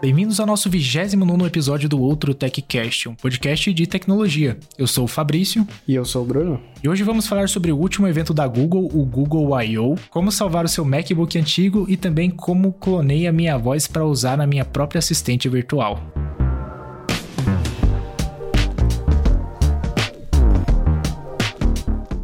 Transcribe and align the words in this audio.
Bem-vindos 0.00 0.38
ao 0.38 0.46
nosso 0.46 0.70
29 0.70 1.44
episódio 1.44 1.88
do 1.88 2.00
Outro 2.00 2.32
TechCast, 2.32 3.08
um 3.08 3.16
podcast 3.16 3.74
de 3.74 3.84
tecnologia. 3.84 4.56
Eu 4.78 4.86
sou 4.86 5.06
o 5.06 5.08
Fabrício. 5.08 5.66
E 5.88 5.94
eu 5.94 6.04
sou 6.04 6.22
o 6.22 6.24
Bruno. 6.24 6.60
E 6.84 6.88
hoje 6.88 7.02
vamos 7.02 7.26
falar 7.26 7.48
sobre 7.48 7.72
o 7.72 7.76
último 7.76 8.06
evento 8.06 8.32
da 8.32 8.46
Google, 8.46 8.88
o 8.94 9.04
Google 9.04 9.60
I.O., 9.60 9.96
como 10.08 10.30
salvar 10.30 10.64
o 10.64 10.68
seu 10.68 10.84
MacBook 10.84 11.36
antigo 11.36 11.84
e 11.88 11.96
também 11.96 12.30
como 12.30 12.72
clonei 12.72 13.26
a 13.26 13.32
minha 13.32 13.58
voz 13.58 13.88
para 13.88 14.06
usar 14.06 14.38
na 14.38 14.46
minha 14.46 14.64
própria 14.64 15.00
assistente 15.00 15.48
virtual. 15.48 16.00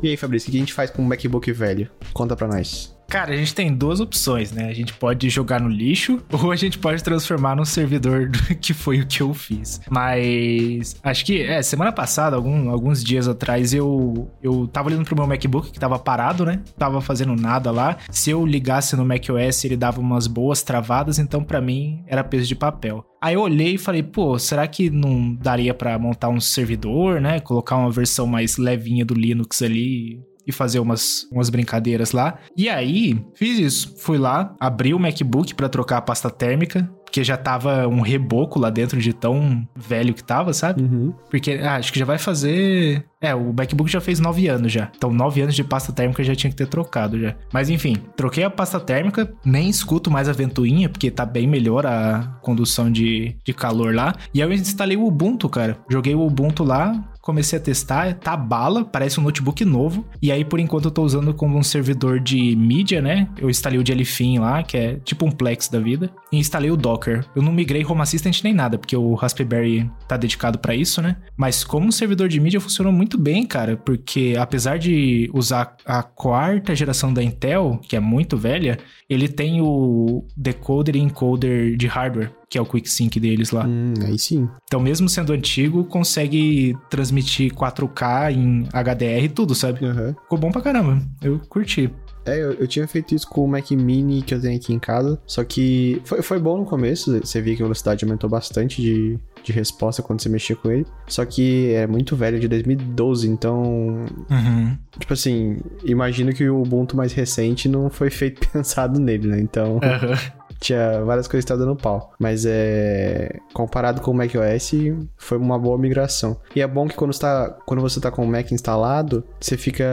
E 0.00 0.10
aí, 0.10 0.16
Fabrício, 0.16 0.48
o 0.48 0.52
que 0.52 0.58
a 0.58 0.60
gente 0.60 0.72
faz 0.72 0.90
com 0.90 1.02
um 1.02 1.06
MacBook 1.06 1.50
velho? 1.50 1.90
Conta 2.12 2.36
pra 2.36 2.46
nós. 2.46 2.93
Cara, 3.08 3.32
a 3.32 3.36
gente 3.36 3.54
tem 3.54 3.72
duas 3.72 4.00
opções, 4.00 4.52
né? 4.52 4.68
A 4.68 4.72
gente 4.72 4.92
pode 4.94 5.28
jogar 5.28 5.60
no 5.60 5.68
lixo 5.68 6.22
ou 6.32 6.50
a 6.50 6.56
gente 6.56 6.78
pode 6.78 7.02
transformar 7.02 7.56
num 7.56 7.64
servidor 7.64 8.30
que 8.60 8.74
foi 8.74 9.00
o 9.00 9.06
que 9.06 9.20
eu 9.20 9.32
fiz. 9.32 9.80
Mas 9.90 10.96
acho 11.02 11.24
que, 11.24 11.42
é, 11.42 11.62
semana 11.62 11.92
passada, 11.92 12.36
algum, 12.36 12.70
alguns 12.70 13.02
dias 13.02 13.28
atrás, 13.28 13.72
eu, 13.72 14.30
eu 14.42 14.66
tava 14.68 14.88
olhando 14.88 15.04
pro 15.04 15.16
meu 15.16 15.26
MacBook 15.26 15.70
que 15.70 15.78
tava 15.78 15.98
parado, 15.98 16.44
né? 16.44 16.60
Tava 16.78 17.00
fazendo 17.00 17.36
nada 17.36 17.70
lá. 17.70 17.96
Se 18.10 18.30
eu 18.30 18.44
ligasse 18.44 18.96
no 18.96 19.04
macOS, 19.04 19.64
ele 19.64 19.76
dava 19.76 20.00
umas 20.00 20.26
boas 20.26 20.62
travadas, 20.62 21.18
então 21.18 21.42
para 21.42 21.60
mim 21.60 22.02
era 22.06 22.24
peso 22.24 22.46
de 22.46 22.54
papel. 22.54 23.04
Aí 23.20 23.34
eu 23.34 23.40
olhei 23.40 23.74
e 23.74 23.78
falei, 23.78 24.02
pô, 24.02 24.38
será 24.38 24.66
que 24.66 24.90
não 24.90 25.34
daria 25.34 25.72
para 25.72 25.98
montar 25.98 26.28
um 26.28 26.40
servidor, 26.40 27.20
né? 27.20 27.40
Colocar 27.40 27.76
uma 27.76 27.90
versão 27.90 28.26
mais 28.26 28.58
levinha 28.58 29.04
do 29.04 29.14
Linux 29.14 29.62
ali 29.62 30.20
e 30.46 30.52
fazer 30.52 30.78
umas, 30.78 31.26
umas 31.30 31.50
brincadeiras 31.50 32.12
lá. 32.12 32.38
E 32.56 32.68
aí, 32.68 33.24
fiz 33.34 33.58
isso. 33.58 33.94
Fui 33.98 34.18
lá, 34.18 34.54
abri 34.60 34.94
o 34.94 34.98
MacBook 34.98 35.54
para 35.54 35.68
trocar 35.68 35.98
a 35.98 36.02
pasta 36.02 36.30
térmica, 36.30 36.88
porque 37.14 37.22
já 37.22 37.36
tava 37.36 37.86
um 37.86 38.00
reboco 38.00 38.58
lá 38.58 38.70
dentro 38.70 39.00
de 39.00 39.12
tão 39.12 39.66
velho 39.76 40.12
que 40.12 40.24
tava, 40.24 40.52
sabe? 40.52 40.82
Uhum. 40.82 41.14
Porque 41.30 41.52
ah, 41.62 41.76
acho 41.76 41.92
que 41.92 41.98
já 42.00 42.04
vai 42.04 42.18
fazer. 42.18 43.04
É, 43.20 43.32
o 43.32 43.52
MacBook 43.52 43.88
já 43.88 44.00
fez 44.00 44.18
nove 44.18 44.48
anos 44.48 44.72
já. 44.72 44.90
Então, 44.96 45.12
nove 45.12 45.40
anos 45.40 45.54
de 45.54 45.62
pasta 45.62 45.92
térmica 45.92 46.24
já 46.24 46.34
tinha 46.34 46.50
que 46.50 46.56
ter 46.56 46.66
trocado 46.66 47.18
já. 47.20 47.36
Mas 47.52 47.70
enfim, 47.70 47.96
troquei 48.16 48.42
a 48.42 48.50
pasta 48.50 48.80
térmica, 48.80 49.32
nem 49.44 49.68
escuto 49.70 50.10
mais 50.10 50.28
a 50.28 50.32
ventoinha, 50.32 50.88
porque 50.88 51.08
tá 51.08 51.24
bem 51.24 51.46
melhor 51.46 51.86
a 51.86 52.36
condução 52.42 52.90
de, 52.90 53.36
de 53.44 53.52
calor 53.52 53.94
lá. 53.94 54.14
E 54.34 54.42
aí 54.42 54.48
eu 54.48 54.52
instalei 54.52 54.96
o 54.96 55.06
Ubuntu, 55.06 55.48
cara. 55.48 55.78
Joguei 55.88 56.16
o 56.16 56.26
Ubuntu 56.26 56.64
lá, 56.64 57.13
comecei 57.24 57.58
a 57.58 57.62
testar, 57.62 58.12
tá 58.16 58.36
bala, 58.36 58.84
parece 58.84 59.18
um 59.18 59.22
notebook 59.22 59.64
novo. 59.64 60.04
E 60.20 60.30
aí, 60.30 60.44
por 60.44 60.60
enquanto, 60.60 60.84
eu 60.84 60.90
tô 60.90 61.02
usando 61.02 61.32
como 61.32 61.56
um 61.56 61.62
servidor 61.62 62.20
de 62.20 62.54
mídia, 62.54 63.00
né? 63.00 63.26
Eu 63.38 63.48
instalei 63.48 63.78
o 63.78 63.86
Jellyfin 63.86 64.40
lá, 64.40 64.62
que 64.62 64.76
é 64.76 64.96
tipo 64.96 65.24
um 65.24 65.30
Plex 65.30 65.68
da 65.68 65.80
vida, 65.80 66.10
e 66.30 66.36
instalei 66.36 66.70
o 66.70 66.76
Docker. 66.76 67.24
Eu 67.34 67.40
não 67.40 67.50
migrei 67.50 67.82
Home 67.82 68.02
Assistant 68.02 68.44
nem 68.44 68.52
nada, 68.52 68.76
porque 68.76 68.94
o 68.94 69.14
Raspberry 69.14 69.90
tá 70.06 70.18
dedicado 70.18 70.58
para 70.58 70.74
isso, 70.74 71.00
né? 71.00 71.16
Mas 71.34 71.64
como 71.64 71.86
um 71.86 71.92
servidor 71.92 72.28
de 72.28 72.38
mídia 72.38 72.60
funcionou 72.60 72.92
muito 72.92 73.16
bem, 73.16 73.46
cara, 73.46 73.74
porque 73.74 74.34
apesar 74.38 74.78
de 74.78 75.30
usar 75.32 75.78
a 75.86 76.02
quarta 76.02 76.76
geração 76.76 77.10
da 77.10 77.22
Intel, 77.22 77.80
que 77.88 77.96
é 77.96 78.00
muito 78.00 78.36
velha, 78.36 78.78
ele 79.08 79.28
tem 79.28 79.62
o 79.62 80.26
decoder 80.36 80.96
e 80.96 81.00
encoder 81.00 81.74
de 81.74 81.86
hardware 81.86 82.32
que 82.54 82.58
é 82.58 82.62
o 82.62 82.66
QuickSync 82.66 83.18
deles 83.18 83.50
lá. 83.50 83.66
Hum, 83.66 83.94
aí 84.06 84.16
sim. 84.16 84.48
Então, 84.62 84.78
mesmo 84.78 85.08
sendo 85.08 85.32
antigo, 85.32 85.82
consegue 85.86 86.76
transmitir 86.88 87.52
4K 87.52 88.32
em 88.32 88.68
HDR 88.72 89.24
e 89.24 89.28
tudo, 89.28 89.56
sabe? 89.56 89.84
Uhum. 89.84 90.14
Ficou 90.22 90.38
bom 90.38 90.52
pra 90.52 90.62
caramba. 90.62 91.02
Eu 91.20 91.40
curti. 91.48 91.92
É, 92.24 92.40
eu, 92.40 92.52
eu, 92.52 92.68
tinha 92.68 92.86
feito 92.86 93.12
isso 93.12 93.28
com 93.28 93.44
o 93.44 93.48
Mac 93.48 93.68
Mini 93.72 94.22
que 94.22 94.32
eu 94.32 94.40
tenho 94.40 94.56
aqui 94.56 94.72
em 94.72 94.78
casa. 94.78 95.20
Só 95.26 95.42
que 95.42 96.00
foi, 96.04 96.22
foi 96.22 96.38
bom 96.38 96.58
no 96.58 96.64
começo. 96.64 97.18
Você 97.18 97.42
via 97.42 97.56
que 97.56 97.62
a 97.62 97.64
velocidade 97.64 98.04
aumentou 98.04 98.30
bastante 98.30 98.80
de, 98.80 99.18
de 99.42 99.52
resposta 99.52 100.00
quando 100.00 100.22
você 100.22 100.28
mexia 100.28 100.54
com 100.54 100.70
ele. 100.70 100.86
Só 101.08 101.24
que 101.24 101.72
é 101.74 101.88
muito 101.88 102.14
velho, 102.14 102.38
de 102.38 102.46
2012, 102.46 103.28
então. 103.28 104.06
Uhum. 104.30 104.78
Tipo 104.96 105.12
assim, 105.12 105.58
imagino 105.84 106.32
que 106.32 106.48
o 106.48 106.62
Ubuntu 106.62 106.96
mais 106.96 107.12
recente 107.12 107.68
não 107.68 107.90
foi 107.90 108.10
feito 108.10 108.46
pensado 108.48 109.00
nele, 109.00 109.26
né? 109.26 109.40
Então. 109.40 109.74
Uhum 109.74 110.43
tinha 110.64 111.04
várias 111.04 111.28
coisas 111.28 111.44
que 111.44 111.52
estavam 111.52 111.66
dando 111.66 111.76
pau. 111.76 112.12
Mas 112.18 112.44
é. 112.46 113.38
Comparado 113.52 114.00
com 114.00 114.10
o 114.10 114.14
macOS, 114.14 114.72
foi 115.16 115.38
uma 115.38 115.58
boa 115.58 115.78
migração. 115.78 116.40
E 116.56 116.60
é 116.60 116.66
bom 116.66 116.88
que 116.88 116.94
quando, 116.94 117.12
está, 117.12 117.50
quando 117.66 117.80
você 117.80 118.00
tá 118.00 118.10
com 118.10 118.24
o 118.24 118.26
Mac 118.26 118.50
instalado, 118.50 119.24
você 119.38 119.56
fica 119.56 119.84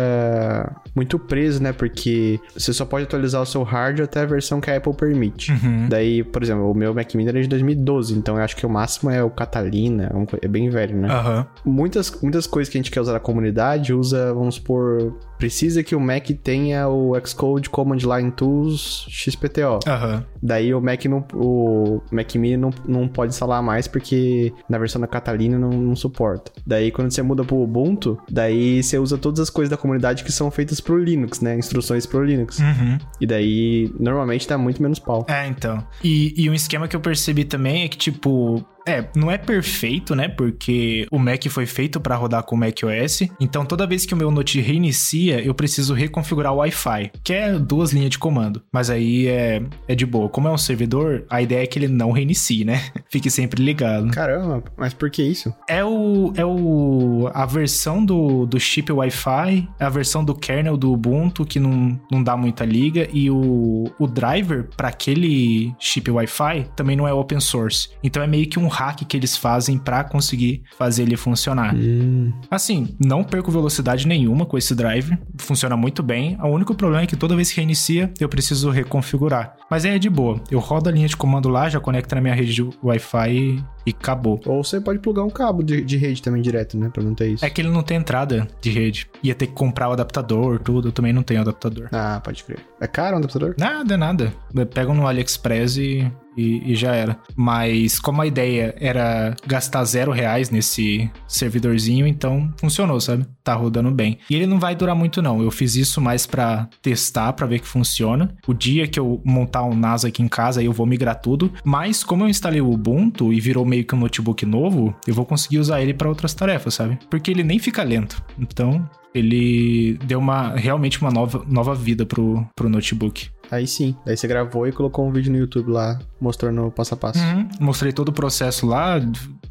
muito 0.95 1.19
preso, 1.19 1.61
né? 1.61 1.73
Porque 1.73 2.39
você 2.55 2.71
só 2.71 2.85
pode 2.85 3.05
atualizar 3.05 3.41
o 3.41 3.45
seu 3.45 3.63
hardware 3.63 4.05
até 4.05 4.21
a 4.21 4.25
versão 4.25 4.61
que 4.61 4.71
a 4.71 4.77
Apple 4.77 4.93
permite. 4.93 5.51
Uhum. 5.51 5.87
Daí, 5.89 6.23
por 6.23 6.41
exemplo, 6.41 6.71
o 6.71 6.73
meu 6.73 6.93
Mac 6.93 7.13
Mini 7.13 7.29
era 7.29 7.41
de 7.41 7.47
2012, 7.47 8.13
então 8.17 8.37
eu 8.37 8.43
acho 8.43 8.55
que 8.55 8.65
o 8.65 8.69
máximo 8.69 9.09
é 9.09 9.23
o 9.23 9.29
Catalina, 9.29 10.11
é 10.41 10.47
bem 10.47 10.69
velho, 10.69 10.97
né? 10.97 11.09
Uhum. 11.13 11.73
Muitas, 11.73 12.11
muitas 12.21 12.47
coisas 12.47 12.71
que 12.71 12.77
a 12.77 12.79
gente 12.79 12.91
quer 12.91 13.01
usar 13.01 13.13
na 13.13 13.19
comunidade 13.19 13.93
usa, 13.93 14.33
vamos 14.33 14.55
supor, 14.55 15.13
precisa 15.41 15.81
que 15.81 15.95
o 15.95 15.99
Mac 15.99 16.29
tenha 16.43 16.87
o 16.87 17.19
Xcode 17.25 17.67
Command 17.67 17.97
Line 17.97 18.31
Tools 18.31 19.07
XPTO. 19.09 19.79
Uhum. 19.87 20.23
Daí 20.41 20.71
o 20.71 20.79
Mac 20.79 21.03
não, 21.05 21.25
o 21.33 21.99
Mac 22.11 22.35
Mini 22.35 22.57
não, 22.57 22.69
não 22.87 23.07
pode 23.07 23.33
instalar 23.33 23.63
mais 23.63 23.87
porque 23.87 24.53
na 24.69 24.77
versão 24.77 25.01
da 25.01 25.07
Catalina 25.07 25.57
não, 25.57 25.71
não 25.71 25.95
suporta. 25.95 26.51
Daí 26.63 26.91
quando 26.91 27.09
você 27.09 27.23
muda 27.23 27.43
pro 27.43 27.57
Ubuntu, 27.57 28.19
daí 28.29 28.83
você 28.83 28.99
usa 28.99 29.17
todas 29.17 29.39
as 29.39 29.49
coisas 29.49 29.71
da 29.71 29.77
comunidade 29.77 30.23
que 30.23 30.31
são 30.31 30.51
feitas 30.51 30.79
pro 30.79 30.95
Linux, 30.95 31.41
né? 31.41 31.57
Instruções 31.57 32.05
pro 32.05 32.23
Linux. 32.23 32.59
Uhum. 32.59 32.99
E 33.19 33.25
daí 33.25 33.91
normalmente 33.99 34.47
dá 34.47 34.59
muito 34.59 34.79
menos 34.79 34.99
pau. 34.99 35.25
É, 35.27 35.47
então. 35.47 35.83
E, 36.03 36.35
e 36.37 36.47
um 36.51 36.53
esquema 36.53 36.87
que 36.87 36.95
eu 36.95 36.99
percebi 36.99 37.45
também 37.45 37.83
é 37.83 37.87
que, 37.87 37.97
tipo, 37.97 38.63
é, 38.85 39.05
não 39.15 39.29
é 39.31 39.37
perfeito, 39.37 40.15
né? 40.15 40.27
Porque 40.27 41.05
o 41.11 41.19
Mac 41.19 41.45
foi 41.49 41.65
feito 41.65 41.99
para 41.99 42.15
rodar 42.15 42.43
com 42.43 42.55
o 42.55 42.59
macOS. 42.59 43.23
Então, 43.39 43.65
toda 43.65 43.87
vez 43.87 44.05
que 44.05 44.13
o 44.13 44.17
meu 44.17 44.31
Note 44.31 44.59
reinicia, 44.59 45.41
eu 45.41 45.53
preciso 45.53 45.93
reconfigurar 45.93 46.53
o 46.53 46.57
Wi-Fi, 46.57 47.11
que 47.23 47.33
é 47.33 47.57
duas 47.57 47.91
linhas 47.91 48.09
de 48.09 48.19
comando. 48.19 48.61
Mas 48.71 48.89
aí 48.89 49.27
é, 49.27 49.61
é 49.87 49.95
de 49.95 50.05
boa. 50.05 50.29
Como 50.29 50.47
é 50.47 50.51
um 50.51 50.57
servidor, 50.57 51.25
a 51.29 51.41
ideia 51.41 51.63
é 51.63 51.67
que 51.67 51.77
ele 51.77 51.87
não 51.87 52.11
reinicie, 52.11 52.63
né? 52.63 52.81
Fique 53.09 53.29
sempre 53.29 53.63
ligado. 53.63 54.09
Caramba, 54.11 54.63
mas 54.77 54.93
por 54.93 55.09
que 55.09 55.21
isso? 55.23 55.53
É 55.67 55.83
o 55.83 56.33
é 56.35 56.45
o 56.45 57.29
a 57.33 57.45
versão 57.45 58.03
do, 58.03 58.45
do 58.45 58.59
chip 58.59 58.91
Wi-Fi, 58.91 59.67
a 59.79 59.89
versão 59.89 60.23
do 60.23 60.33
kernel 60.33 60.77
do 60.77 60.91
Ubuntu 60.91 61.45
que 61.45 61.59
não, 61.59 61.99
não 62.11 62.23
dá 62.23 62.35
muita 62.37 62.65
liga 62.65 63.07
e 63.11 63.29
o, 63.29 63.91
o 63.99 64.07
driver 64.07 64.67
para 64.75 64.89
aquele 64.89 65.73
chip 65.79 66.09
Wi-Fi 66.09 66.69
também 66.75 66.95
não 66.95 67.07
é 67.07 67.13
open 67.13 67.39
source. 67.39 67.89
Então 68.03 68.23
é 68.23 68.27
meio 68.27 68.47
que 68.47 68.59
um 68.59 68.67
hack 68.71 69.05
que 69.05 69.17
eles 69.17 69.37
fazem 69.37 69.77
para 69.77 70.03
conseguir 70.03 70.63
fazer 70.77 71.03
ele 71.03 71.17
funcionar. 71.17 71.75
Hum. 71.75 72.31
Assim, 72.49 72.95
não 73.03 73.23
perco 73.23 73.51
velocidade 73.51 74.07
nenhuma 74.07 74.45
com 74.45 74.57
esse 74.57 74.73
drive, 74.73 75.17
funciona 75.37 75.75
muito 75.75 76.01
bem. 76.01 76.37
O 76.41 76.47
único 76.47 76.73
problema 76.73 77.03
é 77.03 77.07
que 77.07 77.15
toda 77.15 77.35
vez 77.35 77.51
que 77.51 77.57
reinicia, 77.57 78.11
eu 78.19 78.29
preciso 78.29 78.69
reconfigurar. 78.69 79.55
Mas 79.69 79.85
é 79.85 79.97
de 79.97 80.09
boa. 80.09 80.41
Eu 80.49 80.59
rodo 80.59 80.89
a 80.89 80.91
linha 80.91 81.07
de 81.07 81.17
comando 81.17 81.49
lá, 81.49 81.69
já 81.69 81.79
conecto 81.79 82.15
na 82.15 82.21
minha 82.21 82.33
rede 82.33 82.53
de 82.53 82.69
Wi-Fi 82.83 83.31
e 83.33 83.63
acabou. 83.89 84.39
Ou 84.45 84.63
você 84.63 84.79
pode 84.79 84.99
plugar 84.99 85.23
um 85.23 85.29
cabo 85.29 85.63
de, 85.63 85.81
de, 85.81 85.97
rede 85.97 86.21
também 86.21 86.41
direto, 86.41 86.77
né? 86.77 86.89
Pra 86.93 87.03
não 87.03 87.15
ter 87.15 87.29
isso. 87.29 87.45
É 87.45 87.49
que 87.49 87.61
ele 87.61 87.69
não 87.69 87.83
tem 87.83 87.97
entrada 87.97 88.47
de 88.61 88.69
rede. 88.69 89.09
Ia 89.23 89.35
ter 89.35 89.47
que 89.47 89.53
comprar 89.53 89.89
o 89.89 89.93
adaptador, 89.93 90.59
tudo. 90.59 90.89
Eu 90.89 90.91
também 90.91 91.13
não 91.13 91.23
tenho 91.23 91.41
adaptador. 91.41 91.89
Ah, 91.91 92.21
pode 92.23 92.43
crer. 92.43 92.59
É 92.79 92.87
caro 92.87 93.15
o 93.15 93.19
adaptador? 93.19 93.55
Nada, 93.57 93.97
nada. 93.97 94.33
Pegam 94.73 94.93
no 94.93 95.07
AliExpress 95.07 95.77
e 95.77 96.11
e, 96.35 96.71
e, 96.71 96.75
já 96.75 96.93
era. 96.95 97.17
Mas 97.35 97.99
como 97.99 98.21
a 98.21 98.27
ideia 98.27 98.73
era 98.79 99.35
gastar 99.45 99.83
zero 99.83 100.11
reais 100.11 100.49
nesse 100.49 101.09
servidorzinho, 101.27 102.07
então 102.07 102.51
funcionou, 102.57 102.99
sabe? 102.99 103.25
Tá 103.43 103.53
rodando 103.53 103.91
bem. 103.91 104.19
E 104.29 104.35
ele 104.35 104.45
não 104.45 104.59
vai 104.59 104.75
durar 104.75 104.95
muito 104.95 105.21
não. 105.21 105.41
Eu 105.41 105.51
fiz 105.51 105.75
isso 105.75 105.99
mais 105.99 106.25
para 106.25 106.67
testar, 106.81 107.33
para 107.33 107.47
ver 107.47 107.59
que 107.59 107.67
funciona. 107.67 108.33
O 108.47 108.53
dia 108.53 108.87
que 108.87 108.99
eu 108.99 109.21
montar 109.25 109.63
um 109.63 109.75
NAS 109.75 110.05
aqui 110.05 110.21
em 110.21 110.27
casa, 110.27 110.63
eu 110.63 110.71
vou 110.71 110.85
migrar 110.85 111.19
tudo. 111.19 111.51
Mas 111.63 112.03
como 112.03 112.23
eu 112.23 112.29
instalei 112.29 112.61
o 112.61 112.71
Ubuntu 112.71 113.33
e 113.33 113.39
virou 113.39 113.65
meio 113.71 113.85
que 113.85 113.95
um 113.95 113.99
notebook 113.99 114.45
novo, 114.45 114.93
eu 115.07 115.13
vou 115.13 115.25
conseguir 115.25 115.59
usar 115.59 115.81
ele 115.81 115.93
para 115.93 116.09
outras 116.09 116.33
tarefas, 116.33 116.73
sabe? 116.73 116.99
Porque 117.09 117.31
ele 117.31 117.41
nem 117.41 117.57
fica 117.57 117.81
lento. 117.83 118.21
Então, 118.37 118.85
ele 119.15 119.97
deu 120.05 120.19
uma 120.19 120.55
realmente 120.55 120.99
uma 121.01 121.09
nova, 121.09 121.45
nova 121.47 121.73
vida 121.73 122.05
pro, 122.05 122.45
pro 122.53 122.67
notebook. 122.67 123.29
Aí 123.49 123.65
sim. 123.65 123.95
Daí 124.05 124.17
você 124.17 124.27
gravou 124.27 124.67
e 124.67 124.73
colocou 124.73 125.07
um 125.07 125.11
vídeo 125.11 125.31
no 125.31 125.37
YouTube 125.37 125.71
lá, 125.71 125.99
mostrando 126.19 126.65
o 126.65 126.71
passo 126.71 126.93
a 126.93 126.97
passo. 126.97 127.19
Uhum. 127.19 127.47
Mostrei 127.59 127.93
todo 127.93 128.09
o 128.09 128.13
processo 128.13 128.65
lá, 128.65 128.99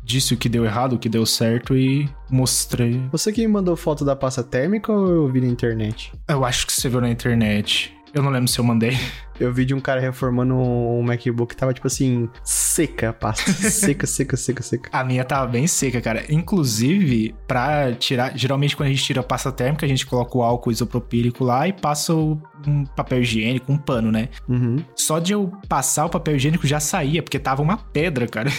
disse 0.02 0.34
o 0.34 0.36
que 0.36 0.48
deu 0.48 0.64
errado, 0.64 0.94
o 0.94 0.98
que 0.98 1.08
deu 1.08 1.24
certo 1.24 1.74
e 1.76 2.08
mostrei. 2.30 3.00
Você 3.12 3.32
que 3.32 3.40
me 3.40 3.48
mandou 3.48 3.74
foto 3.76 4.04
da 4.04 4.14
pasta 4.14 4.42
térmica 4.42 4.92
ou 4.92 5.08
eu 5.08 5.28
vi 5.28 5.40
na 5.40 5.48
internet? 5.48 6.12
Eu 6.28 6.44
acho 6.44 6.66
que 6.66 6.72
você 6.72 6.88
viu 6.88 7.00
na 7.00 7.10
internet. 7.10 7.94
Eu 8.12 8.22
não 8.22 8.30
lembro 8.30 8.48
se 8.48 8.58
eu 8.58 8.64
mandei. 8.64 8.98
Eu 9.40 9.52
vi 9.52 9.64
de 9.64 9.74
um 9.74 9.80
cara 9.80 10.00
reformando 10.00 10.54
um 10.54 11.02
MacBook 11.02 11.54
que 11.54 11.56
tava, 11.58 11.72
tipo 11.72 11.86
assim, 11.86 12.28
seca 12.44 13.08
a 13.08 13.12
pasta. 13.12 13.50
seca, 13.70 14.06
seca, 14.06 14.36
seca, 14.36 14.62
seca. 14.62 14.90
A 14.92 15.02
minha 15.02 15.24
tava 15.24 15.46
bem 15.46 15.66
seca, 15.66 16.00
cara. 16.00 16.24
Inclusive, 16.28 17.34
pra 17.48 17.92
tirar. 17.94 18.36
Geralmente, 18.36 18.76
quando 18.76 18.88
a 18.88 18.90
gente 18.90 19.02
tira 19.02 19.20
a 19.20 19.24
pasta 19.24 19.50
térmica, 19.50 19.86
a 19.86 19.88
gente 19.88 20.04
coloca 20.06 20.36
o 20.36 20.42
álcool 20.42 20.70
isopropílico 20.70 21.42
lá 21.42 21.66
e 21.66 21.72
passa 21.72 22.14
o, 22.14 22.40
um 22.66 22.84
papel 22.84 23.22
higiênico, 23.22 23.72
um 23.72 23.78
pano, 23.78 24.12
né? 24.12 24.28
Uhum. 24.46 24.76
Só 24.94 25.18
de 25.18 25.32
eu 25.32 25.50
passar 25.68 26.04
o 26.04 26.10
papel 26.10 26.36
higiênico 26.36 26.66
já 26.66 26.78
saía, 26.78 27.22
porque 27.22 27.38
tava 27.38 27.62
uma 27.62 27.78
pedra, 27.78 28.26
cara. 28.26 28.50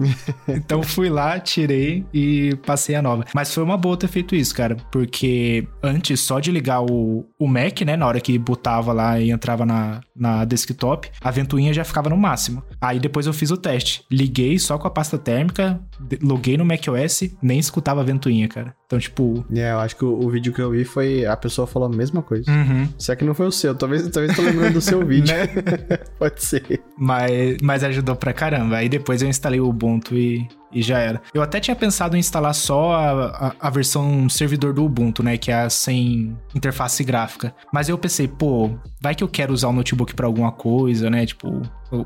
então 0.48 0.82
fui 0.82 1.10
lá, 1.10 1.38
tirei 1.38 2.06
e 2.14 2.56
passei 2.64 2.94
a 2.94 3.02
nova. 3.02 3.26
Mas 3.34 3.52
foi 3.52 3.62
uma 3.62 3.76
boa 3.76 3.96
ter 3.96 4.08
feito 4.08 4.34
isso, 4.34 4.54
cara. 4.54 4.76
Porque 4.90 5.68
antes, 5.82 6.20
só 6.20 6.40
de 6.40 6.50
ligar 6.50 6.80
o, 6.82 7.26
o 7.38 7.46
Mac, 7.46 7.82
né? 7.82 7.96
Na 7.96 8.06
hora 8.06 8.20
que 8.20 8.38
botava 8.38 8.92
lá 8.92 9.20
e 9.20 9.30
entrava 9.30 9.66
na, 9.66 10.00
na 10.16 10.29
desktop, 10.44 11.10
a 11.20 11.30
ventoinha 11.30 11.72
já 11.72 11.84
ficava 11.84 12.08
no 12.10 12.16
máximo. 12.16 12.62
Aí 12.80 12.98
depois 12.98 13.26
eu 13.26 13.32
fiz 13.32 13.50
o 13.50 13.56
teste. 13.56 14.04
Liguei 14.10 14.58
só 14.58 14.78
com 14.78 14.86
a 14.86 14.90
pasta 14.90 15.18
térmica, 15.18 15.80
loguei 16.22 16.56
no 16.56 16.64
macOS, 16.64 17.30
nem 17.42 17.58
escutava 17.58 18.00
a 18.00 18.04
ventoinha, 18.04 18.48
cara. 18.48 18.74
Então, 18.86 18.98
tipo. 18.98 19.44
É, 19.54 19.70
eu 19.70 19.78
acho 19.78 19.96
que 19.96 20.04
o, 20.04 20.12
o, 20.12 20.28
vídeo 20.28 20.52
que 20.52 20.60
eu 20.60 20.70
vi 20.70 20.84
foi. 20.84 21.24
A 21.24 21.36
pessoa 21.36 21.66
falou 21.66 21.88
a 21.88 21.96
mesma 21.96 22.22
coisa. 22.22 22.50
Uhum. 22.50 22.88
Será 22.98 23.14
que 23.14 23.24
não 23.24 23.34
foi 23.34 23.46
o 23.46 23.52
seu? 23.52 23.74
Talvez, 23.74 24.08
talvez 24.08 24.34
tô 24.34 24.42
lembrando 24.42 24.74
do 24.74 24.80
seu 24.80 25.06
vídeo. 25.06 25.32
né? 25.36 25.46
Pode 26.18 26.42
ser. 26.42 26.82
Mas, 26.98 27.56
mas 27.62 27.84
ajudou 27.84 28.16
pra 28.16 28.32
caramba. 28.32 28.76
Aí 28.76 28.88
depois 28.88 29.22
eu 29.22 29.28
instalei 29.28 29.60
o 29.60 29.68
Ubuntu 29.68 30.16
e, 30.16 30.46
e 30.72 30.82
já 30.82 30.98
era. 30.98 31.20
Eu 31.32 31.42
até 31.42 31.60
tinha 31.60 31.74
pensado 31.74 32.16
em 32.16 32.20
instalar 32.20 32.54
só 32.54 32.92
a, 32.92 33.26
a, 33.26 33.54
a, 33.60 33.70
versão 33.70 34.28
servidor 34.28 34.72
do 34.72 34.84
Ubuntu, 34.84 35.22
né? 35.22 35.36
Que 35.36 35.50
é 35.50 35.62
a 35.62 35.70
sem 35.70 36.36
interface 36.54 37.02
gráfica. 37.04 37.54
Mas 37.72 37.88
eu 37.88 37.98
pensei, 37.98 38.28
pô, 38.28 38.70
vai 39.00 39.14
que 39.14 39.24
eu 39.24 39.28
quero 39.28 39.52
usar 39.52 39.68
o 39.68 39.72
notebook 39.72 40.14
para 40.14 40.26
alguma 40.26 40.52
coisa, 40.52 41.10
né? 41.10 41.26
Tipo, 41.26 41.62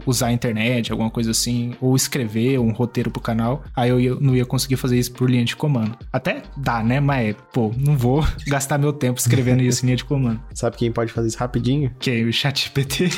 usar 0.07 0.29
a 0.29 0.33
internet, 0.33 0.91
alguma 0.91 1.11
coisa 1.11 1.31
assim, 1.31 1.75
ou 1.81 1.95
escrever 1.95 2.59
um 2.59 2.73
roteiro 2.73 3.11
pro 3.11 3.21
canal. 3.21 3.63
Aí 3.75 3.91
eu 3.91 4.01
ia, 4.01 4.15
não 4.15 4.35
ia 4.35 4.47
conseguir 4.47 4.77
fazer 4.77 4.99
isso 4.99 5.13
por 5.13 5.29
linha 5.29 5.45
de 5.45 5.57
comando. 5.57 5.97
Até 6.13 6.43
dá, 6.57 6.83
né? 6.83 7.01
Mas, 7.01 7.37
pô, 7.53 7.73
não 7.77 7.97
vou 7.97 8.25
gastar 8.47 8.79
meu 8.79 8.93
tempo 8.93 9.19
escrevendo 9.19 9.63
isso 9.63 9.85
em 9.85 9.87
linha 9.87 9.97
de 9.97 10.05
comando. 10.05 10.41
Sabe 10.55 10.77
quem 10.77 10.93
pode 10.93 11.13
fazer 11.13 11.29
isso 11.29 11.39
rapidinho? 11.39 11.95
Quem? 11.99 12.25
O 12.25 12.33
ChatGPT. 12.33 13.11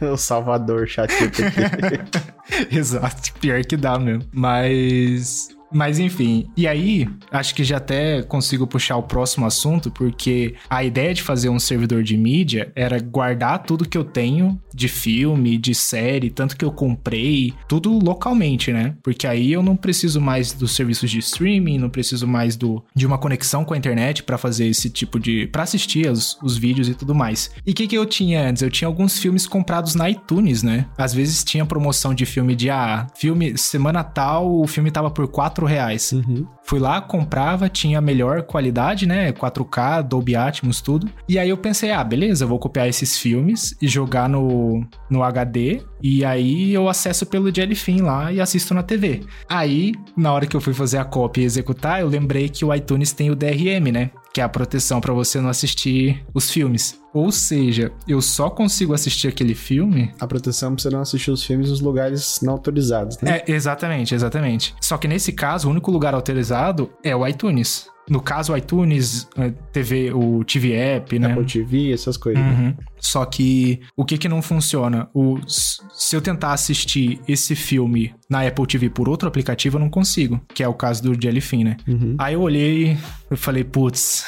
o 0.12 0.16
Salvador 0.16 0.86
ChatGPT. 0.86 1.44
Exato, 2.70 3.32
pior 3.40 3.64
que 3.64 3.76
dá 3.76 3.98
mesmo. 3.98 4.24
Mas 4.32 5.53
mas 5.74 5.98
enfim, 5.98 6.48
e 6.56 6.66
aí 6.66 7.08
acho 7.30 7.54
que 7.54 7.64
já 7.64 7.78
até 7.78 8.22
consigo 8.22 8.66
puxar 8.66 8.96
o 8.96 9.02
próximo 9.02 9.44
assunto, 9.44 9.90
porque 9.90 10.54
a 10.70 10.84
ideia 10.84 11.12
de 11.12 11.22
fazer 11.22 11.48
um 11.48 11.58
servidor 11.58 12.02
de 12.02 12.16
mídia 12.16 12.72
era 12.74 13.00
guardar 13.00 13.64
tudo 13.64 13.88
que 13.88 13.98
eu 13.98 14.04
tenho 14.04 14.60
de 14.72 14.88
filme, 14.88 15.58
de 15.58 15.74
série, 15.74 16.30
tanto 16.30 16.56
que 16.56 16.64
eu 16.64 16.70
comprei, 16.70 17.52
tudo 17.68 17.98
localmente, 17.98 18.72
né? 18.72 18.94
Porque 19.02 19.26
aí 19.26 19.52
eu 19.52 19.62
não 19.62 19.76
preciso 19.76 20.20
mais 20.20 20.52
dos 20.52 20.74
serviços 20.74 21.10
de 21.10 21.18
streaming, 21.18 21.78
não 21.78 21.90
preciso 21.90 22.26
mais 22.26 22.56
do 22.56 22.82
de 22.94 23.06
uma 23.06 23.18
conexão 23.18 23.64
com 23.64 23.74
a 23.74 23.76
internet 23.76 24.22
para 24.22 24.38
fazer 24.38 24.66
esse 24.66 24.88
tipo 24.88 25.18
de. 25.18 25.46
para 25.48 25.62
assistir 25.62 26.10
os, 26.10 26.38
os 26.42 26.56
vídeos 26.56 26.88
e 26.88 26.94
tudo 26.94 27.14
mais. 27.14 27.50
E 27.66 27.72
o 27.72 27.74
que, 27.74 27.86
que 27.86 27.96
eu 27.96 28.06
tinha 28.06 28.48
antes? 28.48 28.62
Eu 28.62 28.70
tinha 28.70 28.88
alguns 28.88 29.18
filmes 29.18 29.46
comprados 29.46 29.94
na 29.94 30.10
iTunes, 30.10 30.62
né? 30.62 30.86
Às 30.96 31.14
vezes 31.14 31.42
tinha 31.44 31.64
promoção 31.66 32.14
de 32.14 32.26
filme 32.26 32.54
de 32.54 32.70
ah, 32.70 33.06
filme 33.16 33.56
semana 33.56 34.04
tal, 34.04 34.60
o 34.60 34.66
filme 34.66 34.90
tava 34.90 35.10
por 35.10 35.26
4 35.28 35.63
4 35.64 35.66
reais. 35.66 36.12
Uhum. 36.12 36.46
Fui 36.62 36.78
lá, 36.78 37.00
comprava, 37.00 37.68
tinha 37.68 38.00
melhor 38.00 38.42
qualidade, 38.42 39.06
né? 39.06 39.32
4K, 39.32 40.02
Dolby 40.02 40.36
Atmos, 40.36 40.80
tudo. 40.80 41.08
E 41.28 41.38
aí 41.38 41.48
eu 41.48 41.56
pensei, 41.56 41.90
ah, 41.90 42.04
beleza, 42.04 42.44
eu 42.44 42.48
vou 42.48 42.58
copiar 42.58 42.88
esses 42.88 43.18
filmes 43.18 43.74
e 43.80 43.88
jogar 43.88 44.28
no, 44.28 44.84
no 45.10 45.22
HD. 45.22 45.82
E 46.02 46.24
aí 46.24 46.72
eu 46.72 46.88
acesso 46.88 47.26
pelo 47.26 47.54
Jellyfin 47.54 48.02
lá 48.02 48.32
e 48.32 48.40
assisto 48.40 48.74
na 48.74 48.82
TV. 48.82 49.22
Aí, 49.48 49.92
na 50.16 50.32
hora 50.32 50.46
que 50.46 50.56
eu 50.56 50.60
fui 50.60 50.74
fazer 50.74 50.98
a 50.98 51.04
cópia 51.04 51.42
e 51.42 51.44
executar, 51.44 52.00
eu 52.00 52.08
lembrei 52.08 52.48
que 52.48 52.64
o 52.64 52.74
iTunes 52.74 53.12
tem 53.12 53.30
o 53.30 53.36
DRM, 53.36 53.90
né? 53.92 54.10
Que 54.34 54.40
é 54.40 54.44
a 54.44 54.48
proteção 54.48 55.00
para 55.00 55.14
você 55.14 55.40
não 55.40 55.48
assistir 55.48 56.24
os 56.34 56.50
filmes. 56.50 57.00
Ou 57.12 57.30
seja, 57.30 57.92
eu 58.08 58.20
só 58.20 58.50
consigo 58.50 58.92
assistir 58.92 59.28
aquele 59.28 59.54
filme. 59.54 60.12
A 60.18 60.26
proteção 60.26 60.74
pra 60.74 60.82
você 60.82 60.90
não 60.90 61.00
assistir 61.00 61.30
os 61.30 61.44
filmes 61.44 61.70
nos 61.70 61.80
lugares 61.80 62.40
não 62.42 62.54
autorizados, 62.54 63.16
né? 63.20 63.42
É, 63.46 63.52
exatamente, 63.52 64.12
exatamente. 64.12 64.74
Só 64.80 64.98
que 64.98 65.06
nesse 65.06 65.32
caso, 65.32 65.68
o 65.68 65.70
único 65.70 65.92
lugar 65.92 66.14
autorizado 66.14 66.90
é 67.04 67.14
o 67.14 67.24
iTunes. 67.24 67.86
No 68.08 68.20
caso, 68.20 68.52
o 68.52 68.56
iTunes, 68.56 69.26
eh, 69.36 69.52
TV, 69.72 70.12
o 70.12 70.44
TV 70.44 70.72
App, 70.72 71.18
né? 71.18 71.32
Apple 71.32 71.44
TV, 71.46 71.92
essas 71.92 72.16
coisas. 72.16 72.42
Uhum. 72.42 72.68
Né? 72.68 72.76
Só 72.98 73.24
que 73.24 73.80
o 73.96 74.04
que 74.04 74.18
que 74.18 74.28
não 74.28 74.42
funciona? 74.42 75.08
O, 75.14 75.38
se 75.46 76.14
eu 76.14 76.20
tentar 76.20 76.52
assistir 76.52 77.20
esse 77.26 77.54
filme 77.54 78.14
na 78.28 78.46
Apple 78.46 78.66
TV 78.66 78.90
por 78.90 79.08
outro 79.08 79.26
aplicativo, 79.26 79.76
eu 79.76 79.80
não 79.80 79.88
consigo. 79.88 80.40
Que 80.54 80.62
é 80.62 80.68
o 80.68 80.74
caso 80.74 81.02
do 81.02 81.20
Jellyfin, 81.20 81.64
né? 81.64 81.76
Uhum. 81.86 82.14
Aí 82.18 82.34
eu 82.34 82.42
olhei 82.42 82.96
e 83.30 83.36
falei, 83.36 83.64
putz, 83.64 84.24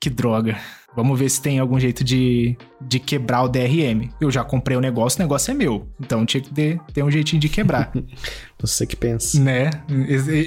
que 0.00 0.08
droga. 0.08 0.56
Vamos 0.96 1.18
ver 1.18 1.28
se 1.28 1.40
tem 1.40 1.58
algum 1.58 1.78
jeito 1.78 2.02
de, 2.02 2.56
de 2.80 2.98
quebrar 2.98 3.42
o 3.42 3.48
DRM. 3.48 4.10
Eu 4.20 4.30
já 4.30 4.44
comprei 4.44 4.76
o 4.76 4.80
negócio, 4.80 5.18
o 5.18 5.22
negócio 5.22 5.50
é 5.50 5.54
meu. 5.54 5.86
Então 6.00 6.24
tinha 6.24 6.40
que 6.40 6.52
ter, 6.52 6.80
ter 6.92 7.02
um 7.02 7.10
jeitinho 7.10 7.40
de 7.40 7.48
quebrar. 7.48 7.92
Você 8.60 8.86
que 8.86 8.96
pensa. 8.96 9.40
Né? 9.40 9.70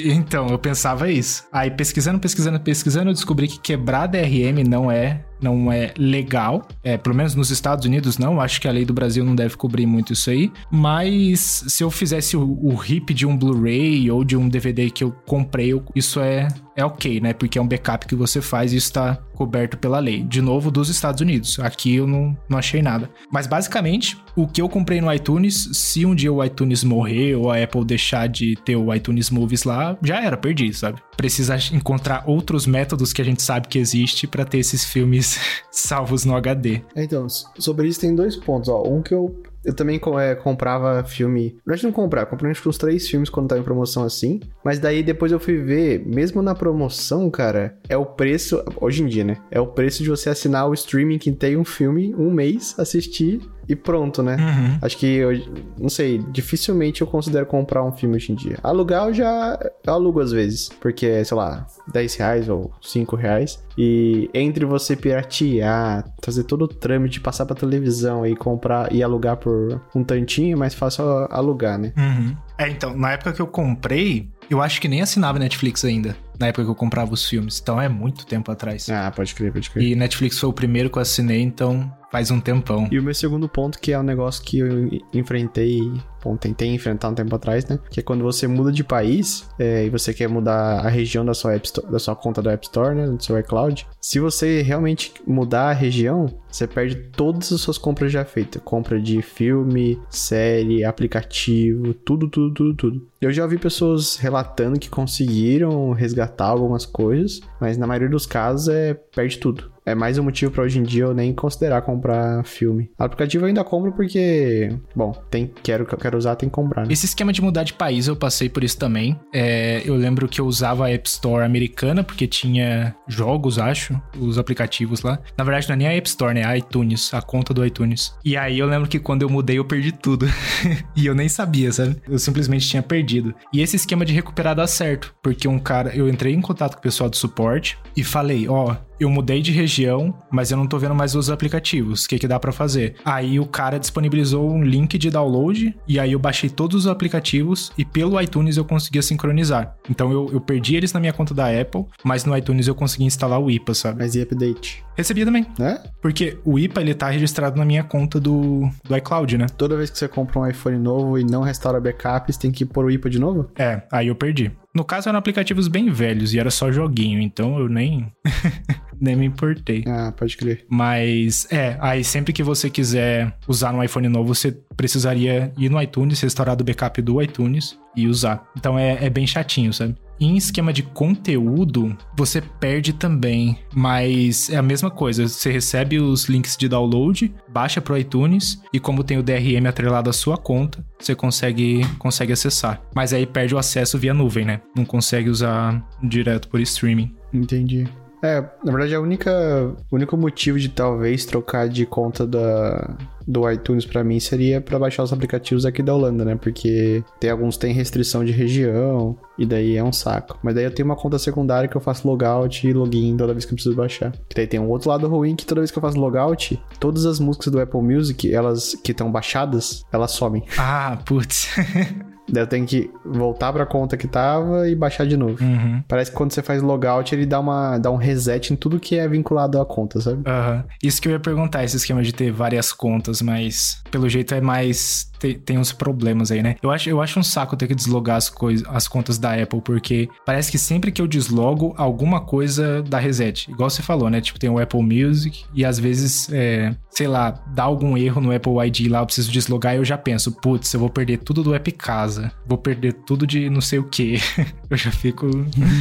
Então, 0.06 0.50
eu 0.50 0.60
pensava 0.60 1.10
isso. 1.10 1.45
Aí 1.51 1.72
pesquisando, 1.72 2.19
pesquisando, 2.19 2.60
pesquisando, 2.60 3.10
eu 3.10 3.13
descobri 3.13 3.48
que 3.48 3.57
quebrar 3.57 4.07
DRM 4.07 4.68
não 4.68 4.92
é 4.92 5.22
não 5.42 5.72
é 5.72 5.94
legal. 5.98 6.68
É, 6.83 6.98
pelo 6.98 7.16
menos 7.16 7.33
nos 7.33 7.50
Estados 7.50 7.86
Unidos 7.86 8.18
não. 8.18 8.39
Acho 8.39 8.62
que 8.62 8.68
a 8.68 8.72
lei 8.72 8.86
do 8.86 8.94
Brasil 8.94 9.25
não 9.25 9.36
deve 9.36 9.57
cobrir 9.57 9.86
muito 9.86 10.13
isso 10.13 10.30
aí. 10.30 10.51
Mas 10.69 11.63
se 11.68 11.84
eu 11.84 11.89
fizesse 11.89 12.38
o, 12.38 12.60
o 12.62 12.75
RIP 12.75 13.13
de 13.13 13.25
um 13.25 13.36
Blu-ray 13.36 14.10
ou 14.12 14.24
de 14.24 14.38
um 14.38 14.48
DVD 14.48 14.89
que 14.92 15.04
eu 15.04 15.12
comprei, 15.25 15.72
isso 15.95 16.19
é, 16.19 16.48
é 16.75 16.86
ok, 16.86 17.19
né? 17.19 17.34
Porque 17.34 17.57
é 17.57 17.62
um 17.62 17.68
backup 17.68 18.06
que 18.06 18.16
você 18.16 18.42
faz 18.42 18.72
e 18.72 18.77
está 18.77 19.16
coberto 19.34 19.77
pela 19.77 19.98
lei. 19.98 20.22
De 20.22 20.42
novo, 20.42 20.69
dos 20.69 20.89
Estados 20.89 21.22
Unidos. 21.22 21.60
Aqui 21.60 21.95
eu 21.95 22.06
não, 22.06 22.21
não 22.50 22.58
achei 22.58 22.82
nada. 22.82 23.10
Mas 23.32 23.48
basicamente, 23.48 24.18
o 24.36 24.48
que 24.48 24.62
eu 24.62 24.70
comprei 24.70 25.02
no 25.02 25.12
iTunes, 25.14 25.70
se 25.74 26.06
um 26.06 26.16
dia 26.16 26.32
o 26.32 26.44
iTunes 26.44 26.84
morrer 26.84 27.36
ou 27.36 27.52
a 27.52 27.62
Apple 27.62 27.86
deixar 27.86 28.28
de 28.28 28.56
ter 28.56 28.76
o 28.76 28.94
iTunes 28.94 29.30
Movies 29.30 29.64
lá, 29.64 29.98
já 30.04 30.22
era, 30.22 30.38
perdi, 30.38 30.74
sabe? 30.74 31.02
Precisa 31.16 31.56
encontrar 31.74 32.24
outros 32.28 32.66
métodos 32.66 33.14
que 33.14 33.22
a 33.22 33.26
gente 33.26 33.42
sabe 33.42 33.68
que 33.68 33.78
existe 33.78 34.28
para 34.28 34.46
ter 34.46 34.60
esses 34.60 34.84
filmes 34.84 35.40
salvos 35.72 36.26
no 36.26 36.36
HD. 36.36 36.82
Então, 36.96 37.28
sobre 37.58 37.88
isso 37.88 38.02
tem 38.02 38.16
dois 38.16 38.36
pontos, 38.36 38.70
ó. 38.70 38.84
Um 38.84 39.02
que 39.02 39.14
eu 39.14 39.36
eu 39.63 39.74
também 39.74 40.00
é, 40.19 40.36
comprava 40.36 41.04
filme. 41.04 41.58
Na 41.66 41.75
não 41.81 41.92
comprava, 41.92 42.28
comprei 42.28 42.52
acho 42.52 42.62
que 42.62 42.69
uns 42.69 42.78
três 42.78 43.08
filmes 43.08 43.30
quando 43.30 43.50
tava 43.50 43.62
em 43.62 43.63
promoção 43.63 44.04
assim. 44.04 44.40
Mas 44.63 44.80
daí 44.80 45.04
depois 45.04 45.31
eu 45.31 45.40
fui 45.40 45.58
ver, 45.58 46.06
mesmo 46.06 46.42
na 46.42 46.54
promoção, 46.54 47.30
cara, 47.30 47.78
é 47.88 47.98
o 47.98 48.06
preço. 48.06 48.63
Hoje 48.80 49.04
em 49.04 49.08
dia, 49.08 49.24
né? 49.24 49.38
É 49.50 49.60
o 49.60 49.68
preço 49.68 50.04
de 50.04 50.10
você 50.10 50.30
assinar 50.30 50.68
o 50.68 50.74
streaming 50.74 51.18
que 51.18 51.31
tem 51.31 51.58
um 51.58 51.66
filme 51.66 52.13
um 52.16 52.31
mês, 52.31 52.75
assistir 52.78 53.42
e 53.72 53.76
pronto, 53.76 54.22
né? 54.22 54.36
Uhum. 54.36 54.80
Acho 54.82 54.98
que, 54.98 55.06
eu, 55.06 55.32
não 55.80 55.88
sei, 55.88 56.18
dificilmente 56.30 57.00
eu 57.00 57.08
considero 57.08 57.46
comprar 57.46 57.82
um 57.86 57.92
filme 57.94 58.18
hoje 58.18 58.34
em 58.34 58.36
dia. 58.36 58.58
Alugar 58.62 59.08
eu 59.08 59.13
já 59.13 59.58
eu 59.86 59.94
alugo 59.94 60.20
às 60.20 60.34
vezes, 60.34 60.70
porque 60.82 61.06
é, 61.06 61.24
sei 61.24 61.38
lá, 61.38 61.66
10 61.94 62.16
reais 62.16 62.50
ou 62.50 62.70
5 62.82 63.16
reais. 63.16 63.63
E 63.78 64.30
entre 64.34 64.66
você 64.66 64.98
piratear, 64.98 66.04
fazer 66.22 66.44
todo 66.44 66.63
o 66.63 66.68
trâmite, 66.68 67.22
passar 67.22 67.46
pra 67.46 67.56
televisão 67.56 68.25
e 68.25 68.36
comprar 68.36 68.92
e 68.92 69.01
alugar 69.01 69.38
por 69.38 69.82
um 69.96 70.04
tantinho, 70.04 70.54
é 70.54 70.60
mais 70.60 70.74
fácil 70.74 71.06
alugar, 71.30 71.80
né? 71.80 71.94
Uhum. 71.96 72.36
É, 72.58 72.70
então, 72.70 72.94
na 72.96 73.13
época 73.13 73.32
que 73.32 73.42
eu 73.42 73.48
comprei, 73.48 74.30
eu 74.50 74.62
acho 74.62 74.82
que 74.82 74.90
nem 74.90 75.01
assinava 75.01 75.40
Netflix 75.40 75.86
ainda. 75.86 76.18
Na 76.38 76.48
época 76.48 76.66
que 76.66 76.70
eu 76.70 76.75
comprava 76.75 77.13
os 77.13 77.25
filmes. 77.25 77.62
Então 77.62 77.82
é 77.82 77.88
muito 77.88 78.25
tempo 78.25 78.51
atrás. 78.51 78.90
Ah, 78.90 79.10
pode 79.16 79.34
crer, 79.34 79.54
pode 79.54 79.70
crer. 79.70 79.88
E 79.88 79.96
Netflix 79.96 80.38
foi 80.38 80.50
o 80.50 80.54
primeiro 80.54 80.90
que 80.90 80.98
eu 80.98 81.01
assinei, 81.01 81.42
então 81.42 81.90
faz 82.12 82.30
um 82.30 82.39
tempão. 82.39 82.88
E 82.91 83.00
o 83.00 83.03
meu 83.03 83.13
segundo 83.13 83.48
ponto, 83.48 83.80
que 83.80 83.94
é 83.94 84.00
um 84.00 84.03
negócio 84.03 84.44
que 84.44 84.60
eu 84.60 84.89
enfrentei, 85.13 85.80
bom, 86.22 86.36
tentei 86.36 86.68
enfrentar 86.68 87.10
um 87.10 87.15
tempo 87.15 87.34
atrás, 87.34 87.65
né? 87.65 87.80
Que 87.89 88.01
é 88.01 88.03
quando 88.03 88.24
você 88.24 88.48
muda 88.48 88.72
de 88.72 88.84
país 88.84 89.50
é, 89.58 89.86
e 89.86 89.89
você 89.89 90.13
quer 90.13 90.27
mudar 90.27 90.86
a 90.86 90.89
região 90.89 91.24
da 91.24 91.34
sua, 91.34 91.56
App 91.56 91.65
Store, 91.65 91.89
da 91.89 92.00
sua 92.00 92.15
conta 92.15 92.41
do 92.41 92.50
App 92.50 92.65
Store, 92.65 92.94
né? 92.94 93.08
Do 93.08 93.24
seu 93.24 93.39
iCloud. 93.39 93.88
Se 94.01 94.20
você 94.20 94.62
realmente 94.62 95.13
mudar 95.25 95.70
a 95.70 95.74
região, 95.74 96.25
você 96.50 96.68
perde 96.68 96.96
todas 96.96 97.51
as 97.53 97.62
suas 97.62 97.77
compras 97.77 98.12
já 98.12 98.25
feitas. 98.25 98.62
Compra 98.62 99.00
de 99.00 99.22
filme, 99.22 99.98
série, 100.10 100.84
aplicativo, 100.84 101.94
tudo, 101.94 102.27
tudo, 102.27 102.53
tudo, 102.53 102.74
tudo. 102.75 103.08
Eu 103.22 103.32
já 103.32 103.44
ouvi 103.44 103.58
pessoas 103.58 104.18
relatando 104.18 104.80
que 104.80 104.89
conseguiram 104.89 105.91
resgatar 105.91 106.48
algumas 106.48 106.86
coisas, 106.86 107.39
mas 107.60 107.77
na 107.77 107.88
maioria 107.88 108.10
dos 108.10 108.25
casos 108.25 108.68
é 108.68 108.94
perde 108.94 109.38
tudo. 109.38 109.72
É 109.86 109.96
mais 109.96 110.18
um 110.18 110.24
motivo 110.24 110.52
pra 110.52 110.64
hoje 110.64 110.80
em 110.80 110.84
dia 110.84 111.04
eu 111.04 111.14
nem 111.14 111.34
considerar 111.34 111.82
comprar 111.82 112.44
filme. 112.44 112.90
Aplicativo 112.98 113.46
eu 113.46 113.48
ainda 113.48 113.64
compro 113.64 113.92
porque, 113.92 114.76
bom, 114.96 115.12
tem, 115.30 115.52
quero, 115.64 115.86
quero 115.86 116.18
usar, 116.18 116.36
tem 116.36 116.50
que 116.50 116.56
comprar. 116.56 116.86
Né? 116.86 116.94
Esse 116.94 117.06
esquema 117.06 117.34
de 117.34 117.42
mudar 117.42 117.64
de 117.64 117.74
país 117.74 118.08
eu 118.08 118.16
passei 118.16 118.50
por 118.50 118.64
isso 118.64 118.78
também. 118.78 119.20
É, 119.34 119.82
eu 119.86 119.96
lembro 119.96 120.28
que 120.28 120.40
eu 120.40 120.46
usava 120.46 120.86
a 120.86 120.92
App 120.92 121.08
Store 121.08 121.44
americana 121.44 122.04
porque 122.04 122.28
tinha 122.28 122.96
jogos, 123.08 123.58
acho, 123.58 124.00
os 124.18 124.38
aplicativos 124.38 125.02
lá. 125.02 125.20
Na 125.38 125.44
verdade, 125.44 125.68
não 125.68 125.74
é 125.74 125.78
nem 125.78 125.88
a 125.88 125.94
App 125.94 126.08
Store, 126.08 126.34
né? 126.34 126.46
A 126.46 126.58
iTunes, 126.58 127.14
a 127.14 127.22
conta 127.22 127.54
do 127.54 127.66
iTunes. 127.66 128.14
E 128.24 128.38
aí 128.38 128.60
eu 128.60 128.68
lembro 128.68 128.88
que 128.88 129.00
quando 129.00 129.24
eu 129.24 129.30
mudei 129.30 129.58
eu 129.58 129.66
perdi 129.66 129.92
tudo. 129.92 130.28
e 130.96 131.06
eu 131.06 131.16
nem 131.16 131.28
sabia, 131.28 131.72
sabe? 131.72 131.98
Eu 132.08 132.20
simplesmente 132.20 132.68
tinha 132.68 132.84
perdido. 132.84 133.34
E 133.54 133.62
esse 133.62 133.76
esquema 133.76 134.06
de 134.06 134.14
recuperar 134.14 134.56
dá 134.56 134.68
certo, 134.68 135.14
porque 135.22 135.48
um 135.48 135.60
cara, 135.60 135.96
eu 135.96 136.08
entrei 136.08 136.34
em 136.34 136.42
contato 136.42 136.74
com 136.74 136.80
o 136.80 136.84
pessoal 136.84 137.10
do 137.10 137.18
suporte 137.18 137.78
e 137.96 138.04
falei, 138.04 138.48
ó, 138.48 138.72
oh, 138.72 138.90
eu 139.01 139.10
mudei 139.10 139.41
de 139.41 139.51
região, 139.51 140.13
mas 140.29 140.51
eu 140.51 140.58
não 140.58 140.67
tô 140.67 140.77
vendo 140.77 140.93
mais 140.93 141.15
os 141.15 141.29
aplicativos. 141.29 142.05
O 142.05 142.10
que 142.10 142.20
que 142.20 142.27
dá 142.27 142.39
para 142.39 142.51
fazer? 142.51 142.96
Aí 143.03 143.39
o 143.39 143.46
cara 143.46 143.79
disponibilizou 143.79 144.50
um 144.50 144.63
link 144.63 144.98
de 144.98 145.10
download 145.10 145.75
e 145.88 146.00
aí 146.00 146.12
eu 146.12 146.20
baixei 146.20 146.50
todos 146.50 146.86
os 146.86 146.88
aplicativos 146.88 147.72
e 147.77 147.84
pelo 147.84 148.20
iTunes 148.22 148.58
eu 148.58 148.65
conseguia 148.65 149.01
sincronizar. 149.01 149.75
Então 149.89 150.12
eu, 150.12 150.29
eu 150.31 150.39
perdi 150.39 150.75
eles 150.75 150.93
na 150.93 151.00
minha 151.00 151.13
conta 151.13 151.34
da 151.34 151.48
Apple, 151.48 151.86
mas 152.03 152.25
no 152.25 152.38
iTunes 152.38 152.67
eu 152.67 152.75
consegui 152.75 153.05
instalar 153.05 153.41
o 153.41 153.50
IPA, 153.50 153.74
sabe? 153.74 154.00
Mas 154.00 154.15
e 154.15 154.22
update? 154.22 154.84
Recebia 154.95 155.25
também. 155.25 155.45
É? 155.60 155.79
Porque 156.01 156.38
o 156.43 156.60
IPA 156.60 156.81
ele 156.81 156.93
tá 156.93 157.10
registrado 157.10 157.57
na 157.57 157.65
minha 157.65 157.83
conta 157.83 158.19
do, 158.19 158.69
do 158.83 158.98
iCloud, 158.98 159.38
né? 159.38 159.45
Toda 159.57 159.77
vez 159.77 159.89
que 159.89 159.98
você 159.98 160.07
compra 160.07 160.39
um 160.39 160.48
iPhone 160.48 160.77
novo 160.77 161.17
e 161.17 161.24
não 161.24 161.41
restaura 161.41 161.79
backup, 161.79 162.31
você 162.31 162.39
tem 162.39 162.51
que 162.51 162.65
pôr 162.65 162.86
o 162.86 162.91
IPA 162.91 163.10
de 163.10 163.19
novo? 163.19 163.50
É, 163.57 163.81
aí 163.91 164.07
eu 164.07 164.15
perdi. 164.15 164.51
No 164.74 164.86
caso, 164.86 165.10
eram 165.10 165.19
aplicativos 165.19 165.67
bem 165.67 165.89
velhos 165.89 166.33
e 166.33 166.39
era 166.39 166.50
só 166.50 166.71
joguinho, 166.71 167.19
então 167.19 167.60
eu 167.60 167.67
nem. 167.67 168.12
nem 169.00 169.15
me 169.15 169.25
importei. 169.25 169.83
Ah, 169.86 170.13
pode 170.15 170.38
crer. 170.38 170.65
Mas, 170.69 171.48
é, 171.51 171.75
aí 171.81 172.03
sempre 172.03 172.31
que 172.31 172.43
você 172.43 172.69
quiser 172.69 173.36
usar 173.48 173.74
no 173.74 173.83
iPhone 173.83 174.07
novo, 174.07 174.33
você 174.33 174.51
precisaria 174.77 175.51
ir 175.57 175.69
no 175.69 175.81
iTunes, 175.81 176.21
restaurar 176.21 176.55
do 176.55 176.63
backup 176.63 177.01
do 177.01 177.21
iTunes 177.21 177.77
e 177.95 178.07
usar. 178.07 178.48
Então 178.55 178.79
é, 178.79 179.05
é 179.05 179.10
bem 179.10 179.27
chatinho, 179.27 179.74
sabe? 179.74 179.95
Em 180.22 180.38
esquema 180.38 180.72
de 180.72 180.84
conteúdo, 180.84 181.98
você 182.16 182.42
perde 182.42 182.94
também, 182.94 183.58
mas 183.74 184.51
é 184.51 184.56
a 184.56 184.62
mesma 184.62 184.92
coisa. 184.92 185.28
Você 185.28 185.51
recebe 185.51 186.00
os 186.00 186.25
links 186.25 186.56
de 186.56 186.70
download, 186.70 187.34
baixa 187.48 187.82
pro 187.82 187.98
iTunes 187.98 188.62
e 188.72 188.80
como 188.80 189.04
tem 189.04 189.18
o 189.18 189.24
DRM 189.24 189.66
atrelado 189.68 190.12
à 190.12 190.13
sua 190.13 190.38
conta, 190.38 190.86
você 191.00 191.16
consegue, 191.16 191.82
consegue 191.98 192.32
acessar. 192.32 192.80
Mas 192.94 193.13
aí 193.13 193.25
perde 193.25 193.56
o 193.56 193.58
acesso 193.58 193.98
via 193.98 194.13
nuvem, 194.13 194.46
né? 194.46 194.62
Não 194.75 194.86
consegue 194.86 195.28
usar 195.28 195.84
direto 196.04 196.48
por 196.50 196.60
streaming. 196.60 197.12
Entendi. 197.34 197.88
É, 198.24 198.46
na 198.63 198.72
verdade, 198.72 198.94
a 198.94 199.01
única, 199.01 199.75
o 199.90 199.96
único 199.96 200.16
motivo 200.16 200.60
de 200.60 200.70
talvez 200.70 201.25
trocar 201.25 201.68
de 201.68 201.84
conta 201.88 202.28
da, 202.28 202.96
do 203.28 203.50
iTunes 203.50 203.86
para 203.86 204.04
mim 204.04 204.20
seria 204.20 204.62
para 204.62 204.80
baixar 204.80 205.04
os 205.04 205.13
aplicativos 205.13 205.66
aqui 205.66 205.82
da 205.82 205.94
Holanda, 205.94 206.25
né? 206.25 206.36
Porque 206.36 207.04
tem 207.20 207.30
alguns 207.30 207.58
tem 207.58 207.74
restrição 207.74 208.24
de 208.24 208.32
região 208.32 209.18
e 209.38 209.46
daí 209.46 209.78
é 209.78 209.84
um 209.84 209.92
saco. 209.92 210.38
Mas 210.44 210.56
daí 210.56 210.66
eu 210.66 210.74
tenho 210.74 210.88
uma 210.88 210.96
conta 210.96 211.18
secundária 211.18 211.68
que 211.68 211.75
eu 211.75 211.82
faço 211.82 212.08
logout 212.08 212.68
e 212.68 212.74
login 212.74 213.16
toda 213.18 213.34
vez 213.34 213.46
que 213.46 213.54
eu 213.54 213.56
preciso 213.56 213.75
baixar. 213.75 214.12
Que 214.30 214.36
daí 214.36 214.48
tem 214.48 214.60
um 214.60 214.70
outro 214.70 214.90
lado 214.90 215.08
ruim 215.08 215.36
que 215.36 215.46
toda 215.46 215.62
vez 215.62 215.72
que 215.72 215.78
eu 215.78 215.82
faço 215.82 216.00
logout, 216.00 216.62
todas 216.80 217.06
as 217.06 217.20
músicas 217.20 217.51
do 217.51 217.60
Apple 217.60 217.82
Music, 217.82 218.34
elas 218.34 218.75
que 218.84 218.92
estão 218.92 219.12
baixadas, 219.12 219.84
elas 219.92 220.12
somem. 220.12 220.44
Ah, 220.58 220.98
putz. 221.06 221.50
Daí 222.32 222.44
eu 222.44 222.48
tenho 222.48 222.66
que 222.66 222.90
voltar 223.06 223.51
pra 223.51 223.66
conta 223.66 223.98
que 223.98 224.08
tava 224.08 224.68
e 224.70 224.75
baixar 224.75 225.06
de 225.06 225.18
novo. 225.18 225.44
Uhum. 225.44 225.84
Parece 225.88 226.12
que 226.12 226.18
quando 226.18 226.32
você 226.32 226.42
faz 226.42 226.62
logout, 226.62 227.13
ele 227.13 227.25
dá, 227.25 227.40
uma, 227.40 227.78
dá 227.78 227.92
um 227.92 227.98
reset 227.98 228.54
em 228.54 228.56
tudo 228.56 228.80
que 228.80 228.98
é 228.98 229.08
vinculado 229.08 229.60
à 229.60 229.66
conta, 229.66 230.00
sabe? 230.00 230.18
Uhum. 230.18 230.63
Isso 230.82 231.01
que 231.01 231.10
eu 231.10 231.12
ia 231.12 231.20
perguntar, 231.20 231.63
esse 231.63 231.75
esquema 231.75 232.01
de 232.01 232.13
ter 232.13 232.32
várias 232.32 232.72
contas, 232.72 233.11
mas 233.20 233.82
pelo 233.89 234.08
jeito 234.08 234.34
é 234.36 234.39
mais 234.39 235.11
tem, 235.22 235.38
tem 235.38 235.58
uns 235.60 235.72
problemas 235.72 236.32
aí, 236.32 236.42
né? 236.42 236.56
Eu 236.63 236.72
acho, 236.72 236.90
eu 236.90 237.00
acho 237.00 237.20
um 237.20 237.24
saco 237.24 237.56
ter 237.56 237.68
que 237.68 237.75
deslogar 237.75 238.18
as, 238.18 238.28
coisas, 238.28 238.68
as 238.68 238.88
contas 238.88 239.20
da 239.20 239.34
Apple, 239.36 239.62
porque 239.62 240.10
parece 240.25 240.51
que 240.51 240.58
sempre 240.58 240.92
que 240.92 241.00
eu 241.00 241.08
deslogo, 241.08 241.75
alguma 241.78 242.22
coisa 242.22 242.82
dá 242.82 242.98
reset. 242.98 243.50
Igual 243.51 243.70
você 243.70 243.84
falou, 243.84 244.10
né? 244.10 244.20
Tipo, 244.20 244.40
tem 244.40 244.50
o 244.50 244.58
Apple 244.58 244.82
Music 244.82 245.46
e 245.54 245.63
às 245.63 245.78
vezes, 245.78 246.28
é, 246.32 246.75
sei 246.90 247.08
lá, 247.08 247.32
dá 247.54 247.63
algum 247.63 247.96
erro 247.96 248.20
no 248.20 248.36
Apple 248.36 248.54
ID 248.66 248.90
lá, 248.90 249.00
eu 249.00 249.06
preciso 249.06 249.32
deslogar 249.32 249.75
e 249.75 249.78
eu 249.78 249.86
já 249.86 249.98
penso, 249.98 250.32
putz, 250.32 250.74
eu 250.74 250.80
vou 250.80 250.90
perder 250.90 251.18
tudo 251.18 251.44
do 251.44 251.54
App 251.54 251.72
Casa, 251.74 252.32
vou 252.48 252.58
perder 252.58 252.94
tudo 252.94 253.28
de 253.28 253.48
não 253.50 253.62
sei 253.62 253.78
o 253.78 253.84
que. 253.84 254.16
eu 254.70 254.78
já 254.78 254.92
fico. 254.92 255.28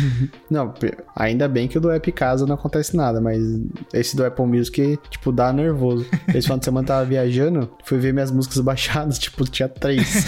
não, 0.51 0.75
ainda 1.17 1.49
bem 1.49 1.67
que 1.67 1.79
o 1.79 1.81
do 1.81 1.91
App 1.91 2.13
Casa 2.13 2.47
não 2.47 2.57
acontece 2.57 2.95
nada, 2.95 3.21
mas 3.21 3.41
esse 3.95 4.15
do 4.15 4.25
Apple 4.25 4.45
Music, 4.45 4.99
tipo, 5.09 5.33
dá 5.33 5.51
nervoso. 5.51 6.05
Esse 6.29 6.43
final 6.43 6.59
de 6.59 6.65
semana 6.67 6.87
tava 6.87 7.05
viajando, 7.07 7.71
fui 7.85 7.99
ver 7.99 8.13
minhas 8.13 8.31
músicas 8.31 8.61
baixadas, 8.61 9.19
tipo, 9.19 9.30
tipo, 9.31 9.45
tinha 9.51 9.69
três. 9.69 10.27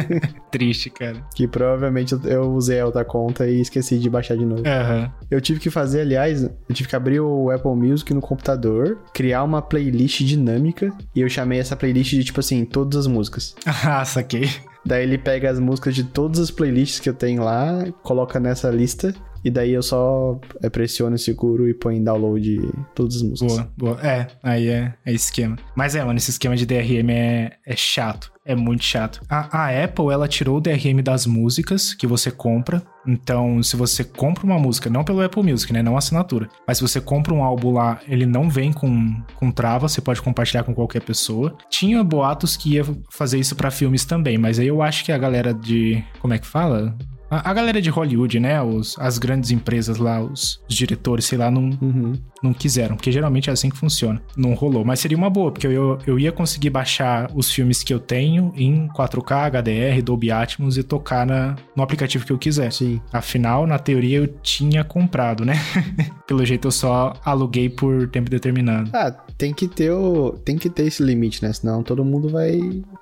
Triste, 0.50 0.90
cara. 0.90 1.24
Que 1.34 1.46
provavelmente 1.46 2.14
eu 2.24 2.52
usei 2.52 2.80
a 2.80 2.86
outra 2.86 3.04
conta 3.04 3.46
e 3.46 3.60
esqueci 3.60 3.98
de 3.98 4.08
baixar 4.08 4.36
de 4.36 4.44
novo. 4.44 4.62
Uhum. 4.62 5.10
Eu 5.30 5.40
tive 5.40 5.60
que 5.60 5.70
fazer, 5.70 6.02
aliás, 6.02 6.42
eu 6.42 6.74
tive 6.74 6.88
que 6.88 6.96
abrir 6.96 7.20
o 7.20 7.50
Apple 7.50 7.74
Music 7.74 8.12
no 8.14 8.20
computador, 8.20 8.98
criar 9.12 9.42
uma 9.42 9.60
playlist 9.60 10.22
dinâmica 10.22 10.92
e 11.14 11.20
eu 11.20 11.28
chamei 11.28 11.58
essa 11.58 11.76
playlist 11.76 12.10
de, 12.10 12.24
tipo 12.24 12.40
assim, 12.40 12.64
todas 12.64 13.00
as 13.00 13.06
músicas. 13.06 13.54
Ah, 13.86 14.04
saquei. 14.04 14.48
Daí 14.84 15.02
ele 15.02 15.18
pega 15.18 15.50
as 15.50 15.58
músicas 15.58 15.94
de 15.94 16.04
todas 16.04 16.38
as 16.38 16.50
playlists 16.50 17.00
que 17.00 17.08
eu 17.08 17.12
tenho 17.12 17.42
lá, 17.42 17.84
coloca 18.02 18.40
nessa 18.40 18.70
lista 18.70 19.14
e 19.44 19.50
daí 19.50 19.72
eu 19.72 19.82
só 19.82 20.40
é, 20.62 20.70
pressiono 20.70 21.18
seguro 21.18 21.68
e 21.68 21.74
põe 21.74 21.96
em 21.96 22.02
download 22.02 22.60
todas 22.94 23.16
as 23.16 23.22
músicas. 23.22 23.52
Boa, 23.52 23.70
boa. 23.76 24.00
É, 24.06 24.26
aí 24.42 24.68
é, 24.68 24.94
é 25.04 25.12
esquema. 25.12 25.56
Mas 25.76 25.94
é, 25.94 26.02
mano, 26.02 26.16
esse 26.16 26.30
esquema 26.30 26.56
de 26.56 26.64
DRM 26.64 27.10
é, 27.10 27.52
é 27.66 27.76
chato. 27.76 28.32
É 28.46 28.54
muito 28.54 28.84
chato. 28.84 29.22
A, 29.28 29.64
a, 29.64 29.84
Apple, 29.84 30.10
ela 30.10 30.28
tirou 30.28 30.58
o 30.58 30.60
DRM 30.60 31.02
das 31.02 31.26
músicas 31.26 31.94
que 31.94 32.06
você 32.06 32.30
compra. 32.30 32.82
Então, 33.06 33.62
se 33.62 33.74
você 33.74 34.04
compra 34.04 34.44
uma 34.44 34.58
música, 34.58 34.90
não 34.90 35.02
pelo 35.02 35.22
Apple 35.22 35.42
Music, 35.42 35.72
né? 35.72 35.82
Não 35.82 35.96
assinatura. 35.96 36.48
Mas 36.66 36.76
se 36.76 36.82
você 36.82 37.00
compra 37.00 37.32
um 37.32 37.42
álbum 37.42 37.72
lá, 37.72 38.00
ele 38.06 38.26
não 38.26 38.50
vem 38.50 38.70
com, 38.70 39.22
com 39.36 39.50
trava, 39.50 39.88
você 39.88 40.00
pode 40.00 40.20
compartilhar 40.20 40.62
com 40.62 40.74
qualquer 40.74 41.00
pessoa. 41.00 41.56
Tinha 41.70 42.04
boatos 42.04 42.54
que 42.54 42.74
ia 42.74 42.84
fazer 43.10 43.38
isso 43.38 43.56
para 43.56 43.70
filmes 43.70 44.04
também, 44.04 44.36
mas 44.36 44.58
aí 44.58 44.66
eu 44.66 44.82
acho 44.82 45.04
que 45.04 45.12
a 45.12 45.18
galera 45.18 45.54
de. 45.54 46.04
Como 46.20 46.34
é 46.34 46.38
que 46.38 46.46
fala? 46.46 46.94
A, 47.34 47.50
a 47.50 47.52
galera 47.52 47.82
de 47.82 47.90
Hollywood, 47.90 48.38
né? 48.38 48.62
Os, 48.62 48.96
as 48.98 49.18
grandes 49.18 49.50
empresas 49.50 49.98
lá, 49.98 50.20
os, 50.20 50.60
os 50.68 50.74
diretores, 50.74 51.24
sei 51.24 51.36
lá, 51.36 51.50
não, 51.50 51.70
uhum. 51.82 52.12
não 52.42 52.54
quiseram. 52.54 52.94
Porque 52.94 53.10
geralmente 53.10 53.50
é 53.50 53.52
assim 53.52 53.68
que 53.68 53.76
funciona. 53.76 54.22
Não 54.36 54.54
rolou. 54.54 54.84
Mas 54.84 55.00
seria 55.00 55.18
uma 55.18 55.28
boa, 55.28 55.50
porque 55.50 55.66
eu, 55.66 55.98
eu 56.06 56.18
ia 56.18 56.30
conseguir 56.30 56.70
baixar 56.70 57.28
os 57.34 57.50
filmes 57.50 57.82
que 57.82 57.92
eu 57.92 57.98
tenho 57.98 58.52
em 58.56 58.88
4K, 58.88 59.48
HDR, 59.48 60.02
Dolby 60.02 60.30
Atmos 60.30 60.78
e 60.78 60.84
tocar 60.84 61.26
na, 61.26 61.56
no 61.74 61.82
aplicativo 61.82 62.24
que 62.24 62.32
eu 62.32 62.38
quiser. 62.38 62.72
Sim. 62.72 63.00
Afinal, 63.12 63.66
na 63.66 63.78
teoria, 63.78 64.18
eu 64.18 64.28
tinha 64.28 64.84
comprado, 64.84 65.44
né? 65.44 65.54
Pelo 66.26 66.44
jeito, 66.44 66.68
eu 66.68 66.72
só 66.72 67.14
aluguei 67.24 67.68
por 67.68 68.08
tempo 68.08 68.30
determinado. 68.30 68.90
Ah, 68.92 69.12
tem 69.36 69.52
que 69.52 69.66
ter 69.66 69.90
o. 69.90 70.32
Tem 70.44 70.56
que 70.56 70.70
ter 70.70 70.84
esse 70.84 71.02
limite, 71.02 71.42
né? 71.42 71.52
Senão 71.52 71.82
todo 71.82 72.04
mundo 72.04 72.28
vai 72.28 72.60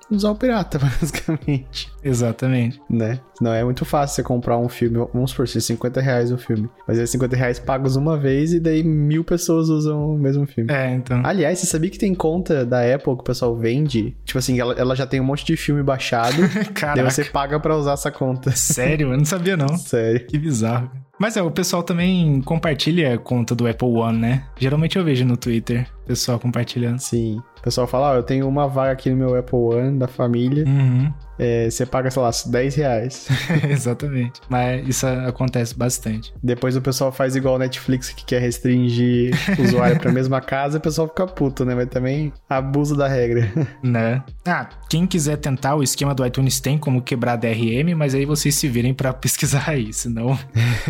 usar 0.09 0.31
o 0.31 0.35
pirata, 0.35 0.79
basicamente. 0.99 1.91
Exatamente. 2.03 2.81
Né? 2.89 3.19
Não 3.39 3.53
é 3.53 3.63
muito 3.63 3.85
fácil 3.85 4.15
você 4.15 4.23
comprar 4.23 4.57
um 4.57 4.69
filme, 4.69 4.97
vamos 5.13 5.31
supor, 5.31 5.47
ser 5.47 5.61
50 5.61 6.01
reais 6.01 6.31
o 6.31 6.37
filme. 6.37 6.69
Mas 6.87 6.97
é 6.97 7.05
50 7.05 7.35
reais 7.35 7.59
pagos 7.59 7.95
uma 7.95 8.17
vez 8.17 8.53
e 8.53 8.59
daí 8.59 8.83
mil 8.83 9.23
pessoas 9.23 9.69
usam 9.69 10.15
o 10.15 10.17
mesmo 10.17 10.45
filme. 10.45 10.71
É, 10.71 10.93
então. 10.93 11.21
Aliás, 11.23 11.59
você 11.59 11.65
sabia 11.65 11.89
que 11.89 11.99
tem 11.99 12.13
conta 12.13 12.65
da 12.65 12.81
Apple 12.81 13.15
que 13.15 13.21
o 13.21 13.23
pessoal 13.23 13.55
vende? 13.55 14.15
Tipo 14.25 14.39
assim, 14.39 14.59
ela, 14.59 14.73
ela 14.73 14.95
já 14.95 15.05
tem 15.05 15.19
um 15.19 15.25
monte 15.25 15.45
de 15.45 15.55
filme 15.55 15.83
baixado. 15.83 16.37
Caraca. 16.73 17.01
Daí 17.01 17.11
você 17.11 17.23
paga 17.25 17.59
pra 17.59 17.75
usar 17.75 17.93
essa 17.93 18.11
conta. 18.11 18.51
Sério? 18.51 19.11
Eu 19.11 19.17
não 19.17 19.25
sabia, 19.25 19.55
não. 19.55 19.77
Sério. 19.77 20.25
Que 20.25 20.37
bizarro. 20.37 20.89
Mas 21.23 21.37
é, 21.37 21.41
o 21.41 21.49
pessoal 21.49 21.81
também 21.81 22.41
compartilha 22.41 23.13
a 23.13 23.17
conta 23.17 23.55
do 23.55 23.65
Apple 23.65 23.87
One, 23.87 24.19
né? 24.19 24.43
Geralmente 24.59 24.97
eu 24.97 25.05
vejo 25.05 25.23
no 25.23 25.37
Twitter 25.37 25.87
pessoal 26.05 26.37
compartilhando. 26.37 26.99
Sim. 26.99 27.41
O 27.63 27.71
pessoal 27.71 27.87
fala, 27.87 28.09
ó, 28.09 28.11
oh, 28.11 28.15
eu 28.17 28.23
tenho 28.23 28.45
uma 28.45 28.67
vaga 28.67 28.91
aqui 28.91 29.09
no 29.09 29.15
meu 29.15 29.35
Apple 29.37 29.57
One 29.57 29.97
da 29.97 30.05
família. 30.05 30.65
Uhum. 30.67 31.09
É, 31.39 31.69
você 31.69 31.85
paga, 31.85 32.11
sei 32.11 32.21
lá, 32.21 32.29
10 32.45 32.75
reais. 32.75 33.27
Exatamente. 33.69 34.41
Mas 34.49 34.85
isso 34.85 35.07
acontece 35.07 35.73
bastante. 35.73 36.33
Depois 36.43 36.75
o 36.75 36.81
pessoal 36.81 37.09
faz 37.09 37.37
igual 37.37 37.55
o 37.55 37.57
Netflix 37.57 38.09
que 38.09 38.25
quer 38.25 38.41
restringir 38.41 39.33
o 39.57 39.63
usuário 39.63 39.97
pra 39.97 40.11
mesma 40.11 40.41
casa, 40.41 40.77
o 40.77 40.81
pessoal 40.81 41.07
fica 41.07 41.25
puto, 41.25 41.63
né? 41.63 41.73
Mas 41.73 41.87
também 41.87 42.33
abusa 42.49 42.95
da 42.95 43.07
regra. 43.07 43.49
Né? 43.81 44.23
Ah, 44.45 44.69
quem 44.89 45.05
quiser 45.05 45.37
tentar, 45.37 45.75
o 45.75 45.83
esquema 45.83 46.13
do 46.13 46.25
iTunes 46.25 46.59
tem 46.59 46.77
como 46.77 47.01
quebrar 47.01 47.35
DRM, 47.35 47.95
mas 47.95 48.15
aí 48.15 48.25
vocês 48.25 48.55
se 48.55 48.67
virem 48.67 48.93
para 48.93 49.13
pesquisar 49.13 49.69
aí, 49.69 49.91
senão 49.91 50.37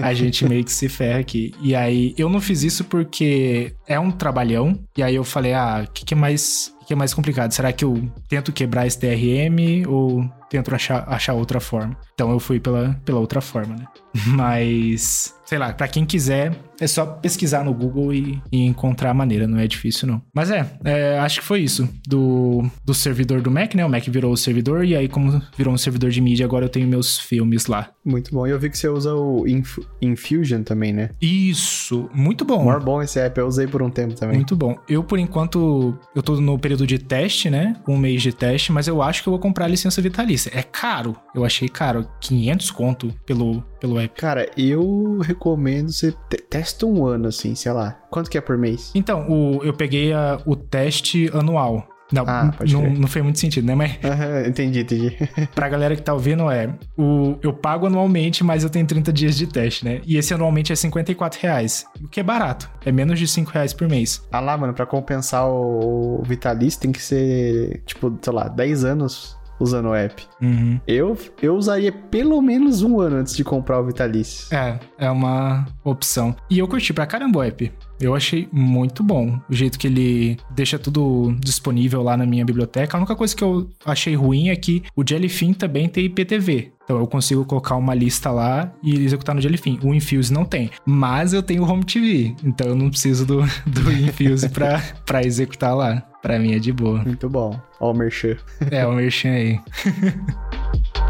a 0.01 0.13
gente 0.13 0.46
meio 0.48 0.63
que 0.63 0.72
se 0.72 0.88
ferra 0.88 1.20
aqui. 1.20 1.53
E 1.62 1.75
aí, 1.75 2.13
eu 2.18 2.30
não 2.30 2.39
fiz 2.39 2.63
isso 2.63 2.84
porque 2.84 3.74
é 3.88 4.00
um 4.00 4.12
trabalhão, 4.12 4.77
e 4.98 5.03
aí 5.03 5.15
eu 5.15 5.24
falei, 5.24 5.53
ah, 5.53 5.86
o 5.88 5.92
que, 5.92 6.06
que 6.06 6.13
é 6.13 6.18
mais 6.18 6.62
o 6.84 6.86
que 6.86 6.94
é 6.94 6.96
mais 6.96 7.13
complicado? 7.13 7.52
Será 7.54 7.72
que 7.72 7.86
eu 7.86 8.10
tento 8.28 8.52
quebrar 8.52 8.86
esse 8.86 9.00
DRM 9.00 9.88
ou 9.88 10.30
tento 10.53 10.74
achar, 10.74 11.03
achar 11.07 11.33
outra 11.33 11.60
forma? 11.60 11.98
Então 12.13 12.31
eu 12.31 12.39
fui 12.39 12.60
pela, 12.60 12.93
pela 13.03 13.19
outra 13.19 13.41
forma, 13.41 13.75
né? 13.75 13.88
Mas 14.27 15.33
sei 15.45 15.57
lá, 15.57 15.74
para 15.74 15.88
quem 15.88 16.05
quiser, 16.05 16.51
é 16.79 16.88
só 16.88 17.05
pesquisar 17.05 17.63
no 17.63 17.74
Google 17.74 18.13
e, 18.13 18.41
e, 18.51 18.65
encontrar 18.65 19.12
a 19.12 19.13
maneira, 19.13 19.48
não 19.48 19.60
é 19.60 19.67
difícil 19.67 20.07
não. 20.07 20.22
Mas 20.33 20.50
é, 20.50 20.65
é, 20.83 21.19
acho 21.19 21.41
que 21.41 21.45
foi 21.45 21.60
isso. 21.60 21.88
Do, 22.07 22.63
do 22.83 22.93
servidor 22.93 23.41
do 23.41 23.51
Mac, 23.51 23.75
né? 23.75 23.86
O 23.86 23.89
Mac 23.89 24.03
virou 24.07 24.31
o 24.31 24.38
servidor 24.38 24.83
e 24.83 24.95
aí 24.95 25.07
como 25.07 25.41
virou 25.55 25.74
um 25.74 25.77
servidor 25.77 26.10
de 26.10 26.22
mídia, 26.22 26.45
agora 26.45 26.65
eu 26.65 26.69
tenho 26.69 26.88
meus 26.88 27.19
filmes 27.19 27.67
lá. 27.67 27.89
Muito 28.03 28.33
bom. 28.33 28.48
E 28.48 28.50
eu 28.50 28.60
vi 28.60 28.69
que 28.69 28.77
você 28.77 28.88
usa 28.88 29.13
o 29.13 29.48
Inf 29.48 29.77
Infusion 30.01 30.63
também, 30.63 30.91
né? 30.91 31.10
Isso, 31.22 32.10
muito 32.13 32.43
bom. 32.43 32.63
Muito 32.63 32.83
bom 32.83 33.01
esse 33.01 33.19
app, 33.19 33.39
eu 33.39 33.48
usei 33.48 33.67
por 33.67 33.81
um 33.81 33.89
tempo 33.89 34.13
também. 34.15 34.38
Muito 34.38 34.55
bom. 34.55 34.75
Eu, 34.89 35.03
por 35.03 35.19
enquanto, 35.19 35.98
eu 36.15 36.24
tô 36.24 36.39
no 36.41 36.57
período 36.57 36.88
de 36.88 36.98
teste, 36.98 37.50
né? 37.50 37.75
Um 37.88 37.98
mês 37.98 38.22
de 38.22 38.33
teste, 38.33 38.72
mas 38.72 38.88
eu 38.88 39.01
acho 39.01 39.22
que 39.22 39.29
eu 39.29 39.31
vou 39.31 39.39
comprar 39.39 39.65
a 39.65 39.67
licença 39.67 40.01
vitalícia. 40.01 40.42
É 40.51 40.63
caro. 40.63 41.15
Eu 41.33 41.45
achei 41.45 41.69
caro. 41.69 42.07
500 42.19 42.71
conto 42.71 43.13
pelo, 43.25 43.62
pelo 43.79 44.00
app. 44.00 44.19
Cara, 44.19 44.50
eu 44.57 45.19
recomendo 45.19 45.91
você 45.91 46.12
testa 46.50 46.85
um 46.85 47.05
ano, 47.05 47.27
assim, 47.27 47.55
sei 47.55 47.71
lá. 47.71 48.00
Quanto 48.09 48.29
que 48.29 48.38
é 48.38 48.41
por 48.41 48.57
mês? 48.57 48.91
Então, 48.95 49.27
o, 49.29 49.63
eu 49.63 49.73
peguei 49.73 50.13
a, 50.13 50.39
o 50.45 50.55
teste 50.55 51.29
anual. 51.33 51.88
Não, 52.13 52.25
ah, 52.27 52.53
não, 52.69 52.89
não 52.91 53.07
fez 53.07 53.23
muito 53.23 53.39
sentido, 53.39 53.65
né? 53.65 53.73
Mas. 53.75 53.93
Uhum, 54.03 54.47
entendi, 54.47 54.81
entendi. 54.81 55.17
pra 55.55 55.67
galera 55.67 55.95
que 55.95 56.01
tá 56.01 56.13
ouvindo, 56.13 56.50
é. 56.51 56.71
O, 56.95 57.38
eu 57.41 57.51
pago 57.51 57.88
anualmente, 57.88 58.43
mas 58.43 58.63
eu 58.63 58.69
tenho 58.69 58.85
30 58.85 59.12
dias 59.12 59.35
de 59.35 59.47
teste, 59.47 59.83
né? 59.83 60.01
E 60.05 60.17
esse 60.17 60.33
anualmente 60.33 60.71
é 60.71 60.75
54 60.75 61.39
reais. 61.41 61.85
O 62.03 62.07
que 62.07 62.19
é 62.19 62.23
barato. 62.23 62.69
É 62.85 62.91
menos 62.91 63.17
de 63.17 63.27
5 63.27 63.50
reais 63.51 63.73
por 63.73 63.89
mês. 63.89 64.23
Ah 64.31 64.39
lá, 64.39 64.55
mano, 64.55 64.73
pra 64.73 64.85
compensar 64.85 65.47
o, 65.47 66.19
o 66.21 66.23
Vitalício 66.23 66.79
tem 66.79 66.91
que 66.91 67.01
ser, 67.01 67.81
tipo, 67.85 68.15
sei 68.21 68.33
lá, 68.33 68.47
10 68.47 68.83
anos 68.83 69.38
usando 69.63 69.88
o 69.88 69.96
app. 69.96 70.24
Uhum. 70.41 70.79
Eu, 70.86 71.17
eu 71.41 71.55
usaria 71.55 71.91
pelo 71.91 72.41
menos 72.41 72.84
um 72.84 73.00
ano 73.00 73.17
antes 73.17 73.36
de 73.36 73.43
comprar 73.43 73.79
o 73.79 73.86
Vitalício. 73.86 74.53
É, 74.53 74.79
é 74.98 75.10
uma 75.10 75.65
opção. 75.84 76.36
E 76.50 76.60
eu 76.60 76.67
curti 76.67 76.93
pra 76.93 77.05
caramba 77.05 77.39
o 77.39 77.43
app. 77.43 77.72
Eu 78.00 78.13
achei 78.13 78.50
muito 78.51 79.01
bom 79.01 79.39
o 79.50 79.53
jeito 79.53 79.79
que 79.79 79.88
ele 79.88 80.38
deixa 80.50 80.77
tudo 80.77 81.34
disponível 81.39 82.01
lá 82.01 82.17
na 82.17 82.25
minha 82.25 82.43
biblioteca. 82.43 82.98
A 82.98 83.00
única 83.00 83.15
coisa 83.15 83.34
que 83.34 83.43
eu 83.43 83.70
achei 83.86 84.13
ruim 84.13 84.50
é 84.50 84.55
que 84.55 84.84
o 84.93 85.03
Jellyfin 85.08 85.53
também 85.53 85.88
tem 85.88 86.05
IPTV. 86.05 86.73
Então 86.84 86.98
eu 86.98 87.08
consigo 87.08 87.46
colocar 87.46 87.75
uma 87.75 87.94
lista 87.94 88.30
lá 88.30 88.72
e 88.82 89.04
executar 89.04 89.34
no 89.34 89.42
Jellyfin. 89.42 89.80
O 89.84 89.94
Infuse 89.94 90.34
não 90.34 90.46
tem. 90.46 90.70
Mas 90.86 91.34
eu 91.34 91.42
tenho 91.42 91.63
o 91.63 91.70
Home 91.70 91.84
TV. 91.84 92.36
Então 92.44 92.68
eu 92.68 92.75
não 92.75 92.90
preciso 92.90 93.25
do, 93.25 93.42
do 93.66 93.92
Infuse 93.92 94.50
pra, 94.50 94.82
pra 95.06 95.24
executar 95.24 95.75
lá. 95.75 96.04
Pra 96.22 96.40
mim 96.40 96.54
é 96.54 96.60
de 96.60 96.72
boa. 96.72 97.04
Muito 97.04 97.30
bom. 97.30 97.60
Ó 97.80 97.92
o 97.92 97.94
Merchan. 97.94 98.38
É, 98.72 98.86
o 98.86 98.94
Merchan 98.94 99.32
aí. 99.32 99.60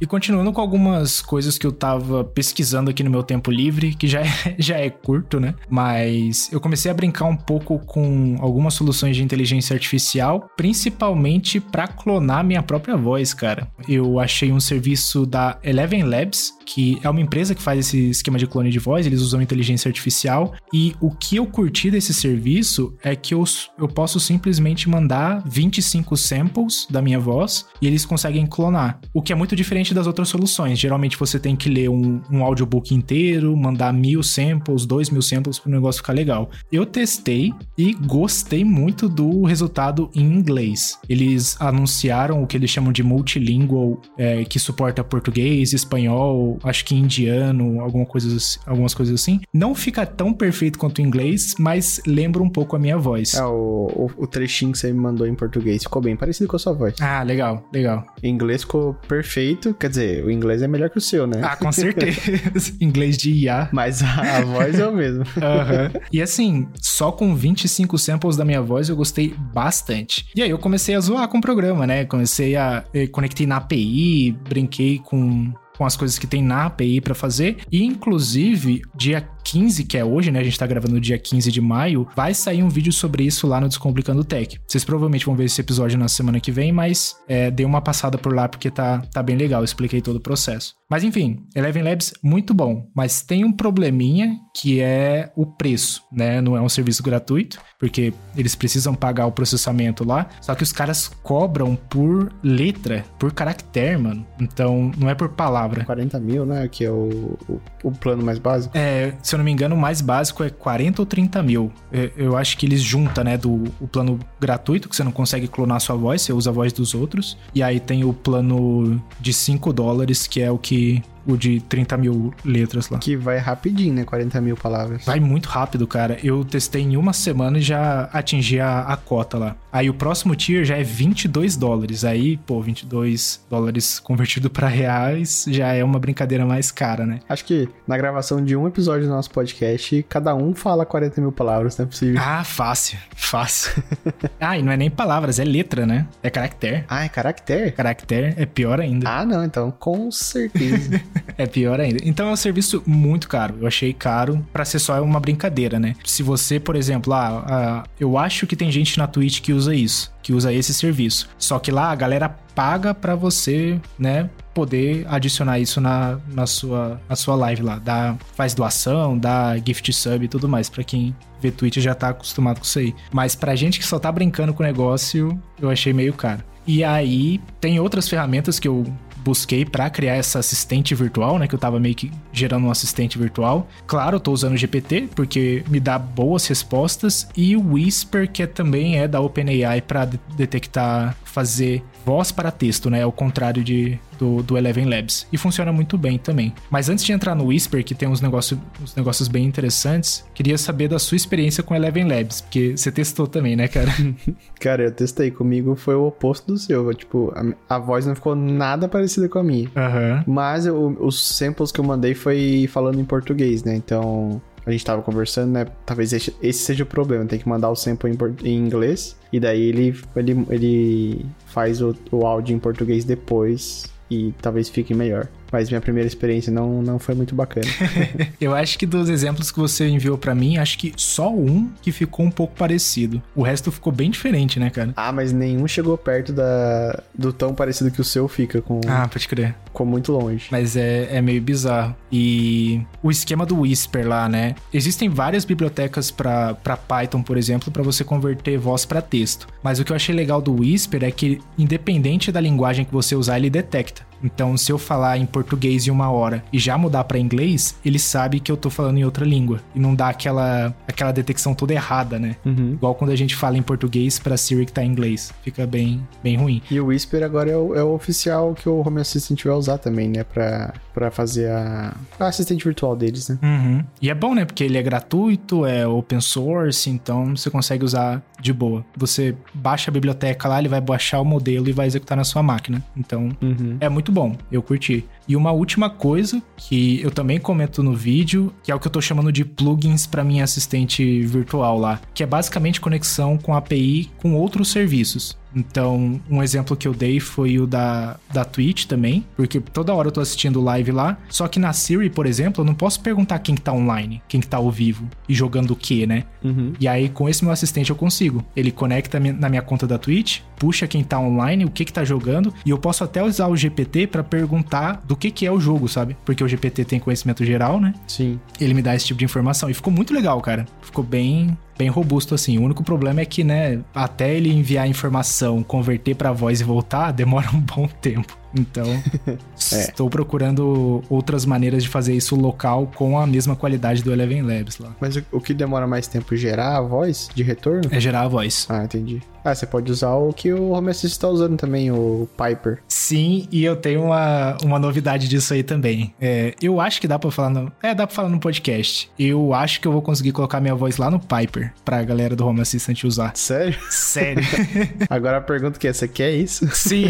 E 0.00 0.06
continuando 0.06 0.50
com 0.50 0.60
algumas 0.62 1.20
coisas 1.20 1.58
que 1.58 1.66
eu 1.66 1.72
tava 1.72 2.24
pesquisando 2.24 2.90
aqui 2.90 3.02
no 3.02 3.10
meu 3.10 3.22
tempo 3.22 3.50
livre, 3.50 3.94
que 3.94 4.08
já 4.08 4.22
é, 4.22 4.56
já 4.58 4.78
é 4.78 4.88
curto, 4.88 5.38
né? 5.38 5.54
Mas 5.68 6.50
eu 6.50 6.58
comecei 6.58 6.90
a 6.90 6.94
brincar 6.94 7.26
um 7.26 7.36
pouco 7.36 7.78
com 7.80 8.36
algumas 8.40 8.72
soluções 8.72 9.14
de 9.14 9.22
inteligência 9.22 9.74
artificial, 9.74 10.48
principalmente 10.56 11.60
para 11.60 11.86
clonar 11.86 12.42
minha 12.42 12.62
própria 12.62 12.96
voz, 12.96 13.34
cara. 13.34 13.68
Eu 13.86 14.18
achei 14.18 14.50
um 14.50 14.60
serviço 14.60 15.26
da 15.26 15.58
Eleven 15.62 16.04
Labs, 16.04 16.54
que 16.64 16.98
é 17.02 17.10
uma 17.10 17.20
empresa 17.20 17.54
que 17.54 17.60
faz 17.60 17.80
esse 17.80 18.10
esquema 18.10 18.38
de 18.38 18.46
clone 18.46 18.70
de 18.70 18.78
voz, 18.78 19.04
eles 19.04 19.20
usam 19.20 19.42
inteligência 19.42 19.88
artificial. 19.88 20.54
E 20.72 20.94
o 21.00 21.10
que 21.10 21.36
eu 21.36 21.44
curti 21.44 21.90
desse 21.90 22.14
serviço 22.14 22.94
é 23.02 23.16
que 23.16 23.34
eu, 23.34 23.44
eu 23.76 23.88
posso 23.88 24.20
simplesmente 24.20 24.88
mandar 24.88 25.42
25 25.46 26.16
samples 26.16 26.86
da 26.88 27.02
minha 27.02 27.18
voz 27.18 27.66
e 27.82 27.86
eles 27.86 28.06
conseguem 28.06 28.46
clonar. 28.46 29.00
O 29.12 29.20
que 29.20 29.32
é 29.32 29.36
muito 29.36 29.56
diferente 29.56 29.89
diferente 29.90 29.94
das 29.94 30.06
outras 30.06 30.28
soluções. 30.28 30.78
Geralmente 30.78 31.16
você 31.16 31.38
tem 31.38 31.54
que 31.56 31.68
ler 31.68 31.88
um, 31.88 32.20
um 32.30 32.42
audiobook 32.42 32.94
inteiro, 32.94 33.56
mandar 33.56 33.92
mil 33.92 34.22
samples, 34.22 34.86
dois 34.86 35.10
mil 35.10 35.22
samples 35.22 35.58
para 35.58 35.68
o 35.68 35.72
negócio 35.72 36.00
ficar 36.00 36.12
legal. 36.12 36.50
Eu 36.70 36.86
testei 36.86 37.52
e 37.76 37.92
gostei 37.92 38.64
muito 38.64 39.08
do 39.08 39.44
resultado 39.44 40.10
em 40.14 40.22
inglês. 40.22 40.98
Eles 41.08 41.56
anunciaram 41.60 42.42
o 42.42 42.46
que 42.46 42.56
eles 42.56 42.70
chamam 42.70 42.92
de 42.92 43.02
multilingual, 43.02 44.00
é, 44.16 44.44
que 44.44 44.58
suporta 44.58 45.02
português, 45.02 45.72
espanhol, 45.72 46.58
acho 46.62 46.84
que 46.84 46.94
indiano, 46.94 47.80
alguma 47.80 48.06
coisa, 48.06 48.36
algumas 48.66 48.94
coisas 48.94 49.20
assim. 49.20 49.40
Não 49.52 49.74
fica 49.74 50.06
tão 50.06 50.32
perfeito 50.32 50.78
quanto 50.78 50.98
o 50.98 51.02
inglês, 51.02 51.54
mas 51.58 52.00
lembra 52.06 52.42
um 52.42 52.48
pouco 52.48 52.76
a 52.76 52.78
minha 52.78 52.96
voz. 52.96 53.34
É, 53.34 53.44
o, 53.44 54.10
o, 54.16 54.24
o 54.24 54.26
trechinho 54.26 54.72
que 54.72 54.78
você 54.78 54.92
me 54.92 55.00
mandou 55.00 55.26
em 55.26 55.34
português 55.34 55.82
ficou 55.82 56.00
bem 56.00 56.16
parecido 56.16 56.48
com 56.48 56.56
a 56.56 56.58
sua 56.58 56.72
voz. 56.72 56.94
Ah, 57.00 57.22
legal, 57.22 57.68
legal. 57.72 58.06
Em 58.22 58.32
inglês 58.32 58.62
ficou 58.62 58.94
perfeito, 59.08 59.74
Quer 59.80 59.88
dizer, 59.88 60.24
o 60.24 60.30
inglês 60.30 60.60
é 60.62 60.68
melhor 60.68 60.90
que 60.90 60.98
o 60.98 61.00
seu, 61.00 61.26
né? 61.26 61.40
Ah, 61.42 61.56
com 61.56 61.72
certeza. 61.72 62.20
inglês 62.80 63.16
de 63.16 63.32
IA. 63.32 63.70
Mas 63.72 64.02
a, 64.02 64.38
a 64.38 64.40
voz 64.42 64.78
é 64.78 64.86
o 64.86 64.94
mesmo. 64.94 65.24
Uhum. 65.24 66.00
E 66.12 66.20
assim, 66.20 66.68
só 66.80 67.10
com 67.10 67.34
25 67.34 67.96
samples 67.96 68.36
da 68.36 68.44
minha 68.44 68.60
voz 68.60 68.90
eu 68.90 68.96
gostei 68.96 69.34
bastante. 69.54 70.26
E 70.36 70.42
aí 70.42 70.50
eu 70.50 70.58
comecei 70.58 70.94
a 70.94 71.00
zoar 71.00 71.26
com 71.28 71.38
o 71.38 71.40
programa, 71.40 71.86
né? 71.86 72.04
Comecei 72.04 72.56
a. 72.56 72.84
Eh, 72.92 73.06
conectei 73.06 73.46
na 73.46 73.56
API, 73.56 74.36
brinquei 74.48 74.98
com 74.98 75.52
com 75.80 75.86
as 75.86 75.96
coisas 75.96 76.18
que 76.18 76.26
tem 76.26 76.42
na 76.42 76.66
API 76.66 77.00
para 77.00 77.14
fazer. 77.14 77.56
E, 77.72 77.82
inclusive, 77.82 78.82
dia 78.94 79.26
15, 79.50 79.84
que 79.84 79.98
é 79.98 80.04
hoje, 80.04 80.30
né? 80.30 80.38
A 80.38 80.44
gente 80.44 80.56
tá 80.56 80.64
gravando 80.64 80.94
no 80.94 81.00
dia 81.00 81.18
15 81.18 81.50
de 81.50 81.60
maio, 81.60 82.06
vai 82.14 82.32
sair 82.32 82.62
um 82.62 82.68
vídeo 82.68 82.92
sobre 82.92 83.24
isso 83.24 83.48
lá 83.48 83.60
no 83.60 83.66
Descomplicando 83.66 84.22
Tech. 84.22 84.60
Vocês 84.64 84.84
provavelmente 84.84 85.26
vão 85.26 85.34
ver 85.34 85.46
esse 85.46 85.60
episódio 85.60 85.98
na 85.98 86.06
semana 86.06 86.38
que 86.38 86.52
vem, 86.52 86.70
mas 86.70 87.16
é, 87.26 87.50
dei 87.50 87.66
uma 87.66 87.80
passada 87.80 88.16
por 88.16 88.32
lá 88.32 88.48
porque 88.48 88.70
tá, 88.70 89.00
tá 89.12 89.20
bem 89.20 89.36
legal, 89.36 89.64
expliquei 89.64 90.00
todo 90.00 90.16
o 90.16 90.20
processo. 90.20 90.79
Mas 90.90 91.04
enfim, 91.04 91.46
Eleven 91.54 91.84
Labs, 91.84 92.12
muito 92.20 92.52
bom, 92.52 92.90
mas 92.92 93.22
tem 93.22 93.44
um 93.44 93.52
probleminha 93.52 94.36
que 94.52 94.80
é 94.80 95.30
o 95.36 95.46
preço, 95.46 96.02
né? 96.10 96.40
Não 96.40 96.56
é 96.56 96.60
um 96.60 96.68
serviço 96.68 97.00
gratuito, 97.00 97.60
porque 97.78 98.12
eles 98.36 98.56
precisam 98.56 98.92
pagar 98.92 99.26
o 99.26 99.32
processamento 99.32 100.02
lá, 100.04 100.28
só 100.40 100.52
que 100.52 100.64
os 100.64 100.72
caras 100.72 101.06
cobram 101.22 101.76
por 101.76 102.32
letra, 102.42 103.04
por 103.20 103.32
caractere, 103.32 103.96
mano. 103.96 104.26
Então, 104.40 104.90
não 104.98 105.08
é 105.08 105.14
por 105.14 105.28
palavra. 105.28 105.84
40 105.84 106.18
mil, 106.18 106.44
né? 106.44 106.66
Que 106.66 106.84
é 106.84 106.90
o, 106.90 107.38
o, 107.48 107.60
o 107.84 107.92
plano 107.92 108.24
mais 108.24 108.40
básico. 108.40 108.76
É, 108.76 109.14
se 109.22 109.36
eu 109.36 109.38
não 109.38 109.44
me 109.44 109.52
engano, 109.52 109.76
o 109.76 109.78
mais 109.78 110.00
básico 110.00 110.42
é 110.42 110.50
40 110.50 111.02
ou 111.02 111.06
30 111.06 111.40
mil. 111.44 111.72
Eu, 111.92 112.10
eu 112.16 112.36
acho 112.36 112.58
que 112.58 112.66
eles 112.66 112.82
juntam, 112.82 113.22
né, 113.22 113.38
do 113.38 113.62
o 113.80 113.86
plano 113.86 114.18
gratuito, 114.40 114.88
que 114.88 114.96
você 114.96 115.04
não 115.04 115.12
consegue 115.12 115.46
clonar 115.46 115.76
a 115.76 115.80
sua 115.80 115.94
voz, 115.94 116.22
você 116.22 116.32
usa 116.32 116.50
a 116.50 116.52
voz 116.52 116.72
dos 116.72 116.94
outros. 116.94 117.38
E 117.54 117.62
aí 117.62 117.78
tem 117.78 118.04
o 118.04 118.12
plano 118.12 119.00
de 119.20 119.32
5 119.32 119.72
dólares, 119.72 120.26
que 120.26 120.40
é 120.40 120.50
o 120.50 120.58
que 120.58 120.79
see 120.80 121.02
o 121.26 121.36
de 121.36 121.60
30 121.60 121.96
mil 121.96 122.34
letras 122.44 122.88
lá. 122.88 122.98
Que 122.98 123.16
vai 123.16 123.38
rapidinho, 123.38 123.94
né? 123.94 124.04
40 124.04 124.40
mil 124.40 124.56
palavras. 124.56 125.04
Vai 125.04 125.20
muito 125.20 125.48
rápido, 125.48 125.86
cara. 125.86 126.18
Eu 126.22 126.44
testei 126.44 126.82
em 126.82 126.96
uma 126.96 127.12
semana 127.12 127.58
e 127.58 127.62
já 127.62 128.08
atingi 128.12 128.60
a, 128.60 128.80
a 128.80 128.96
cota 128.96 129.38
lá. 129.38 129.56
Aí 129.72 129.88
o 129.88 129.94
próximo 129.94 130.34
tier 130.34 130.64
já 130.64 130.76
é 130.76 130.82
22 130.82 131.56
dólares. 131.56 132.04
Aí, 132.04 132.36
pô, 132.38 132.60
22 132.60 133.44
dólares 133.48 133.98
convertido 133.98 134.50
para 134.50 134.68
reais 134.68 135.44
já 135.48 135.72
é 135.72 135.84
uma 135.84 135.98
brincadeira 135.98 136.44
mais 136.44 136.70
cara, 136.70 137.06
né? 137.06 137.20
Acho 137.28 137.44
que 137.44 137.68
na 137.86 137.96
gravação 137.96 138.44
de 138.44 138.56
um 138.56 138.66
episódio 138.66 139.06
do 139.06 139.12
nosso 139.12 139.30
podcast, 139.30 140.04
cada 140.08 140.34
um 140.34 140.54
fala 140.54 140.84
40 140.84 141.20
mil 141.20 141.32
palavras, 141.32 141.76
não 141.78 141.84
é 141.84 141.88
possível. 141.88 142.20
Ah, 142.20 142.42
fácil. 142.44 142.98
Fácil. 143.14 143.82
ah, 144.40 144.58
e 144.58 144.62
não 144.62 144.72
é 144.72 144.76
nem 144.76 144.90
palavras, 144.90 145.38
é 145.38 145.44
letra, 145.44 145.86
né? 145.86 146.06
É 146.22 146.30
caractere. 146.30 146.84
Ah, 146.88 147.04
é 147.04 147.08
caractere? 147.08 147.72
Caractere 147.72 148.34
é 148.36 148.46
pior 148.46 148.80
ainda. 148.80 149.08
Ah, 149.08 149.24
não, 149.24 149.44
então 149.44 149.70
com 149.70 150.10
certeza. 150.10 151.00
é 151.36 151.46
pior 151.46 151.80
ainda. 151.80 152.00
Então 152.04 152.28
é 152.28 152.32
um 152.32 152.36
serviço 152.36 152.82
muito 152.86 153.28
caro. 153.28 153.56
Eu 153.60 153.66
achei 153.66 153.92
caro 153.92 154.44
para 154.52 154.64
ser 154.64 154.78
só 154.78 155.02
uma 155.02 155.20
brincadeira, 155.20 155.78
né? 155.78 155.94
Se 156.04 156.22
você, 156.22 156.60
por 156.60 156.76
exemplo, 156.76 157.12
ah, 157.12 157.44
ah, 157.46 157.84
eu 157.98 158.18
acho 158.18 158.46
que 158.46 158.56
tem 158.56 158.70
gente 158.70 158.98
na 158.98 159.06
Twitch 159.06 159.40
que 159.40 159.52
usa 159.52 159.74
isso, 159.74 160.12
que 160.22 160.32
usa 160.32 160.52
esse 160.52 160.74
serviço. 160.74 161.28
Só 161.38 161.58
que 161.58 161.70
lá 161.70 161.90
a 161.90 161.94
galera 161.94 162.28
paga 162.54 162.92
para 162.92 163.14
você, 163.14 163.80
né, 163.98 164.28
poder 164.52 165.06
adicionar 165.08 165.58
isso 165.58 165.80
na, 165.80 166.18
na 166.28 166.46
sua, 166.46 167.00
na 167.08 167.16
sua 167.16 167.34
live 167.36 167.62
lá. 167.62 167.78
Dá, 167.78 168.16
faz 168.34 168.52
doação, 168.52 169.16
dá 169.16 169.56
gift 169.56 169.92
sub 169.92 170.24
e 170.24 170.28
tudo 170.28 170.48
mais. 170.48 170.68
para 170.68 170.84
quem 170.84 171.14
vê 171.40 171.50
Twitch 171.50 171.78
já 171.78 171.94
tá 171.94 172.10
acostumado 172.10 172.58
com 172.58 172.64
isso 172.64 172.78
aí. 172.78 172.94
Mas 173.12 173.34
pra 173.34 173.56
gente 173.56 173.78
que 173.78 173.86
só 173.86 173.98
tá 173.98 174.10
brincando 174.12 174.52
com 174.52 174.62
o 174.62 174.66
negócio, 174.66 175.40
eu 175.60 175.70
achei 175.70 175.92
meio 175.92 176.12
caro. 176.12 176.42
E 176.66 176.84
aí 176.84 177.40
tem 177.60 177.80
outras 177.80 178.08
ferramentas 178.08 178.58
que 178.58 178.68
eu 178.68 178.84
busquei 179.22 179.64
para 179.64 179.88
criar 179.90 180.14
essa 180.14 180.38
assistente 180.38 180.94
virtual, 180.94 181.38
né? 181.38 181.46
Que 181.46 181.54
eu 181.54 181.58
tava 181.58 181.78
meio 181.78 181.94
que 181.94 182.10
gerando 182.32 182.66
um 182.66 182.70
assistente 182.70 183.18
virtual. 183.18 183.68
Claro, 183.86 184.16
eu 184.16 184.20
tô 184.20 184.32
usando 184.32 184.54
o 184.54 184.56
GPT 184.56 185.08
porque 185.14 185.62
me 185.68 185.80
dá 185.80 185.98
boas 185.98 186.46
respostas 186.46 187.28
e 187.36 187.56
o 187.56 187.72
Whisper, 187.74 188.30
que 188.30 188.42
é, 188.42 188.46
também 188.46 188.98
é 188.98 189.06
da 189.06 189.20
OpenAI 189.20 189.80
para 189.82 190.04
de 190.04 190.20
detectar, 190.36 191.16
fazer 191.30 191.82
voz 192.04 192.32
para 192.32 192.50
texto, 192.50 192.90
né? 192.90 193.02
Ao 193.02 193.12
contrário 193.12 193.62
de, 193.62 193.98
do, 194.18 194.42
do 194.42 194.58
Eleven 194.58 194.84
Labs. 194.86 195.26
E 195.32 195.38
funciona 195.38 195.72
muito 195.72 195.96
bem 195.96 196.18
também. 196.18 196.52
Mas 196.70 196.88
antes 196.88 197.04
de 197.04 197.12
entrar 197.12 197.34
no 197.34 197.46
Whisper, 197.46 197.84
que 197.84 197.94
tem 197.94 198.08
uns, 198.08 198.20
negócio, 198.20 198.60
uns 198.82 198.94
negócios 198.94 199.28
bem 199.28 199.46
interessantes, 199.46 200.24
queria 200.34 200.58
saber 200.58 200.88
da 200.88 200.98
sua 200.98 201.16
experiência 201.16 201.62
com 201.62 201.74
Eleven 201.74 202.08
Labs, 202.08 202.40
porque 202.40 202.76
você 202.76 202.90
testou 202.90 203.26
também, 203.26 203.56
né, 203.56 203.68
cara? 203.68 203.90
cara, 204.58 204.84
eu 204.84 204.92
testei. 204.92 205.30
Comigo 205.30 205.76
foi 205.76 205.94
o 205.94 206.06
oposto 206.06 206.52
do 206.52 206.58
seu. 206.58 206.92
Tipo, 206.94 207.32
a, 207.34 207.76
a 207.76 207.78
voz 207.78 208.06
não 208.06 208.14
ficou 208.14 208.34
nada 208.34 208.88
parecida 208.88 209.28
com 209.28 209.38
a 209.38 209.44
minha. 209.44 209.68
Uhum. 209.68 210.34
Mas 210.34 210.66
eu, 210.66 210.96
os 211.00 211.36
samples 211.36 211.70
que 211.70 211.80
eu 211.80 211.84
mandei 211.84 212.14
foi 212.14 212.68
falando 212.72 213.00
em 213.00 213.04
português, 213.04 213.62
né? 213.62 213.74
Então, 213.76 214.40
a 214.66 214.70
gente 214.70 214.84
tava 214.84 215.02
conversando, 215.02 215.52
né? 215.52 215.66
Talvez 215.86 216.12
esse, 216.12 216.32
seja 216.52 216.84
o 216.84 216.86
problema. 216.86 217.24
Tem 217.24 217.38
que 217.38 217.48
mandar 217.48 217.70
o 217.70 217.76
sample 217.76 218.10
em, 218.10 218.48
em 218.48 218.56
inglês. 218.56 219.16
E 219.32 219.38
daí 219.38 219.62
ele, 219.62 219.94
ele, 220.16 220.46
ele 220.50 221.26
faz 221.46 221.80
o, 221.80 221.94
o 222.10 222.26
áudio 222.26 222.54
em 222.54 222.58
português 222.58 223.04
depois. 223.04 223.86
E 224.10 224.34
talvez 224.42 224.68
fique 224.68 224.92
melhor 224.92 225.28
mas 225.52 225.68
minha 225.68 225.80
primeira 225.80 226.06
experiência 226.06 226.52
não, 226.52 226.82
não 226.82 226.98
foi 226.98 227.14
muito 227.14 227.34
bacana. 227.34 227.66
eu 228.40 228.54
acho 228.54 228.78
que 228.78 228.86
dos 228.86 229.08
exemplos 229.08 229.50
que 229.50 229.58
você 229.58 229.88
enviou 229.88 230.16
para 230.16 230.34
mim, 230.34 230.58
acho 230.58 230.78
que 230.78 230.92
só 230.96 231.32
um 231.32 231.70
que 231.82 231.92
ficou 231.92 232.26
um 232.26 232.30
pouco 232.30 232.54
parecido. 232.54 233.22
O 233.34 233.42
resto 233.42 233.70
ficou 233.70 233.92
bem 233.92 234.10
diferente, 234.10 234.58
né, 234.58 234.70
cara? 234.70 234.92
Ah, 234.96 235.12
mas 235.12 235.32
nenhum 235.32 235.66
chegou 235.66 235.96
perto 235.96 236.32
da, 236.32 237.02
do 237.14 237.32
tão 237.32 237.54
parecido 237.54 237.90
que 237.90 238.00
o 238.00 238.04
seu 238.04 238.28
fica 238.28 238.60
com. 238.60 238.80
Ah, 238.86 239.08
pode 239.08 239.26
crer. 239.26 239.54
Ficou 239.66 239.86
muito 239.86 240.12
longe. 240.12 240.46
Mas 240.50 240.76
é, 240.76 241.08
é 241.10 241.20
meio 241.20 241.40
bizarro. 241.40 241.94
E 242.10 242.80
o 243.02 243.10
esquema 243.10 243.46
do 243.46 243.60
Whisper 243.60 244.06
lá, 244.06 244.28
né? 244.28 244.54
Existem 244.72 245.08
várias 245.08 245.44
bibliotecas 245.44 246.10
para 246.10 246.54
Python, 246.88 247.22
por 247.22 247.36
exemplo, 247.36 247.70
para 247.70 247.82
você 247.82 248.04
converter 248.04 248.58
voz 248.58 248.84
para 248.84 249.00
texto. 249.00 249.46
Mas 249.62 249.78
o 249.78 249.84
que 249.84 249.92
eu 249.92 249.96
achei 249.96 250.14
legal 250.14 250.40
do 250.40 250.60
Whisper 250.60 251.04
é 251.04 251.10
que, 251.10 251.40
independente 251.56 252.32
da 252.32 252.40
linguagem 252.40 252.84
que 252.84 252.92
você 252.92 253.14
usar, 253.14 253.38
ele 253.38 253.50
detecta. 253.50 254.09
Então, 254.22 254.56
se 254.56 254.70
eu 254.70 254.78
falar 254.78 255.18
em 255.18 255.26
português 255.26 255.86
em 255.86 255.90
uma 255.90 256.10
hora 256.10 256.44
e 256.52 256.58
já 256.58 256.76
mudar 256.76 257.04
para 257.04 257.18
inglês, 257.18 257.76
ele 257.84 257.98
sabe 257.98 258.40
que 258.40 258.50
eu 258.50 258.56
tô 258.56 258.70
falando 258.70 258.98
em 258.98 259.04
outra 259.04 259.24
língua 259.24 259.60
e 259.74 259.80
não 259.80 259.94
dá 259.94 260.08
aquela 260.08 260.74
aquela 260.86 261.12
detecção 261.12 261.54
toda 261.54 261.72
errada, 261.72 262.18
né? 262.18 262.36
Uhum. 262.44 262.72
Igual 262.72 262.94
quando 262.94 263.10
a 263.10 263.16
gente 263.16 263.34
fala 263.34 263.56
em 263.56 263.62
português 263.62 264.18
para 264.18 264.36
Siri 264.36 264.66
que 264.66 264.72
tá 264.72 264.84
em 264.84 264.90
inglês, 264.90 265.32
fica 265.42 265.66
bem 265.66 266.06
bem 266.22 266.36
ruim. 266.36 266.62
E 266.70 266.80
o 266.80 266.86
Whisper 266.86 267.22
agora 267.22 267.50
é 267.50 267.56
o, 267.56 267.74
é 267.74 267.82
o 267.82 267.94
oficial 267.94 268.54
que 268.54 268.68
o 268.68 268.86
Home 268.86 269.00
Assistant 269.00 269.42
vai 269.44 269.54
usar 269.54 269.78
também, 269.78 270.08
né, 270.08 270.24
para 270.24 270.74
para 270.92 271.10
fazer 271.10 271.50
a, 271.50 271.94
a, 272.18 272.26
assistente 272.26 272.64
virtual 272.64 272.96
deles, 272.96 273.28
né? 273.28 273.38
Uhum. 273.42 273.84
E 274.02 274.10
é 274.10 274.14
bom, 274.14 274.34
né? 274.34 274.44
Porque 274.44 274.64
ele 274.64 274.76
é 274.76 274.82
gratuito, 274.82 275.64
é 275.64 275.86
open 275.86 276.20
source, 276.20 276.90
então 276.90 277.36
você 277.36 277.48
consegue 277.48 277.84
usar 277.84 278.22
de 278.40 278.52
boa. 278.52 278.84
Você 278.96 279.34
baixa 279.54 279.90
a 279.90 279.94
biblioteca 279.94 280.48
lá, 280.48 280.58
ele 280.58 280.68
vai 280.68 280.80
baixar 280.80 281.20
o 281.20 281.24
modelo 281.24 281.68
e 281.68 281.72
vai 281.72 281.86
executar 281.86 282.16
na 282.16 282.24
sua 282.24 282.42
máquina. 282.42 282.82
Então, 282.96 283.30
uhum. 283.40 283.76
é 283.80 283.88
muito 283.88 284.09
bom. 284.10 284.36
Eu 284.50 284.62
curti. 284.62 285.04
E 285.28 285.36
uma 285.36 285.52
última 285.52 285.88
coisa 285.88 286.42
que 286.56 287.00
eu 287.00 287.10
também 287.10 287.38
comento 287.38 287.82
no 287.82 287.94
vídeo, 287.94 288.52
que 288.62 288.72
é 288.72 288.74
o 288.74 288.80
que 288.80 288.86
eu 288.86 288.92
tô 288.92 289.00
chamando 289.00 289.30
de 289.30 289.44
plugins 289.44 290.06
para 290.06 290.24
minha 290.24 290.44
assistente 290.44 291.22
virtual 291.22 291.78
lá, 291.78 292.00
que 292.12 292.22
é 292.22 292.26
basicamente 292.26 292.80
conexão 292.80 293.38
com 293.38 293.54
API 293.54 294.10
com 294.18 294.34
outros 294.34 294.70
serviços. 294.70 295.38
Então, 295.54 296.20
um 296.30 296.42
exemplo 296.42 296.76
que 296.76 296.86
eu 296.86 296.94
dei 296.94 297.20
foi 297.20 297.58
o 297.58 297.66
da, 297.66 298.16
da 298.32 298.44
Twitch 298.44 298.86
também, 298.86 299.24
porque 299.36 299.60
toda 299.60 299.94
hora 299.94 300.08
eu 300.08 300.12
tô 300.12 300.20
assistindo 300.20 300.60
live 300.60 300.92
lá, 300.92 301.18
só 301.28 301.48
que 301.48 301.58
na 301.58 301.72
Siri, 301.72 302.10
por 302.10 302.26
exemplo, 302.26 302.62
eu 302.62 302.66
não 302.66 302.74
posso 302.74 303.00
perguntar 303.00 303.38
quem 303.40 303.54
que 303.54 303.60
tá 303.60 303.72
online, 303.72 304.22
quem 304.28 304.40
que 304.40 304.46
tá 304.46 304.56
ao 304.56 304.70
vivo 304.70 305.08
e 305.28 305.34
jogando 305.34 305.72
o 305.72 305.76
que, 305.76 306.06
né? 306.06 306.24
Uhum. 306.42 306.72
E 306.78 306.86
aí, 306.86 307.08
com 307.08 307.28
esse 307.28 307.44
meu 307.44 307.52
assistente, 307.52 307.90
eu 307.90 307.96
consigo. 307.96 308.44
Ele 308.54 308.70
conecta 308.70 309.18
na 309.18 309.48
minha 309.48 309.62
conta 309.62 309.86
da 309.86 309.98
Twitch, 309.98 310.40
puxa 310.56 310.86
quem 310.86 311.02
tá 311.02 311.18
online, 311.18 311.64
o 311.64 311.70
que 311.70 311.84
que 311.84 311.92
tá 311.92 312.04
jogando, 312.04 312.52
e 312.64 312.70
eu 312.70 312.78
posso 312.78 313.02
até 313.02 313.22
usar 313.22 313.48
o 313.48 313.56
GPT 313.56 314.06
para 314.06 314.22
perguntar 314.22 315.02
do 315.06 315.16
que 315.16 315.30
que 315.30 315.46
é 315.46 315.52
o 315.52 315.60
jogo, 315.60 315.88
sabe? 315.88 316.16
Porque 316.24 316.44
o 316.44 316.48
GPT 316.48 316.84
tem 316.84 317.00
conhecimento 317.00 317.44
geral, 317.44 317.80
né? 317.80 317.94
Sim. 318.06 318.38
Ele 318.60 318.74
me 318.74 318.82
dá 318.82 318.94
esse 318.94 319.06
tipo 319.06 319.18
de 319.18 319.24
informação 319.24 319.68
e 319.70 319.74
ficou 319.74 319.92
muito 319.92 320.14
legal, 320.14 320.40
cara. 320.40 320.66
Ficou 320.82 321.04
bem 321.04 321.56
bem 321.80 321.88
robusto 321.88 322.34
assim. 322.34 322.58
O 322.58 322.62
único 322.62 322.84
problema 322.84 323.22
é 323.22 323.24
que, 323.24 323.42
né, 323.42 323.80
até 323.94 324.34
ele 324.34 324.52
enviar 324.52 324.84
a 324.84 324.88
informação, 324.88 325.62
converter 325.62 326.14
para 326.14 326.30
voz 326.30 326.60
e 326.60 326.64
voltar, 326.64 327.10
demora 327.12 327.48
um 327.54 327.60
bom 327.60 327.88
tempo. 327.88 328.38
Então, 328.54 328.84
é. 329.72 329.80
estou 329.80 330.10
procurando 330.10 331.02
outras 331.08 331.46
maneiras 331.46 331.82
de 331.82 331.88
fazer 331.88 332.14
isso 332.14 332.36
local 332.36 332.90
com 332.94 333.18
a 333.18 333.26
mesma 333.26 333.56
qualidade 333.56 334.02
do 334.02 334.12
Eleven 334.12 334.42
Labs 334.42 334.78
lá. 334.78 334.94
Mas 335.00 335.16
o 335.32 335.40
que 335.40 335.54
demora 335.54 335.86
mais 335.86 336.06
tempo? 336.06 336.36
Gerar 336.36 336.76
a 336.76 336.80
voz 336.80 337.30
de 337.34 337.42
retorno? 337.42 337.88
É 337.90 337.98
gerar 338.00 338.22
a 338.22 338.28
voz. 338.28 338.66
Ah, 338.68 338.84
entendi. 338.84 339.22
Ah, 339.44 339.54
você 339.54 339.66
pode 339.66 339.90
usar 339.90 340.14
o 340.14 340.32
que 340.32 340.52
o 340.52 340.70
Home 340.70 340.90
Assistant 340.90 341.12
está 341.12 341.28
usando 341.28 341.56
também, 341.56 341.90
o 341.90 342.28
Piper. 342.36 342.78
Sim, 342.88 343.48
e 343.50 343.64
eu 343.64 343.76
tenho 343.76 344.04
uma, 344.04 344.56
uma 344.62 344.78
novidade 344.78 345.28
disso 345.28 345.54
aí 345.54 345.62
também. 345.62 346.14
É, 346.20 346.54
eu 346.60 346.80
acho 346.80 347.00
que 347.00 347.08
dá 347.08 347.18
pra 347.18 347.30
falar 347.30 347.50
no... 347.50 347.72
É, 347.82 347.94
dá 347.94 348.06
pra 348.06 348.14
falar 348.14 348.28
no 348.28 348.38
podcast. 348.38 349.10
Eu 349.18 349.54
acho 349.54 349.80
que 349.80 349.88
eu 349.88 349.92
vou 349.92 350.02
conseguir 350.02 350.32
colocar 350.32 350.60
minha 350.60 350.74
voz 350.74 350.96
lá 350.96 351.10
no 351.10 351.18
Piper 351.18 351.72
pra 351.84 352.02
galera 352.02 352.36
do 352.36 352.46
Home 352.46 352.60
Assistant 352.60 353.04
usar. 353.04 353.32
Sério? 353.34 353.78
Sério. 353.88 354.42
Agora 355.08 355.38
a 355.38 355.40
pergunta 355.40 355.78
que 355.78 355.88
é, 355.88 355.92
você 355.92 356.06
quer 356.06 356.32
isso? 356.32 356.68
Sim. 356.74 357.06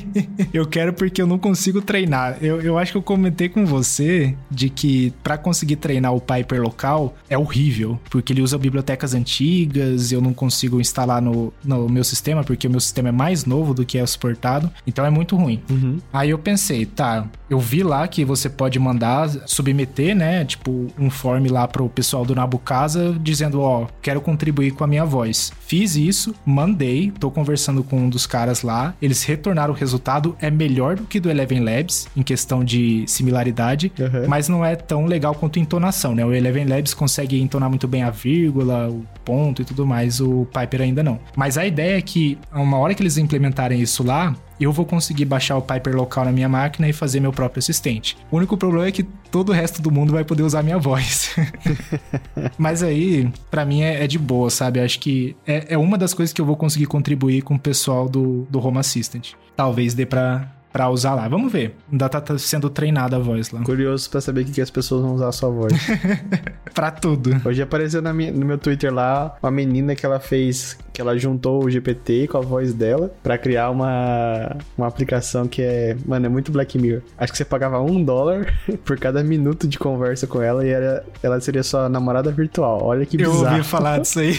eu 0.52 0.66
quero 0.66 0.92
porque 0.92 1.22
eu 1.22 1.26
não 1.26 1.38
consigo 1.38 1.80
treinar. 1.80 2.36
Eu, 2.42 2.60
eu 2.60 2.78
acho 2.78 2.92
que 2.92 2.98
eu 2.98 3.02
comentei 3.02 3.48
com 3.48 3.64
você 3.64 4.36
de 4.50 4.68
que 4.68 5.12
para 5.22 5.38
conseguir 5.38 5.76
treinar 5.76 6.14
o 6.14 6.20
Piper 6.20 6.60
local 6.60 7.14
é 7.28 7.38
horrível, 7.38 7.98
porque 8.10 8.32
ele 8.32 8.42
usa 8.42 8.58
bibliotecas 8.58 9.14
antigas, 9.14 10.12
eu 10.12 10.20
não 10.20 10.34
consigo 10.34 10.80
instalar 10.80 11.22
no 11.22 11.52
no 11.76 11.88
meu 11.88 12.04
sistema, 12.04 12.42
porque 12.42 12.66
o 12.66 12.70
meu 12.70 12.80
sistema 12.80 13.08
é 13.08 13.12
mais 13.12 13.44
novo 13.44 13.72
do 13.72 13.84
que 13.84 13.98
é 13.98 14.04
suportado, 14.04 14.70
então 14.86 15.04
é 15.04 15.10
muito 15.10 15.36
ruim. 15.36 15.62
Uhum. 15.70 15.98
Aí 16.12 16.30
eu 16.30 16.38
pensei, 16.38 16.84
tá, 16.84 17.26
eu 17.48 17.58
vi 17.58 17.82
lá 17.82 18.06
que 18.06 18.24
você 18.24 18.48
pode 18.48 18.78
mandar, 18.78 19.28
submeter, 19.46 20.14
né, 20.14 20.44
tipo, 20.44 20.88
um 20.98 21.08
form 21.08 21.46
lá 21.48 21.66
pro 21.66 21.88
pessoal 21.88 22.24
do 22.24 22.34
Nabucasa, 22.34 23.16
dizendo, 23.20 23.60
ó, 23.60 23.82
oh, 23.82 23.86
quero 24.02 24.20
contribuir 24.20 24.72
com 24.72 24.84
a 24.84 24.86
minha 24.86 25.04
voz. 25.04 25.52
Fiz 25.60 25.96
isso, 25.96 26.34
mandei, 26.44 27.12
tô 27.18 27.30
conversando 27.30 27.82
com 27.82 27.96
um 27.96 28.08
dos 28.08 28.26
caras 28.26 28.62
lá, 28.62 28.94
eles 29.00 29.22
retornaram 29.22 29.72
o 29.72 29.76
resultado, 29.76 30.36
é 30.40 30.50
melhor 30.50 30.96
do 30.96 31.04
que 31.04 31.20
do 31.20 31.30
Eleven 31.30 31.60
Labs, 31.60 32.08
em 32.16 32.22
questão 32.22 32.64
de 32.64 33.04
similaridade, 33.06 33.92
uhum. 33.98 34.28
mas 34.28 34.48
não 34.48 34.64
é 34.64 34.74
tão 34.74 35.06
legal 35.06 35.34
quanto 35.34 35.58
entonação, 35.58 36.14
né? 36.14 36.24
O 36.24 36.32
Eleven 36.32 36.66
Labs 36.66 36.94
consegue 36.94 37.40
entonar 37.40 37.68
muito 37.68 37.86
bem 37.86 38.02
a 38.02 38.10
vírgula, 38.10 38.88
o 38.88 39.04
ponto 39.24 39.62
e 39.62 39.64
tudo 39.64 39.86
mais, 39.86 40.20
o 40.20 40.46
Piper 40.46 40.82
ainda 40.82 41.02
não. 41.02 41.20
Mas 41.36 41.56
a 41.60 41.66
ideia 41.66 41.98
é 41.98 42.02
que, 42.02 42.38
uma 42.52 42.78
hora 42.78 42.94
que 42.94 43.02
eles 43.02 43.18
implementarem 43.18 43.80
isso 43.80 44.02
lá, 44.02 44.34
eu 44.60 44.72
vou 44.72 44.84
conseguir 44.84 45.24
baixar 45.24 45.56
o 45.56 45.62
Piper 45.62 45.96
local 45.96 46.24
na 46.24 46.32
minha 46.32 46.48
máquina 46.48 46.88
e 46.88 46.92
fazer 46.92 47.20
meu 47.20 47.32
próprio 47.32 47.58
assistente. 47.58 48.16
O 48.30 48.36
único 48.36 48.56
problema 48.56 48.86
é 48.86 48.92
que 48.92 49.02
todo 49.02 49.50
o 49.50 49.52
resto 49.52 49.80
do 49.80 49.90
mundo 49.90 50.12
vai 50.12 50.24
poder 50.24 50.42
usar 50.42 50.62
minha 50.62 50.78
voz. 50.78 51.34
Mas 52.58 52.82
aí, 52.82 53.32
para 53.50 53.64
mim, 53.64 53.82
é, 53.82 54.04
é, 54.04 54.06
de 54.06 54.18
boa, 54.18 54.50
sabe? 54.50 54.80
Acho 54.80 54.98
que 55.00 55.36
é, 55.46 55.74
é, 55.74 55.78
uma 55.78 55.96
das 55.96 56.12
coisas 56.12 56.32
que 56.32 56.40
eu 56.40 56.46
vou 56.46 56.56
conseguir 56.56 56.86
contribuir 56.86 57.42
com 57.42 57.54
o 57.54 57.58
pessoal 57.58 58.08
do, 58.08 58.46
do 58.50 58.64
Home 58.64 58.78
Assistant. 58.78 59.32
Talvez 59.56 59.94
dê 59.94 60.04
pra, 60.04 60.50
pra 60.72 60.88
usar 60.88 61.14
lá. 61.14 61.28
Vamos 61.28 61.52
ver. 61.52 61.76
Ainda 61.90 62.08
tá, 62.08 62.20
tá 62.20 62.38
sendo 62.38 62.68
treinada 62.70 63.16
a 63.16 63.18
voz 63.18 63.50
lá. 63.50 63.62
Curioso 63.62 64.08
pra 64.10 64.20
saber 64.20 64.42
o 64.42 64.44
que, 64.44 64.52
que 64.52 64.60
as 64.60 64.70
pessoas 64.70 65.02
vão 65.02 65.14
usar 65.14 65.28
a 65.28 65.32
sua 65.32 65.50
voz. 65.50 65.72
pra 66.74 66.90
tudo. 66.90 67.40
Hoje 67.44 67.62
apareceu 67.62 68.02
minha, 68.14 68.32
no 68.32 68.46
meu 68.46 68.58
Twitter 68.58 68.92
lá 68.92 69.36
uma 69.42 69.50
menina 69.50 69.94
que 69.94 70.04
ela 70.04 70.20
fez, 70.20 70.78
que 71.00 71.02
ela 71.02 71.18
juntou 71.18 71.64
o 71.64 71.70
GPT 71.70 72.28
com 72.28 72.36
a 72.36 72.40
voz 72.42 72.74
dela 72.74 73.10
pra 73.22 73.38
criar 73.38 73.70
uma, 73.70 74.56
uma 74.76 74.86
aplicação 74.86 75.48
que 75.48 75.62
é, 75.62 75.96
mano, 76.06 76.26
é 76.26 76.28
muito 76.28 76.52
Black 76.52 76.78
Mirror. 76.78 77.00
Acho 77.16 77.32
que 77.32 77.38
você 77.38 77.44
pagava 77.44 77.80
um 77.80 78.04
dólar 78.04 78.52
por 78.84 78.98
cada 78.98 79.24
minuto 79.24 79.66
de 79.66 79.78
conversa 79.78 80.26
com 80.26 80.42
ela 80.42 80.64
e 80.64 80.68
era, 80.68 81.02
ela 81.22 81.40
seria 81.40 81.62
sua 81.62 81.88
namorada 81.88 82.30
virtual. 82.30 82.80
Olha 82.82 83.06
que 83.06 83.16
bizarro. 83.16 83.44
Eu 83.44 83.50
ouvi 83.52 83.64
falar 83.64 83.98
disso 84.00 84.20
aí. 84.20 84.34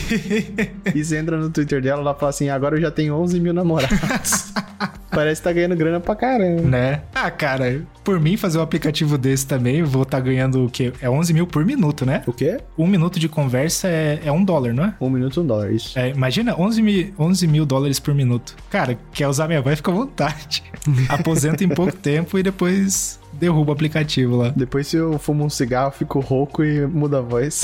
e 0.93 1.03
você 1.03 1.17
entra 1.17 1.35
no 1.37 1.49
Twitter 1.49 1.81
dela, 1.81 2.01
ela 2.01 2.13
fala 2.13 2.29
assim, 2.29 2.49
agora 2.49 2.75
eu 2.75 2.81
já 2.81 2.91
tenho 2.91 3.15
11 3.15 3.39
mil 3.39 3.53
namorados. 3.53 4.53
Parece 5.09 5.41
que 5.41 5.47
tá 5.47 5.51
ganhando 5.51 5.75
grana 5.75 5.99
pra 5.99 6.15
caramba. 6.15 6.61
Né? 6.61 7.01
Ah, 7.13 7.29
cara, 7.29 7.81
por 8.03 8.19
mim 8.19 8.37
fazer 8.37 8.57
um 8.57 8.61
aplicativo 8.61 9.17
desse 9.17 9.45
também, 9.45 9.83
vou 9.83 10.03
estar 10.03 10.17
tá 10.17 10.23
ganhando 10.23 10.65
o 10.65 10.69
quê? 10.69 10.93
É 11.01 11.09
11 11.09 11.33
mil 11.33 11.45
por 11.45 11.65
minuto, 11.65 12.05
né? 12.05 12.23
O 12.25 12.31
quê? 12.31 12.59
Um 12.77 12.87
minuto 12.87 13.19
de 13.19 13.27
conversa 13.27 13.89
é, 13.89 14.21
é 14.23 14.31
um 14.31 14.43
dólar, 14.43 14.73
não 14.73 14.85
é? 14.85 14.93
Um 15.01 15.09
minuto, 15.09 15.41
um 15.41 15.45
dólar, 15.45 15.71
isso. 15.71 15.99
É, 15.99 16.09
imagina 16.09 16.50
11 16.57 16.81
mil, 16.81 17.13
11 17.17 17.47
mil 17.47 17.65
dólares 17.65 17.99
por 17.99 18.13
minuto. 18.13 18.55
Cara, 18.69 18.97
quer 19.11 19.27
usar 19.27 19.47
minha 19.47 19.61
voz, 19.61 19.77
fica 19.77 19.91
à 19.91 19.93
vontade. 19.93 20.63
Aposenta 21.09 21.63
em 21.63 21.69
pouco 21.69 21.93
tempo 21.93 22.37
e 22.37 22.43
depois 22.43 23.19
derruba 23.33 23.71
o 23.71 23.73
aplicativo 23.73 24.37
lá. 24.37 24.49
Depois 24.49 24.87
se 24.87 24.97
eu 24.97 25.17
fumo 25.17 25.43
um 25.43 25.49
cigarro, 25.49 25.91
fico 25.91 26.19
rouco 26.19 26.63
e 26.63 26.85
muda 26.85 27.19
a 27.19 27.21
voz. 27.21 27.63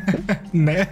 né? 0.52 0.86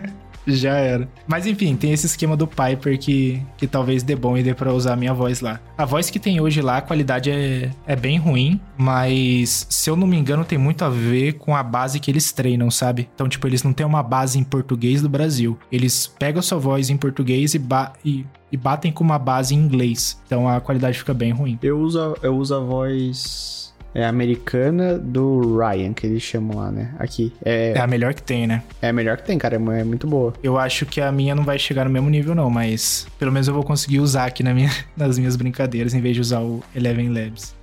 Já 0.56 0.74
era. 0.74 1.08
Mas 1.26 1.46
enfim, 1.46 1.76
tem 1.76 1.92
esse 1.92 2.06
esquema 2.06 2.36
do 2.36 2.46
Piper 2.46 2.98
que, 2.98 3.42
que 3.56 3.66
talvez 3.66 4.02
dê 4.02 4.14
bom 4.14 4.36
e 4.36 4.42
dê 4.42 4.54
pra 4.54 4.72
usar 4.72 4.94
a 4.94 4.96
minha 4.96 5.12
voz 5.12 5.40
lá. 5.40 5.60
A 5.76 5.84
voz 5.84 6.10
que 6.10 6.18
tem 6.18 6.40
hoje 6.40 6.60
lá, 6.60 6.78
a 6.78 6.82
qualidade 6.82 7.30
é, 7.30 7.70
é 7.86 7.96
bem 7.96 8.18
ruim, 8.18 8.60
mas 8.76 9.66
se 9.68 9.90
eu 9.90 9.96
não 9.96 10.06
me 10.06 10.16
engano, 10.16 10.44
tem 10.44 10.58
muito 10.58 10.84
a 10.84 10.88
ver 10.88 11.34
com 11.34 11.54
a 11.54 11.62
base 11.62 12.00
que 12.00 12.10
eles 12.10 12.32
treinam, 12.32 12.70
sabe? 12.70 13.08
Então, 13.14 13.28
tipo, 13.28 13.46
eles 13.46 13.62
não 13.62 13.72
têm 13.72 13.86
uma 13.86 14.02
base 14.02 14.38
em 14.38 14.44
português 14.44 15.02
do 15.02 15.08
Brasil. 15.08 15.58
Eles 15.70 16.06
pegam 16.06 16.40
a 16.40 16.42
sua 16.42 16.58
voz 16.58 16.90
em 16.90 16.96
português 16.96 17.54
e, 17.54 17.58
e 18.04 18.16
e 18.16 18.26
e 18.50 18.56
batem 18.56 18.92
com 18.92 19.02
uma 19.02 19.18
base 19.18 19.54
em 19.54 19.58
inglês. 19.58 20.20
Então 20.26 20.48
a 20.48 20.60
qualidade 20.60 20.98
fica 20.98 21.12
bem 21.12 21.32
ruim. 21.32 21.58
Eu 21.62 21.78
uso, 21.78 22.16
eu 22.22 22.36
uso 22.36 22.54
a 22.54 22.60
voz 22.60 23.74
é, 23.96 24.04
americana 24.04 24.98
do 24.98 25.56
Ryan, 25.56 25.94
que 25.94 26.06
eles 26.06 26.22
chamam 26.22 26.58
lá, 26.58 26.70
né? 26.70 26.94
Aqui. 26.98 27.32
É, 27.42 27.72
É 27.74 27.80
a 27.80 27.86
melhor 27.86 28.12
que 28.12 28.22
tem, 28.22 28.46
né? 28.46 28.62
é 28.82 28.90
a 28.90 28.92
melhor 28.92 29.16
que 29.16 29.24
tem, 29.24 29.38
cara. 29.38 29.56
É 29.56 29.84
muito 29.84 30.06
boa. 30.06 30.34
Eu 30.42 30.58
acho 30.58 30.84
que 30.84 31.00
a 31.00 31.10
minha 31.10 31.34
não 31.34 31.44
vai 31.44 31.58
chegar 31.58 31.86
no 31.86 31.90
mesmo 31.90 32.10
nível, 32.10 32.34
não, 32.34 32.50
mas 32.50 33.06
pelo 33.18 33.32
menos 33.32 33.48
eu 33.48 33.54
vou 33.54 33.64
conseguir 33.64 34.00
usar 34.00 34.26
aqui 34.26 34.42
na 34.42 34.52
minha, 34.52 34.70
nas 34.94 35.18
minhas 35.18 35.34
brincadeiras, 35.34 35.94
em 35.94 36.00
vez 36.02 36.14
de 36.14 36.20
usar 36.20 36.40
o 36.40 36.62
Eleven 36.74 37.08
Labs. 37.08 37.54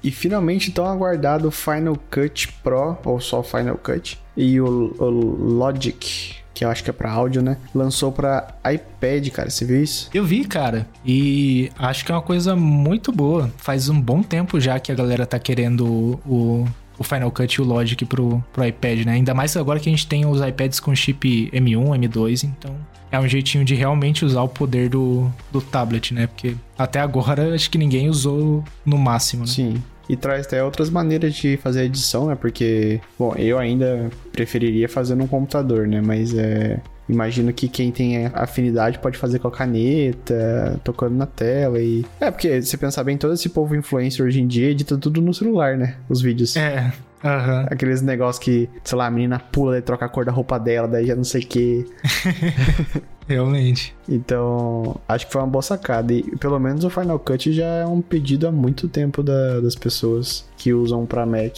E 0.00 0.12
finalmente 0.12 0.70
tão 0.70 0.86
aguardado 0.86 1.48
o 1.48 1.50
Final 1.50 1.96
Cut 2.08 2.52
Pro, 2.62 2.96
ou 3.04 3.18
só 3.18 3.42
Final 3.42 3.76
Cut, 3.76 4.20
e 4.36 4.60
o, 4.60 4.94
o 4.96 5.10
Logic, 5.10 6.36
que 6.54 6.64
eu 6.64 6.70
acho 6.70 6.84
que 6.84 6.90
é 6.90 6.92
pra 6.92 7.10
áudio, 7.10 7.42
né? 7.42 7.56
Lançou 7.74 8.12
pra 8.12 8.54
iPad, 8.72 9.28
cara. 9.30 9.50
Você 9.50 9.64
viu 9.64 9.82
isso? 9.82 10.08
Eu 10.14 10.24
vi, 10.24 10.44
cara, 10.44 10.86
e 11.04 11.70
acho 11.76 12.04
que 12.04 12.12
é 12.12 12.14
uma 12.14 12.22
coisa 12.22 12.54
muito 12.54 13.10
boa. 13.10 13.52
Faz 13.58 13.88
um 13.88 14.00
bom 14.00 14.22
tempo 14.22 14.60
já 14.60 14.78
que 14.78 14.92
a 14.92 14.94
galera 14.94 15.26
tá 15.26 15.38
querendo 15.38 16.20
o, 16.24 16.66
o 16.98 17.04
Final 17.04 17.30
Cut 17.30 17.54
e 17.54 17.60
o 17.60 17.64
Logic 17.64 18.04
pro, 18.04 18.42
pro 18.52 18.64
iPad, 18.64 19.04
né? 19.04 19.12
Ainda 19.12 19.34
mais 19.34 19.56
agora 19.56 19.80
que 19.80 19.88
a 19.88 19.92
gente 19.92 20.06
tem 20.06 20.24
os 20.24 20.40
iPads 20.40 20.78
com 20.78 20.94
chip 20.94 21.50
M1, 21.52 22.08
M2, 22.08 22.44
então 22.44 22.74
é 23.10 23.18
um 23.18 23.28
jeitinho 23.28 23.64
de 23.64 23.74
realmente 23.74 24.24
usar 24.24 24.42
o 24.42 24.48
poder 24.48 24.88
do, 24.88 25.30
do 25.52 25.60
tablet, 25.60 26.12
né? 26.12 26.26
Porque 26.26 26.56
até 26.78 27.00
agora 27.00 27.54
acho 27.54 27.70
que 27.70 27.78
ninguém 27.78 28.08
usou 28.08 28.64
no 28.84 28.98
máximo, 28.98 29.42
né? 29.42 29.48
Sim. 29.48 29.82
E 30.08 30.16
traz 30.16 30.46
até 30.46 30.62
outras 30.62 30.90
maneiras 30.90 31.34
de 31.34 31.56
fazer 31.56 31.84
edição, 31.84 32.26
né? 32.26 32.34
Porque, 32.34 33.00
bom, 33.18 33.34
eu 33.36 33.58
ainda 33.58 34.10
preferiria 34.32 34.88
fazer 34.88 35.14
no 35.14 35.26
computador, 35.26 35.86
né? 35.86 36.00
Mas 36.00 36.34
é. 36.34 36.80
Imagino 37.06 37.52
que 37.52 37.68
quem 37.68 37.92
tem 37.92 38.26
afinidade 38.32 38.98
pode 38.98 39.18
fazer 39.18 39.38
com 39.38 39.48
a 39.48 39.50
caneta, 39.50 40.80
tocando 40.82 41.14
na 41.14 41.26
tela 41.26 41.78
e. 41.78 42.02
É, 42.18 42.30
porque 42.30 42.62
se 42.62 42.78
pensar 42.78 43.04
bem, 43.04 43.18
todo 43.18 43.34
esse 43.34 43.50
povo 43.50 43.76
influencer 43.76 44.24
hoje 44.24 44.40
em 44.40 44.46
dia 44.46 44.70
edita 44.70 44.96
tudo 44.96 45.20
no 45.20 45.34
celular, 45.34 45.76
né? 45.76 45.96
Os 46.08 46.22
vídeos. 46.22 46.56
É, 46.56 46.90
aham. 47.24 47.66
Aqueles 47.70 48.02
negócios 48.02 48.42
que, 48.44 48.68
sei 48.84 48.98
lá, 48.98 49.06
a 49.06 49.10
menina 49.10 49.38
pula 49.38 49.78
e 49.78 49.82
troca 49.82 50.04
a 50.04 50.08
cor 50.08 50.24
da 50.24 50.32
roupa 50.32 50.58
dela, 50.58 50.86
daí 50.86 51.06
já 51.06 51.16
não 51.16 51.24
sei 51.24 51.42
o 51.42 51.46
que. 51.46 51.86
Realmente. 53.26 53.94
Então, 54.08 54.96
acho 55.08 55.26
que 55.26 55.32
foi 55.32 55.40
uma 55.40 55.48
boa 55.48 55.62
sacada. 55.62 56.12
E 56.12 56.22
pelo 56.36 56.58
menos 56.58 56.84
o 56.84 56.90
Final 56.90 57.18
Cut 57.18 57.52
já 57.52 57.64
é 57.64 57.86
um 57.86 58.02
pedido 58.02 58.46
há 58.46 58.52
muito 58.52 58.86
tempo 58.88 59.22
da- 59.22 59.60
das 59.60 59.74
pessoas 59.74 60.44
que 60.58 60.72
usam 60.74 61.06
pra 61.06 61.24
Mac 61.24 61.54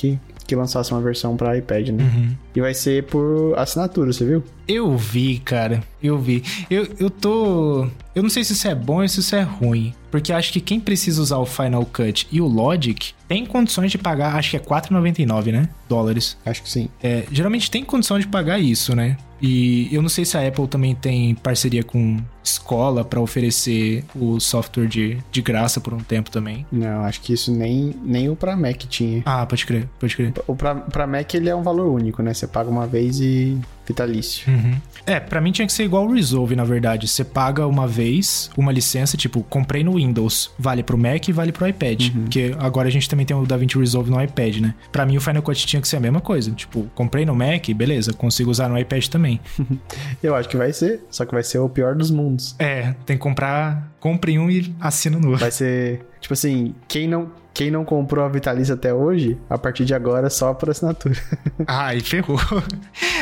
que 0.47 0.55
lançasse 0.55 0.93
uma 0.93 1.01
versão 1.01 1.37
pra 1.37 1.57
iPad, 1.59 1.89
né? 1.89 2.05
Uhum. 2.05 2.37
E 2.55 2.61
vai 2.61 2.73
ser 2.73 3.03
por 3.07 3.53
assinatura, 3.59 4.13
você 4.13 4.25
viu? 4.25 4.45
Eu 4.69 4.97
vi, 4.97 5.39
cara. 5.39 5.83
Eu 6.03 6.19
vi. 6.19 6.43
Eu, 6.71 6.89
eu 6.99 7.11
tô. 7.11 7.87
Eu 8.15 8.23
não 8.23 8.31
sei 8.31 8.43
se 8.43 8.53
isso 8.53 8.67
é 8.67 8.75
bom 8.75 9.03
ou 9.03 9.09
se 9.09 9.21
isso 9.21 9.37
é 9.37 9.43
ruim. 9.43 9.95
Porque 10.11 10.33
acho 10.33 10.53
que 10.53 10.61
quem 10.61 10.81
precisa 10.81 11.21
usar 11.21 11.37
o 11.39 11.47
Final 11.47 11.85
Cut 11.85 12.27
e 12.33 12.41
o 12.41 12.47
Logic 12.47 13.13
tem 13.29 13.45
condições 13.45 13.91
de 13.91 13.99
pagar, 13.99 14.35
acho 14.37 14.51
que 14.51 14.57
é 14.57 14.61
R$4,99, 14.61 15.53
né? 15.53 15.69
Dólares. 15.89 16.37
Acho 16.45 16.63
que 16.63 16.71
sim. 16.71 16.89
É, 17.03 17.27
geralmente 17.31 17.71
tem 17.71 17.85
condição 17.85 18.19
de 18.19 18.27
pagar 18.27 18.59
isso, 18.59 18.97
né? 18.97 19.17
E 19.43 19.95
eu 19.95 20.01
não 20.01 20.09
sei 20.09 20.25
se 20.25 20.39
a 20.39 20.47
Apple 20.47 20.67
também 20.67 20.95
tem 20.95 21.35
parceria 21.35 21.83
com 21.83 22.19
escola 22.43 23.05
pra 23.05 23.21
oferecer 23.21 24.03
o 24.15 24.41
software 24.41 24.87
de, 24.87 25.19
de 25.31 25.43
graça 25.43 25.81
por 25.81 25.93
um 25.93 25.99
tempo 25.99 26.31
também. 26.31 26.65
Não, 26.73 27.05
acho 27.05 27.21
que 27.21 27.35
isso 27.35 27.53
nem, 27.53 27.95
nem 28.03 28.31
o 28.31 28.37
pra 28.37 28.57
Mac 28.57 28.79
tinha. 28.89 29.23
Ah, 29.27 29.45
pode 29.45 29.67
crer, 29.67 29.87
pode 30.01 30.17
crer. 30.17 30.33
O 30.47 30.57
pra, 30.57 30.75
pra 30.75 31.07
Mac 31.07 31.35
ele 31.35 31.51
é 31.51 31.55
um 31.55 31.63
valor 31.63 31.93
único, 31.93 32.23
né? 32.23 32.33
Você 32.33 32.47
paga 32.47 32.71
uma 32.71 32.87
vez 32.87 33.21
e 33.21 33.59
vitalício. 33.87 34.51
Uhum. 34.53 34.77
É, 35.07 35.21
pra 35.21 35.41
mim 35.41 35.53
tinha 35.53 35.67
que 35.67 35.73
ser 35.73 35.85
igual 35.85 36.07
o 36.07 36.13
Resolve, 36.13 36.57
na 36.57 36.65
verdade. 36.65 37.07
Você 37.07 37.25
paga 37.25 37.67
uma 37.67 37.87
vez 37.87 38.51
uma 38.57 38.73
licença, 38.73 39.17
tipo, 39.17 39.43
comprei 39.45 39.85
no 39.85 39.95
Windows, 39.95 40.51
vale 40.59 40.83
pro 40.83 40.99
Mac 40.99 41.29
e 41.29 41.33
vale 41.33 41.53
pro 41.53 41.67
iPad. 41.67 42.11
Porque 42.11 42.55
agora 42.59 42.89
a 42.89 42.91
gente 42.91 43.09
também 43.09 43.25
tem 43.25 43.37
o 43.37 43.47
DaVinci 43.47 43.79
Resolve 43.79 44.11
no 44.11 44.23
iPad, 44.23 44.57
né? 44.57 44.75
Pra 44.91 45.07
mim 45.07 45.17
o 45.17 45.21
Final 45.21 45.43
Cut 45.43 45.67
tinha 45.67 45.81
que 45.81 45.89
ser 45.89 45.97
a 45.97 46.01
mesma 46.01 46.21
coisa. 46.21 46.51
Tipo, 46.51 46.91
comprei 46.95 47.25
no 47.25 47.35
Mac, 47.35 47.69
beleza, 47.75 48.13
consigo 48.13 48.51
usar 48.51 48.69
no 48.69 48.79
iPad 48.79 49.07
também. 49.07 49.41
Eu 50.23 50.35
acho 50.35 50.49
que 50.49 50.57
vai 50.57 50.73
ser, 50.73 51.05
só 51.11 51.25
que 51.25 51.33
vai 51.33 51.43
ser 51.43 51.59
o 51.59 51.69
pior 51.69 51.95
dos 51.95 52.11
mundos. 52.11 52.57
é, 52.59 52.95
tem 53.05 53.17
que 53.17 53.23
comprar, 53.23 53.93
compre 54.01 54.39
um 54.39 54.51
e 54.51 54.75
assina 54.81 55.19
no 55.19 55.29
outro. 55.29 55.41
Vai 55.41 55.51
ser, 55.51 56.01
tipo 56.27 56.35
assim, 56.35 56.75
quem 56.89 57.07
não, 57.07 57.31
quem 57.55 57.71
não 57.71 57.85
comprou 57.85 58.25
a 58.25 58.29
Vitalícia 58.29 58.75
até 58.75 58.93
hoje, 58.93 59.39
a 59.49 59.57
partir 59.57 59.85
de 59.85 59.95
agora 59.95 60.27
é 60.27 60.31
só 60.31 60.53
por 60.53 60.69
assinatura. 60.69 61.15
Aí 61.69 62.01
ferrou. 62.01 62.37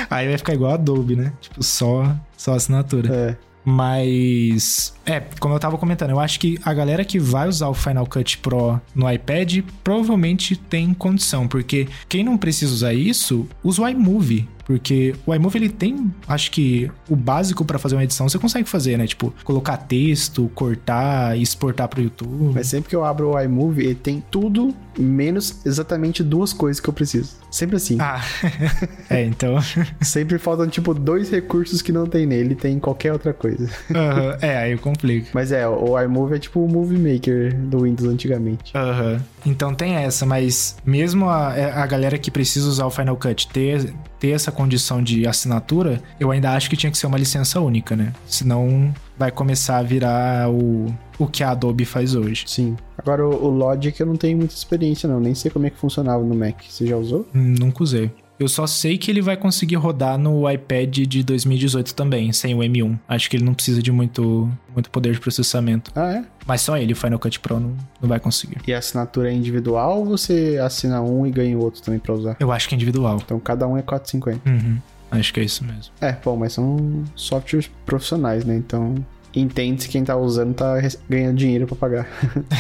Aí 0.09 0.27
vai 0.27 0.39
ficar 0.39 0.55
igual 0.55 0.71
a 0.71 0.75
Adobe, 0.77 1.15
né? 1.15 1.31
Tipo, 1.39 1.63
só, 1.63 2.17
só 2.35 2.55
assinatura. 2.55 3.15
É. 3.15 3.37
Mas, 3.63 4.95
é, 5.07 5.21
como 5.39 5.55
eu 5.55 5.59
tava 5.59 5.77
comentando, 5.77 6.11
eu 6.11 6.21
acho 6.21 6.41
que 6.41 6.59
a 6.65 6.73
galera 6.73 7.05
que 7.05 7.19
vai 7.19 7.49
usar 7.49 7.69
o 7.69 7.75
Final 7.75 8.07
Cut 8.07 8.39
Pro 8.39 8.81
no 8.95 9.11
iPad 9.11 9.61
provavelmente 9.83 10.57
tem 10.57 10.95
condição, 10.95 11.47
porque 11.47 11.89
quem 12.09 12.25
não 12.25 12.37
precisa 12.37 12.73
usar 12.73 12.95
isso, 12.95 13.47
usa 13.63 13.83
o 13.83 13.89
iMovie. 13.89 14.49
Porque 14.65 15.15
o 15.27 15.35
iMovie 15.35 15.59
ele 15.59 15.69
tem, 15.69 16.11
acho 16.27 16.51
que 16.51 16.91
o 17.09 17.15
básico 17.15 17.65
pra 17.65 17.79
fazer 17.79 17.97
uma 17.97 18.05
edição 18.05 18.29
você 18.29 18.39
consegue 18.39 18.69
fazer, 18.69 18.97
né? 18.97 19.07
Tipo, 19.07 19.33
colocar 19.45 19.77
texto, 19.77 20.51
cortar 20.55 21.37
exportar 21.39 21.89
pro 21.89 22.03
YouTube. 22.03 22.55
Mas 22.55 22.69
sempre 22.69 22.89
que 22.89 22.97
eu 22.97 23.05
abro 23.05 23.33
o 23.33 23.41
iMovie, 23.41 23.85
ele 23.85 23.95
tem 23.95 24.25
tudo 24.31 24.75
menos 24.99 25.65
exatamente 25.67 26.23
duas 26.23 26.53
coisas 26.53 26.81
que 26.81 26.89
eu 26.89 26.95
preciso. 26.95 27.37
Sempre 27.51 27.77
assim. 27.77 27.99
Ah, 28.01 28.21
é, 29.11 29.25
então. 29.25 29.57
Sempre 30.01 30.39
faltam, 30.39 30.67
tipo, 30.67 30.95
dois 30.95 31.31
recursos 31.31 31.83
que 31.83 31.93
não 31.93 32.07
tem 32.07 32.27
nele, 32.27 32.55
tem 32.55 32.77
em 32.77 32.81
qualquer 32.81 33.13
outra 33.13 33.33
coisa. 33.33 33.69
Aham, 33.95 34.39
é, 34.41 34.57
aí 34.57 34.73
eu 34.73 34.79
complico. 34.95 35.29
Mas 35.33 35.53
é, 35.53 35.67
o 35.69 36.01
iMovie 36.01 36.37
é 36.37 36.39
tipo 36.39 36.65
o 36.65 36.69
Movie 36.69 36.99
Maker 36.99 37.55
do 37.55 37.83
Windows 37.83 38.09
antigamente. 38.09 38.73
Aham. 38.77 39.21
Então 39.45 39.75
tem 39.75 39.95
essa, 39.97 40.25
mas 40.25 40.77
mesmo 40.85 41.29
a, 41.29 41.55
é, 41.57 41.71
a 41.73 41.87
galera 41.87 42.17
que 42.19 42.31
precisa 42.31 42.69
usar 42.69 42.87
o 42.87 42.91
Final 42.91 43.17
Cut 43.17 43.49
ter, 43.49 43.93
ter 44.19 44.31
essa 44.31 44.51
condição 44.51 45.03
de 45.03 45.27
assinatura, 45.27 46.01
eu 46.19 46.31
ainda 46.31 46.53
acho 46.53 46.71
que 46.71 46.77
tinha 46.77 46.91
que 46.91 46.97
ser 46.97 47.07
uma 47.07 47.19
licença 47.19 47.61
única, 47.61 47.95
né? 47.95 48.13
Senão 48.27 48.95
vai 49.19 49.31
começar 49.31 49.79
a 49.79 49.83
virar 49.83 50.51
o, 50.51 50.87
o 51.19 51.27
que 51.27 51.43
a 51.45 51.51
Adobe 51.51 51.85
faz 51.85 52.15
hoje. 52.15 52.45
Sim. 52.47 52.77
Agora, 52.97 53.27
o, 53.27 53.45
o 53.45 53.49
Logic 53.51 53.99
eu 54.01 54.07
não 54.07 54.17
tenho 54.17 54.39
muita 54.39 54.55
experiência, 54.55 55.09
não. 55.09 55.21
Nem 55.21 55.35
sei 55.35 55.51
como 55.51 55.67
é 55.67 55.71
que 55.71 55.79
funcionava 55.79 56.23
no 56.23 56.35
Mac. 56.35 56.63
Você 56.69 56.87
já 56.87 56.97
usou? 56.97 57.27
Hum, 57.35 57.55
Nunca 57.59 57.83
usei. 57.83 58.11
Eu 58.39 58.49
só 58.49 58.67
sei 58.67 58.99
que 58.99 59.11
ele 59.11 59.23
vai 59.23 59.37
conseguir 59.37 59.77
rodar 59.77 60.19
no 60.19 60.51
iPad 60.51 60.99
de 61.07 61.23
2018 61.23 61.95
também, 61.95 62.33
sem 62.33 62.55
o 62.55 62.59
M1. 62.59 62.99
Acho 63.09 63.31
que 63.31 63.37
ele 63.37 63.45
não 63.45 63.55
precisa 63.55 63.83
de 63.83 63.93
muito, 63.93 64.51
muito 64.73 64.91
poder 64.91 65.13
de 65.13 65.21
processamento. 65.21 65.93
Ah, 65.95 66.15
é? 66.15 66.25
Mas 66.47 66.61
só 66.61 66.77
ele, 66.77 66.93
o 66.93 66.97
Final 66.97 67.19
Cut 67.19 67.39
Pro, 67.41 67.61
não, 67.61 67.77
não 68.01 68.09
vai 68.09 68.19
conseguir. 68.19 68.59
E 68.67 68.75
a 68.75 68.79
assinatura 68.79 69.31
é 69.31 69.33
individual 69.33 70.01
ou 70.01 70.05
você 70.05 70.59
assina 70.63 71.01
um 71.01 71.27
e 71.27 71.31
ganha 71.31 71.57
o 71.57 71.63
outro 71.63 71.81
também 71.81 72.01
pra 72.01 72.13
usar? 72.13 72.37
Eu 72.41 72.51
acho 72.51 72.69
que 72.69 72.75
é 72.75 72.77
individual. 72.77 73.21
Então 73.25 73.39
cada 73.39 73.67
um 73.69 73.79
é 73.79 73.83
4,50. 73.83 74.41
Uhum. 74.47 74.79
Acho 75.11 75.33
que 75.33 75.41
é 75.41 75.45
isso 75.45 75.65
mesmo. 75.65 75.93
É, 76.01 76.13
bom, 76.13 76.37
mas 76.37 76.55
são 76.55 77.05
softwares 77.15 77.71
profissionais, 77.87 78.45
né? 78.45 78.57
Então 78.57 78.97
entende-se 79.41 79.89
quem 79.89 80.05
tá 80.05 80.17
usando 80.17 80.55
tá 80.55 80.75
ganhando 81.09 81.37
dinheiro 81.37 81.67
pra 81.67 81.77
pagar. 81.77 82.09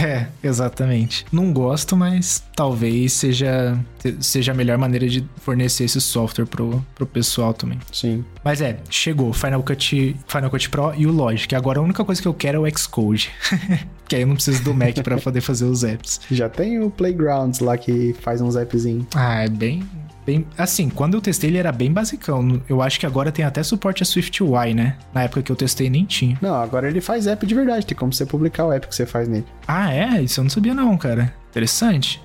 É, 0.04 0.26
exatamente. 0.42 1.24
Não 1.32 1.52
gosto, 1.52 1.96
mas 1.96 2.42
talvez 2.54 3.12
seja, 3.12 3.78
seja 4.20 4.52
a 4.52 4.54
melhor 4.54 4.76
maneira 4.76 5.08
de 5.08 5.24
fornecer 5.36 5.84
esse 5.84 6.00
software 6.00 6.46
pro, 6.46 6.84
pro 6.94 7.06
pessoal 7.06 7.54
também. 7.54 7.78
Sim. 7.92 8.24
Mas 8.42 8.60
é, 8.60 8.78
chegou 8.90 9.32
Final 9.32 9.62
Cut, 9.62 10.16
Final 10.26 10.50
Cut 10.50 10.68
Pro 10.68 10.92
e 10.96 11.06
o 11.06 11.12
Logic. 11.12 11.54
Agora 11.54 11.78
a 11.78 11.82
única 11.82 12.04
coisa 12.04 12.20
que 12.20 12.28
eu 12.28 12.34
quero 12.34 12.66
é 12.66 12.70
o 12.70 12.78
Xcode. 12.78 13.30
que 14.08 14.16
aí 14.16 14.22
eu 14.22 14.26
não 14.26 14.34
preciso 14.34 14.62
do 14.62 14.74
Mac 14.74 14.96
pra 15.02 15.16
poder 15.18 15.40
fazer 15.40 15.64
os 15.64 15.84
apps. 15.84 16.20
Já 16.30 16.48
tem 16.48 16.80
o 16.80 16.90
Playgrounds 16.90 17.60
lá 17.60 17.76
que 17.78 18.14
faz 18.20 18.40
uns 18.40 18.56
appzinhos. 18.56 19.06
Ah, 19.14 19.44
é 19.44 19.48
bem. 19.48 19.82
Bem, 20.26 20.46
assim, 20.56 20.88
quando 20.88 21.14
eu 21.14 21.20
testei 21.20 21.50
ele 21.50 21.58
era 21.58 21.72
bem 21.72 21.92
basicão. 21.92 22.60
Eu 22.68 22.80
acho 22.80 22.98
que 22.98 23.06
agora 23.06 23.30
tem 23.30 23.44
até 23.44 23.62
suporte 23.62 24.02
a 24.02 24.06
SwiftUI, 24.06 24.74
né? 24.74 24.96
Na 25.12 25.24
época 25.24 25.42
que 25.42 25.52
eu 25.52 25.56
testei 25.56 25.90
nem 25.90 26.04
tinha. 26.04 26.38
Não, 26.40 26.54
agora 26.54 26.88
ele 26.88 27.00
faz 27.00 27.26
app 27.26 27.46
de 27.46 27.54
verdade. 27.54 27.86
Tem 27.86 27.96
como 27.96 28.12
você 28.12 28.24
publicar 28.24 28.64
o 28.64 28.72
app 28.72 28.86
que 28.86 28.94
você 28.94 29.06
faz 29.06 29.28
nele. 29.28 29.44
Ah, 29.68 29.92
é? 29.92 30.22
Isso 30.22 30.40
eu 30.40 30.44
não 30.44 30.50
sabia 30.50 30.74
não, 30.74 30.96
cara. 30.96 31.34
Interessante. 31.50 32.22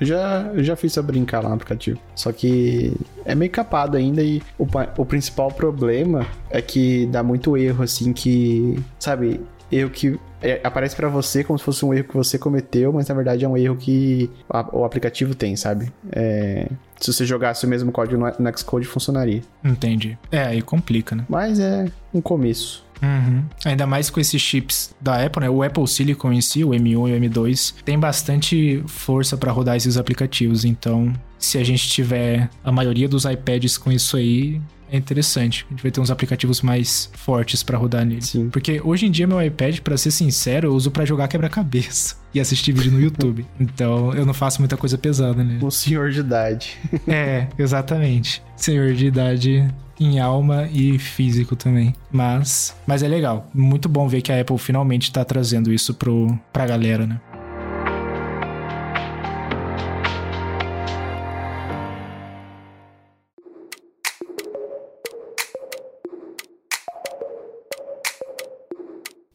Eu 0.00 0.06
já, 0.06 0.50
eu 0.54 0.62
já 0.62 0.76
fiz 0.76 0.92
pra 0.94 1.02
brincar 1.02 1.42
lá 1.42 1.48
no 1.48 1.54
aplicativo. 1.54 1.98
Só 2.14 2.30
que 2.30 2.92
é 3.24 3.34
meio 3.34 3.50
capado 3.50 3.96
ainda 3.96 4.22
e 4.22 4.42
o, 4.58 4.66
o 4.96 5.04
principal 5.06 5.50
problema 5.50 6.26
é 6.50 6.60
que 6.60 7.06
dá 7.06 7.22
muito 7.22 7.56
erro, 7.56 7.82
assim, 7.82 8.12
que, 8.12 8.78
sabe, 8.98 9.40
erro 9.70 9.90
que 9.90 10.18
é, 10.40 10.60
aparece 10.64 10.94
pra 10.96 11.08
você 11.08 11.42
como 11.44 11.58
se 11.58 11.64
fosse 11.64 11.84
um 11.84 11.92
erro 11.92 12.04
que 12.08 12.16
você 12.16 12.38
cometeu, 12.38 12.92
mas 12.92 13.08
na 13.08 13.14
verdade 13.14 13.44
é 13.44 13.48
um 13.48 13.56
erro 13.56 13.76
que 13.76 14.30
a- 14.48 14.68
o 14.72 14.84
aplicativo 14.84 15.34
tem, 15.34 15.56
sabe? 15.56 15.92
É, 16.12 16.68
se 17.00 17.12
você 17.12 17.24
jogasse 17.26 17.64
o 17.66 17.68
mesmo 17.68 17.90
código 17.92 18.18
no, 18.20 18.26
no 18.50 18.58
Xcode, 18.58 18.86
funcionaria. 18.86 19.42
Entendi. 19.64 20.16
É, 20.30 20.42
aí 20.44 20.62
complica, 20.62 21.14
né? 21.16 21.24
Mas 21.28 21.58
é 21.58 21.86
um 22.14 22.20
começo. 22.20 22.86
Uhum. 23.00 23.44
Ainda 23.64 23.86
mais 23.86 24.10
com 24.10 24.18
esses 24.18 24.40
chips 24.42 24.92
da 25.00 25.24
Apple, 25.24 25.42
né? 25.42 25.50
O 25.50 25.62
Apple 25.62 25.86
Silicon 25.86 26.32
em 26.32 26.40
si, 26.40 26.64
o 26.64 26.70
M1 26.70 26.90
e 26.90 26.96
o 26.96 27.06
M2, 27.30 27.74
tem 27.84 27.96
bastante 27.98 28.82
força 28.88 29.36
para 29.36 29.52
rodar 29.52 29.76
esses 29.76 29.96
aplicativos. 29.96 30.64
Então, 30.64 31.12
se 31.38 31.58
a 31.58 31.64
gente 31.64 31.88
tiver 31.88 32.50
a 32.64 32.72
maioria 32.72 33.08
dos 33.08 33.24
iPads 33.24 33.78
com 33.78 33.92
isso 33.92 34.16
aí, 34.16 34.60
é 34.90 34.96
interessante. 34.96 35.66
A 35.68 35.70
gente 35.70 35.82
vai 35.82 35.90
ter 35.90 36.00
uns 36.00 36.10
aplicativos 36.10 36.60
mais 36.62 37.10
fortes 37.14 37.62
pra 37.62 37.78
rodar 37.78 38.04
nele. 38.04 38.22
Sim. 38.22 38.50
Porque 38.50 38.80
hoje 38.82 39.06
em 39.06 39.10
dia 39.10 39.26
meu 39.26 39.40
iPad, 39.42 39.80
pra 39.80 39.96
ser 39.96 40.10
sincero, 40.10 40.68
eu 40.68 40.74
uso 40.74 40.90
pra 40.90 41.04
jogar 41.04 41.28
quebra-cabeça 41.28 42.16
e 42.34 42.40
assistir 42.40 42.72
vídeo 42.72 42.92
no 42.92 43.00
YouTube. 43.00 43.46
então 43.58 44.12
eu 44.14 44.24
não 44.24 44.34
faço 44.34 44.60
muita 44.60 44.76
coisa 44.76 44.98
pesada 44.98 45.42
nele. 45.42 45.64
Um 45.64 45.70
senhor 45.70 46.10
de 46.10 46.20
idade. 46.20 46.78
É, 47.08 47.48
exatamente. 47.58 48.42
Senhor 48.56 48.92
de 48.92 49.06
idade 49.06 49.66
em 50.00 50.20
alma 50.20 50.68
e 50.70 50.98
físico 50.98 51.56
também. 51.56 51.94
Mas, 52.10 52.76
mas 52.86 53.02
é 53.02 53.08
legal. 53.08 53.48
Muito 53.54 53.88
bom 53.88 54.06
ver 54.08 54.22
que 54.22 54.30
a 54.30 54.40
Apple 54.40 54.58
finalmente 54.58 55.12
tá 55.12 55.24
trazendo 55.24 55.72
isso 55.72 55.94
pro, 55.94 56.38
pra 56.52 56.66
galera, 56.66 57.06
né? 57.06 57.20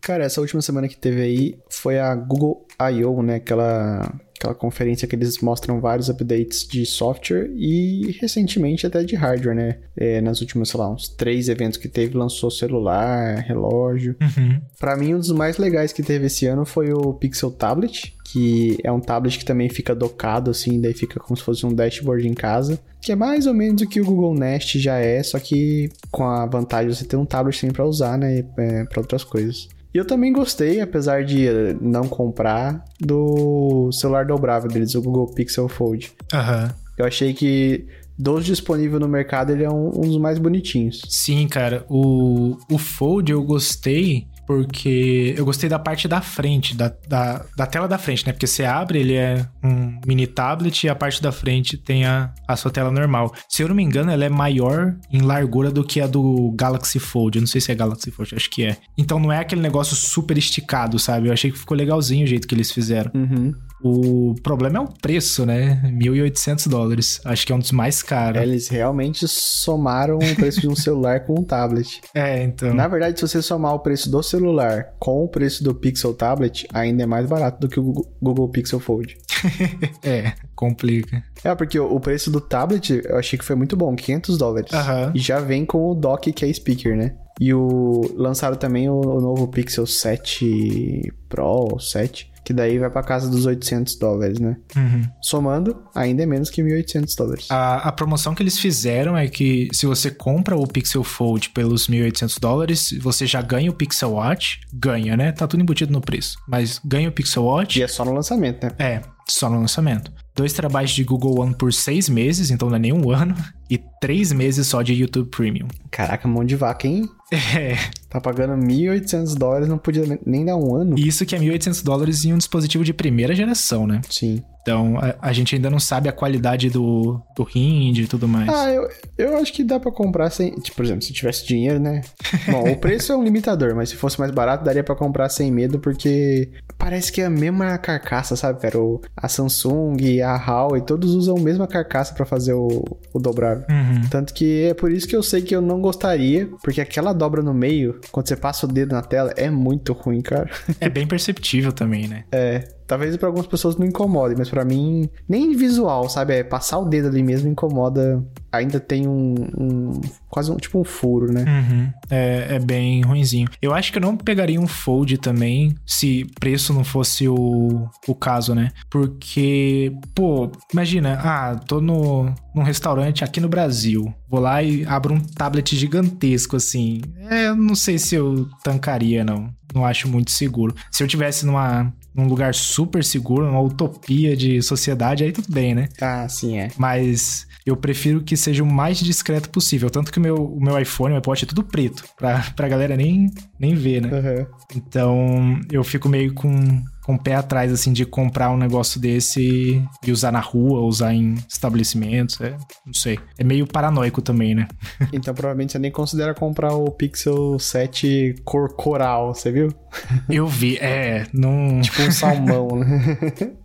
Cara, 0.03 0.25
essa 0.25 0.41
última 0.41 0.61
semana 0.61 0.89
que 0.89 0.97
teve 0.97 1.21
aí 1.21 1.57
foi 1.69 1.97
a 1.97 2.13
Google 2.13 2.67
I.O., 2.77 3.23
né? 3.23 3.35
Aquela, 3.35 4.13
aquela 4.37 4.53
conferência 4.53 5.07
que 5.07 5.15
eles 5.15 5.39
mostram 5.39 5.79
vários 5.79 6.09
updates 6.09 6.67
de 6.67 6.85
software 6.85 7.49
e 7.55 8.11
recentemente 8.19 8.85
até 8.85 9.01
de 9.01 9.15
hardware, 9.15 9.55
né? 9.55 9.77
É, 9.95 10.19
nas 10.19 10.41
últimas, 10.41 10.67
sei 10.67 10.79
lá, 10.81 10.91
uns 10.91 11.07
três 11.07 11.47
eventos 11.47 11.77
que 11.77 11.87
teve, 11.87 12.17
lançou 12.17 12.51
celular, 12.51 13.37
relógio. 13.47 14.13
Uhum. 14.21 14.59
Pra 14.77 14.97
mim, 14.97 15.13
um 15.13 15.19
dos 15.19 15.31
mais 15.31 15.57
legais 15.57 15.93
que 15.93 16.03
teve 16.03 16.25
esse 16.25 16.45
ano 16.47 16.65
foi 16.65 16.91
o 16.91 17.13
Pixel 17.13 17.51
Tablet, 17.51 18.13
que 18.25 18.77
é 18.83 18.91
um 18.91 18.99
tablet 18.99 19.39
que 19.39 19.45
também 19.45 19.69
fica 19.69 19.95
docado, 19.95 20.51
assim, 20.51 20.81
daí 20.81 20.93
fica 20.93 21.17
como 21.17 21.37
se 21.37 21.43
fosse 21.43 21.65
um 21.65 21.73
dashboard 21.73 22.27
em 22.27 22.33
casa. 22.33 22.77
Que 23.01 23.13
é 23.13 23.15
mais 23.15 23.47
ou 23.47 23.53
menos 23.53 23.81
o 23.81 23.87
que 23.87 24.01
o 24.01 24.05
Google 24.05 24.33
Nest 24.33 24.77
já 24.79 24.97
é, 24.97 25.23
só 25.23 25.39
que 25.39 25.89
com 26.11 26.25
a 26.25 26.45
vantagem 26.45 26.89
de 26.89 26.97
você 26.97 27.05
ter 27.05 27.15
um 27.15 27.25
tablet 27.25 27.61
também 27.61 27.73
pra 27.73 27.85
usar, 27.85 28.17
né? 28.17 28.43
É, 28.57 28.83
pra 28.83 28.99
outras 28.99 29.23
coisas. 29.23 29.69
E 29.93 29.97
eu 29.97 30.05
também 30.05 30.33
gostei, 30.33 30.81
apesar 30.81 31.23
de 31.23 31.47
não 31.79 32.07
comprar, 32.07 32.83
do 32.99 33.91
celular 33.91 34.25
dobrável 34.25 34.69
deles, 34.69 34.95
o 34.95 35.01
Google 35.01 35.27
Pixel 35.27 35.69
Fold. 35.69 36.11
Aham. 36.33 36.73
Eu 36.97 37.05
achei 37.05 37.33
que 37.33 37.85
dos 38.17 38.45
disponíveis 38.45 38.99
no 38.99 39.07
mercado, 39.07 39.51
ele 39.51 39.63
é 39.63 39.69
um, 39.69 39.87
um 39.89 40.01
dos 40.01 40.17
mais 40.17 40.37
bonitinhos. 40.37 41.01
Sim, 41.07 41.47
cara. 41.47 41.85
O, 41.89 42.57
o 42.71 42.77
Fold 42.77 43.31
eu 43.31 43.43
gostei 43.43 44.27
porque 44.45 45.33
eu 45.37 45.45
gostei 45.45 45.69
da 45.69 45.79
parte 45.79 46.07
da 46.07 46.21
frente, 46.21 46.75
da, 46.75 46.93
da, 47.07 47.45
da 47.55 47.65
tela 47.65 47.87
da 47.87 47.97
frente, 47.97 48.25
né? 48.25 48.33
Porque 48.33 48.47
você 48.47 48.65
abre, 48.65 48.99
ele 48.99 49.15
é 49.15 49.45
um 49.63 49.99
mini 50.05 50.27
tablet 50.27 50.83
e 50.83 50.89
a 50.89 50.95
parte 50.95 51.21
da 51.21 51.31
frente 51.31 51.77
tem 51.77 52.05
a, 52.05 52.33
a 52.47 52.55
sua 52.55 52.71
tela 52.71 52.91
normal. 52.91 53.33
Se 53.47 53.63
eu 53.63 53.67
não 53.67 53.75
me 53.75 53.83
engano, 53.83 54.11
ela 54.11 54.25
é 54.25 54.29
maior 54.29 54.95
em 55.11 55.21
largura 55.21 55.71
do 55.71 55.83
que 55.83 56.01
a 56.01 56.07
do 56.07 56.51
Galaxy 56.55 56.99
Fold. 56.99 57.37
Eu 57.37 57.41
não 57.41 57.47
sei 57.47 57.61
se 57.61 57.71
é 57.71 57.75
Galaxy 57.75 58.11
Fold, 58.11 58.35
acho 58.35 58.49
que 58.49 58.63
é. 58.63 58.77
Então 58.97 59.19
não 59.19 59.31
é 59.31 59.39
aquele 59.39 59.61
negócio 59.61 59.95
super 59.95 60.37
esticado, 60.37 60.99
sabe? 60.99 61.27
Eu 61.27 61.33
achei 61.33 61.51
que 61.51 61.57
ficou 61.57 61.75
legalzinho 61.75 62.23
o 62.23 62.27
jeito 62.27 62.47
que 62.47 62.55
eles 62.55 62.71
fizeram. 62.71 63.11
Uhum. 63.13 63.53
O 63.83 64.33
problema 64.41 64.79
é 64.79 64.81
o 64.81 64.87
preço, 64.87 65.45
né? 65.45 65.81
1.800 65.85 66.69
dólares. 66.69 67.19
Acho 67.25 67.45
que 67.45 67.51
é 67.51 67.55
um 67.55 67.59
dos 67.59 67.71
mais 67.71 68.01
caros. 68.01 68.41
Eles 68.41 68.69
realmente 68.69 69.27
somaram 69.27 70.17
o 70.17 70.35
preço 70.35 70.61
de 70.61 70.67
um 70.69 70.75
celular 70.75 71.21
com 71.25 71.39
um 71.39 71.43
tablet. 71.43 72.01
É, 72.15 72.43
então. 72.43 72.73
Na 72.73 72.87
verdade, 72.87 73.19
se 73.19 73.27
você 73.27 73.41
somar 73.41 73.73
o 73.73 73.79
preço 73.79 74.09
do 74.09 74.21
celular 74.23 74.93
com 74.99 75.23
o 75.23 75.27
preço 75.27 75.63
do 75.63 75.73
Pixel 75.73 76.13
Tablet, 76.13 76.67
ainda 76.73 77.03
é 77.03 77.05
mais 77.05 77.27
barato 77.27 77.59
do 77.59 77.67
que 77.67 77.79
o 77.79 77.91
Google- 78.21 78.49
Pixel 78.49 78.79
Fold. 78.79 79.17
é, 80.03 80.33
complica. 80.55 81.23
É, 81.43 81.53
porque 81.55 81.79
o 81.79 81.99
preço 81.99 82.29
do 82.31 82.39
tablet 82.39 83.01
eu 83.03 83.17
achei 83.17 83.37
que 83.37 83.43
foi 83.43 83.55
muito 83.55 83.75
bom, 83.75 83.95
500 83.95 84.37
dólares. 84.37 84.71
Aham. 84.73 85.11
E 85.15 85.19
já 85.19 85.39
vem 85.39 85.65
com 85.65 85.89
o 85.89 85.95
dock 85.95 86.31
que 86.31 86.45
é 86.45 86.53
speaker, 86.53 86.95
né? 86.95 87.15
E 87.39 87.53
o 87.53 88.01
lançaram 88.15 88.55
também 88.55 88.87
o, 88.89 88.99
o 88.99 89.19
novo 89.19 89.47
Pixel 89.47 89.87
7 89.87 91.11
Pro, 91.27 91.79
7, 91.79 92.31
que 92.43 92.53
daí 92.53 92.77
vai 92.77 92.89
pra 92.89 93.03
casa 93.03 93.29
dos 93.29 93.45
800 93.45 93.95
dólares, 93.95 94.39
né? 94.39 94.57
Uhum. 94.75 95.03
Somando, 95.21 95.83
ainda 95.95 96.23
é 96.23 96.25
menos 96.25 96.49
que 96.49 96.61
1.800 96.61 97.15
dólares. 97.15 97.47
A, 97.49 97.75
a 97.77 97.91
promoção 97.91 98.35
que 98.35 98.43
eles 98.43 98.59
fizeram 98.59 99.17
é 99.17 99.27
que 99.27 99.69
se 99.71 99.85
você 99.85 100.11
compra 100.11 100.55
o 100.55 100.67
Pixel 100.67 101.03
Fold 101.03 101.49
pelos 101.51 101.87
1.800 101.87 102.39
dólares, 102.39 102.93
você 103.01 103.25
já 103.25 103.41
ganha 103.41 103.71
o 103.71 103.73
Pixel 103.73 104.11
Watch. 104.11 104.59
Ganha, 104.73 105.15
né? 105.15 105.31
Tá 105.31 105.47
tudo 105.47 105.61
embutido 105.61 105.91
no 105.91 106.01
preço. 106.01 106.37
Mas 106.47 106.79
ganha 106.83 107.09
o 107.09 107.11
Pixel 107.11 107.43
Watch. 107.43 107.79
E 107.79 107.83
é 107.83 107.87
só 107.87 108.03
no 108.03 108.13
lançamento, 108.13 108.65
né? 108.65 108.71
É, 108.77 109.01
só 109.27 109.49
no 109.49 109.59
lançamento. 109.59 110.11
2 110.35 110.51
terabytes 110.51 110.95
de 110.95 111.03
Google 111.03 111.39
One 111.39 111.55
por 111.55 111.71
6 111.71 112.09
meses, 112.09 112.49
então 112.49 112.69
não 112.69 112.75
é 112.75 112.79
nem 112.79 112.93
um 112.93 113.09
ano. 113.11 113.35
E 113.73 113.79
3 113.99 114.31
meses 114.33 114.67
só 114.67 114.83
de 114.83 114.93
YouTube 114.93 115.29
Premium. 115.29 115.67
Caraca, 115.89 116.27
mão 116.27 116.45
de 116.45 116.55
vaca, 116.55 116.87
hein? 116.87 117.09
É, 117.33 117.75
Tá 118.07 118.21
pagando 118.21 118.53
1.800 118.63 119.35
dólares, 119.35 119.67
não 119.67 119.79
podia 119.79 120.03
nem 120.23 120.45
dar 120.45 120.55
um 120.55 120.75
ano? 120.75 120.95
isso 120.99 121.25
que 121.25 121.35
é 121.35 121.39
1.800 121.39 121.83
dólares 121.83 122.23
em 122.23 122.31
um 122.31 122.37
dispositivo 122.37 122.83
de 122.83 122.93
primeira 122.93 123.33
geração, 123.33 123.87
né? 123.87 124.01
Sim. 124.07 124.43
Então 124.63 124.97
a, 124.97 125.29
a 125.29 125.33
gente 125.33 125.55
ainda 125.55 125.69
não 125.69 125.79
sabe 125.79 126.09
a 126.09 126.11
qualidade 126.11 126.69
do, 126.69 127.21
do 127.35 127.43
RIND 127.43 127.99
e 127.99 128.07
tudo 128.07 128.27
mais. 128.27 128.49
Ah, 128.49 128.71
eu, 128.71 128.89
eu 129.17 129.37
acho 129.37 129.53
que 129.53 129.63
dá 129.63 129.79
pra 129.79 129.91
comprar 129.91 130.29
sem. 130.29 130.55
Tipo, 130.55 130.77
por 130.77 130.85
exemplo, 130.85 131.01
se 131.03 131.13
tivesse 131.13 131.45
dinheiro, 131.45 131.79
né? 131.79 132.01
Bom, 132.49 132.71
o 132.71 132.77
preço 132.77 133.11
é 133.11 133.15
um 133.15 133.23
limitador, 133.23 133.75
mas 133.75 133.89
se 133.89 133.95
fosse 133.95 134.17
mais 134.17 134.31
barato, 134.31 134.63
daria 134.63 134.83
pra 134.83 134.95
comprar 134.95 135.29
sem 135.29 135.51
medo, 135.51 135.79
porque 135.79 136.49
parece 136.77 137.11
que 137.11 137.21
é 137.21 137.25
a 137.25 137.29
mesma 137.29 137.77
carcaça, 137.77 138.35
sabe, 138.35 138.61
cara? 138.61 138.79
O, 138.79 139.01
a 139.15 139.27
Samsung, 139.27 140.21
a 140.21 140.35
Huawei, 140.35 140.81
todos 140.81 141.13
usam 141.13 141.37
a 141.37 141.41
mesma 141.41 141.67
carcaça 141.67 142.13
pra 142.13 142.25
fazer 142.25 142.53
o, 142.53 142.83
o 143.13 143.19
dobrável. 143.19 143.65
Uhum. 143.69 144.07
Tanto 144.09 144.33
que 144.33 144.63
é 144.63 144.73
por 144.73 144.91
isso 144.91 145.07
que 145.07 145.15
eu 145.15 145.21
sei 145.23 145.41
que 145.41 145.53
eu 145.53 145.61
não 145.61 145.81
gostaria, 145.81 146.49
porque 146.63 146.79
aquela 146.79 147.11
dobra 147.11 147.41
no 147.41 147.53
meio, 147.53 147.99
quando 148.11 148.27
você 148.27 148.35
passa 148.37 148.65
o 148.65 148.69
dedo 148.71 148.93
na 148.93 149.01
tela, 149.01 149.33
é 149.35 149.49
muito 149.49 149.91
ruim, 149.91 150.21
cara. 150.21 150.49
É 150.79 150.89
bem 150.89 151.05
perceptível 151.05 151.73
também, 151.73 152.07
né? 152.07 152.23
É, 152.31 152.67
talvez 152.93 153.17
pra 153.17 153.27
algumas 153.27 153.47
pessoas 153.47 153.75
não 153.75 153.87
incomode, 153.87 154.35
mas 154.37 154.49
pra 154.49 154.63
mim, 154.63 155.09
nem 155.27 155.55
visual, 155.55 156.07
sabe? 156.07 156.33
É 156.35 156.43
passar 156.43 156.77
o 156.77 156.85
dedo 156.85 157.07
ali 157.07 157.23
mesmo 157.23 157.49
incomoda. 157.49 158.23
Ainda 158.51 158.79
tem 158.79 159.07
um. 159.07 159.33
um- 159.57 160.01
quase 160.29 160.51
um 160.51 160.57
tipo 160.57 160.79
um 160.79 160.83
furo, 160.83 161.31
né? 161.31 161.43
Uhum. 161.43 161.89
É, 162.09 162.55
é 162.55 162.59
bem 162.59 163.01
ruinzinho. 163.01 163.47
Eu 163.61 163.73
acho 163.73 163.91
que 163.91 163.97
eu 163.97 164.01
não 164.01 164.15
pegaria 164.17 164.59
um 164.59 164.65
Fold 164.67 165.17
também 165.19 165.75
se 165.85 166.25
preço 166.39 166.73
não 166.73 166.83
fosse 166.83 167.27
o, 167.27 167.87
o 168.07 168.15
caso, 168.15 168.53
né? 168.55 168.71
Porque, 168.89 169.91
pô, 170.15 170.51
imagina, 170.71 171.19
ah, 171.23 171.55
tô 171.55 171.79
no, 171.79 172.33
num 172.55 172.63
restaurante 172.63 173.23
aqui 173.23 173.39
no 173.39 173.47
Brasil. 173.49 174.11
Vou 174.29 174.39
lá 174.39 174.61
e 174.63 174.83
abro 174.85 175.13
um 175.13 175.19
tablet 175.19 175.75
gigantesco, 175.75 176.55
assim. 176.55 177.01
É, 177.29 177.53
não 177.53 177.75
sei 177.75 177.97
se 177.99 178.15
eu 178.15 178.47
tancaria, 178.63 179.23
não. 179.23 179.49
Não 179.73 179.85
acho 179.85 180.07
muito 180.07 180.29
seguro. 180.31 180.75
Se 180.91 181.03
eu 181.03 181.07
tivesse 181.07 181.45
numa, 181.45 181.91
num 182.15 182.27
lugar 182.27 182.53
super 182.53 183.03
seguro, 183.03 183.45
numa 183.45 183.61
utopia 183.61 184.35
de 184.35 184.61
sociedade, 184.61 185.23
aí 185.23 185.31
tudo 185.31 185.47
bem, 185.51 185.73
né? 185.73 185.89
Ah, 186.01 186.27
sim, 186.29 186.57
é. 186.57 186.69
Mas 186.77 187.47
eu 187.65 187.77
prefiro 187.77 188.21
que 188.21 188.35
seja 188.35 188.63
o 188.63 188.71
mais 188.71 188.99
discreto 188.99 189.49
possível. 189.49 189.89
Tanto 189.89 190.11
que 190.11 190.19
o 190.19 190.21
meu, 190.21 190.35
o 190.35 190.61
meu 190.61 190.77
iPhone, 190.79 191.09
o 191.09 191.13
meu 191.13 191.17
iPod 191.17 191.43
é 191.43 191.47
tudo 191.47 191.63
preto. 191.63 192.03
Pra, 192.17 192.45
pra 192.55 192.67
galera 192.67 192.95
nem, 192.95 193.31
nem 193.59 193.73
ver, 193.73 194.01
né? 194.01 194.09
Aham. 194.09 194.47
Então 194.75 195.61
eu 195.71 195.83
fico 195.83 196.09
meio 196.09 196.33
com, 196.33 196.83
com 197.03 197.15
o 197.15 197.19
pé 197.19 197.35
atrás, 197.35 197.71
assim, 197.71 197.91
de 197.91 198.05
comprar 198.05 198.49
um 198.49 198.57
negócio 198.57 198.99
desse 198.99 199.83
e, 200.03 200.11
usar 200.11 200.31
na 200.31 200.39
rua, 200.39 200.81
usar 200.81 201.13
em 201.13 201.35
estabelecimentos. 201.47 202.39
É, 202.41 202.55
não 202.85 202.93
sei. 202.93 203.19
É 203.37 203.43
meio 203.43 203.67
paranoico 203.67 204.21
também, 204.21 204.55
né? 204.55 204.67
Então 205.13 205.33
provavelmente 205.33 205.73
você 205.73 205.79
nem 205.79 205.91
considera 205.91 206.33
comprar 206.33 206.73
o 206.73 206.89
Pixel 206.89 207.59
7 207.59 208.35
cor 208.43 208.73
coral, 208.75 209.33
você 209.33 209.51
viu? 209.51 209.69
Eu 210.29 210.47
vi, 210.47 210.77
é, 210.77 211.27
não, 211.33 211.81
Tipo 211.81 212.01
um 212.01 212.11
salmão, 212.11 212.67
né? 212.79 213.17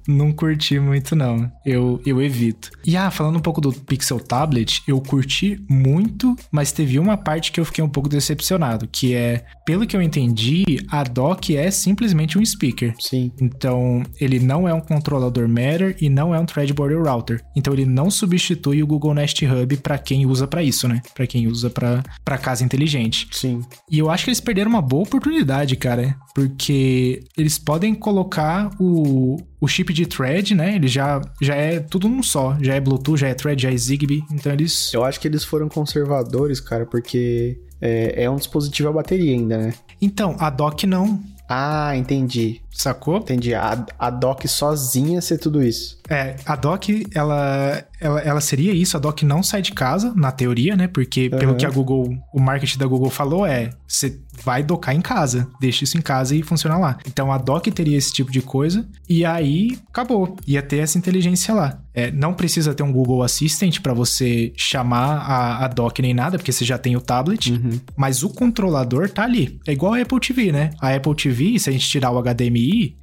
não 0.06 0.32
curti 0.32 0.78
muito, 0.78 1.14
não. 1.14 1.50
Eu, 1.64 2.00
eu 2.04 2.20
evito. 2.22 2.70
E 2.84 2.96
ah, 2.96 3.10
falando 3.10 3.36
um 3.36 3.42
pouco 3.42 3.60
do 3.60 3.72
Pixel 3.72 4.18
Tablet, 4.20 4.82
eu 4.86 5.00
curti 5.00 5.62
muito, 5.68 6.36
mas 6.50 6.72
teve 6.72 6.98
uma 6.98 7.16
parte 7.16 7.52
que 7.52 7.60
eu 7.60 7.64
fiquei 7.64 7.82
um 7.82 7.88
pouco 7.88 8.08
decepcionado, 8.08 8.88
que 8.90 9.14
é, 9.14 9.44
pelo 9.64 9.86
que 9.86 9.96
eu 9.96 10.02
entendi, 10.02 10.64
a 10.88 11.02
dock 11.04 11.56
é 11.56 11.70
simplesmente 11.70 12.38
um 12.38 12.44
speaker. 12.44 12.94
Sim. 12.98 13.27
Então, 13.40 14.02
ele 14.20 14.38
não 14.38 14.68
é 14.68 14.74
um 14.74 14.80
controlador 14.80 15.48
Matter 15.48 15.96
e 16.00 16.08
não 16.08 16.34
é 16.34 16.38
um 16.38 16.46
Threadborder 16.46 17.02
Router. 17.02 17.42
Então, 17.56 17.72
ele 17.72 17.84
não 17.84 18.10
substitui 18.10 18.82
o 18.82 18.86
Google 18.86 19.14
Nest 19.14 19.44
Hub 19.44 19.76
para 19.78 19.98
quem 19.98 20.26
usa 20.26 20.46
para 20.46 20.62
isso, 20.62 20.88
né? 20.88 21.02
Para 21.14 21.26
quem 21.26 21.46
usa 21.46 21.70
para 21.70 22.38
casa 22.38 22.64
inteligente. 22.64 23.28
Sim. 23.32 23.62
E 23.90 23.98
eu 23.98 24.10
acho 24.10 24.24
que 24.24 24.30
eles 24.30 24.40
perderam 24.40 24.70
uma 24.70 24.82
boa 24.82 25.02
oportunidade, 25.02 25.76
cara, 25.76 26.16
porque 26.34 27.20
eles 27.36 27.58
podem 27.58 27.94
colocar 27.94 28.70
o, 28.78 29.36
o 29.60 29.68
chip 29.68 29.92
de 29.92 30.06
thread, 30.06 30.54
né? 30.54 30.76
Ele 30.76 30.88
já, 30.88 31.20
já 31.40 31.54
é 31.54 31.80
tudo 31.80 32.08
num 32.08 32.22
só. 32.22 32.56
Já 32.60 32.74
é 32.74 32.80
Bluetooth, 32.80 33.20
já 33.20 33.28
é 33.28 33.34
thread, 33.34 33.62
já 33.62 33.72
é 33.72 33.76
Zigbee. 33.76 34.24
Então 34.32 34.52
eles. 34.52 34.92
Eu 34.94 35.04
acho 35.04 35.20
que 35.20 35.28
eles 35.28 35.44
foram 35.44 35.68
conservadores, 35.68 36.60
cara, 36.60 36.86
porque 36.86 37.58
é, 37.80 38.24
é 38.24 38.30
um 38.30 38.36
dispositivo 38.36 38.88
a 38.88 38.92
bateria 38.92 39.32
ainda, 39.32 39.58
né? 39.58 39.74
Então, 40.00 40.36
a 40.38 40.50
dock 40.50 40.86
não. 40.86 41.20
Ah, 41.48 41.96
entendi. 41.96 42.60
Sacou? 42.70 43.16
Entendi. 43.18 43.54
A, 43.54 43.84
a 43.98 44.10
dock 44.10 44.46
sozinha 44.48 45.20
ser 45.20 45.38
tudo 45.38 45.62
isso. 45.62 45.98
É, 46.08 46.36
a 46.46 46.56
dock, 46.56 47.06
ela, 47.14 47.84
ela, 48.00 48.20
ela 48.20 48.40
seria 48.40 48.72
isso, 48.72 48.96
a 48.96 49.00
dock 49.00 49.24
não 49.24 49.42
sai 49.42 49.60
de 49.62 49.72
casa, 49.72 50.12
na 50.16 50.32
teoria, 50.32 50.74
né? 50.76 50.86
Porque 50.88 51.28
pelo 51.28 51.54
que 51.54 51.66
a 51.66 51.70
Google, 51.70 52.16
o 52.32 52.40
marketing 52.40 52.78
da 52.78 52.86
Google 52.86 53.10
falou 53.10 53.44
é, 53.44 53.70
você 53.86 54.18
vai 54.42 54.62
docar 54.62 54.94
em 54.94 55.00
casa, 55.00 55.48
deixa 55.60 55.84
isso 55.84 55.98
em 55.98 56.00
casa 56.00 56.34
e 56.34 56.42
funciona 56.42 56.78
lá. 56.78 56.98
Então 57.06 57.30
a 57.32 57.36
dock 57.38 57.70
teria 57.70 57.96
esse 57.98 58.12
tipo 58.12 58.30
de 58.30 58.40
coisa 58.40 58.86
e 59.08 59.24
aí 59.24 59.76
acabou, 59.90 60.36
ia 60.46 60.62
ter 60.62 60.78
essa 60.78 60.96
inteligência 60.96 61.52
lá. 61.52 61.80
É, 61.92 62.10
não 62.12 62.32
precisa 62.32 62.72
ter 62.72 62.84
um 62.84 62.92
Google 62.92 63.22
Assistant 63.24 63.80
para 63.80 63.92
você 63.92 64.52
chamar 64.56 65.16
a, 65.18 65.64
a 65.64 65.68
dock 65.68 66.00
nem 66.00 66.14
nada, 66.14 66.38
porque 66.38 66.52
você 66.52 66.64
já 66.64 66.78
tem 66.78 66.96
o 66.96 67.00
tablet, 67.00 67.52
Uhum. 67.52 67.80
mas 67.96 68.22
o 68.22 68.28
controlador 68.30 69.10
tá 69.10 69.24
ali. 69.24 69.58
É 69.66 69.72
igual 69.72 69.94
a 69.94 70.00
Apple 70.00 70.20
TV, 70.20 70.52
né? 70.52 70.70
A 70.80 70.94
Apple 70.94 71.14
TV, 71.14 71.58
se 71.58 71.68
a 71.68 71.72
gente 71.72 71.88
tirar 71.88 72.10
o 72.12 72.22
HDMI, 72.22 72.57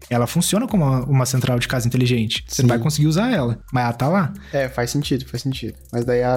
ela 0.09 0.27
funciona 0.27 0.67
como 0.67 0.83
uma, 0.83 1.03
uma 1.05 1.25
central 1.25 1.57
de 1.59 1.67
casa 1.67 1.87
inteligente. 1.87 2.43
Você 2.47 2.57
Sim. 2.57 2.61
não 2.63 2.69
vai 2.69 2.79
conseguir 2.79 3.07
usar 3.07 3.31
ela, 3.31 3.59
mas 3.73 3.83
ela 3.83 3.93
tá 3.93 4.07
lá. 4.07 4.33
É, 4.53 4.67
faz 4.69 4.91
sentido, 4.91 5.25
faz 5.25 5.43
sentido. 5.43 5.75
Mas 5.91 6.05
daí 6.05 6.21
a- 6.23 6.35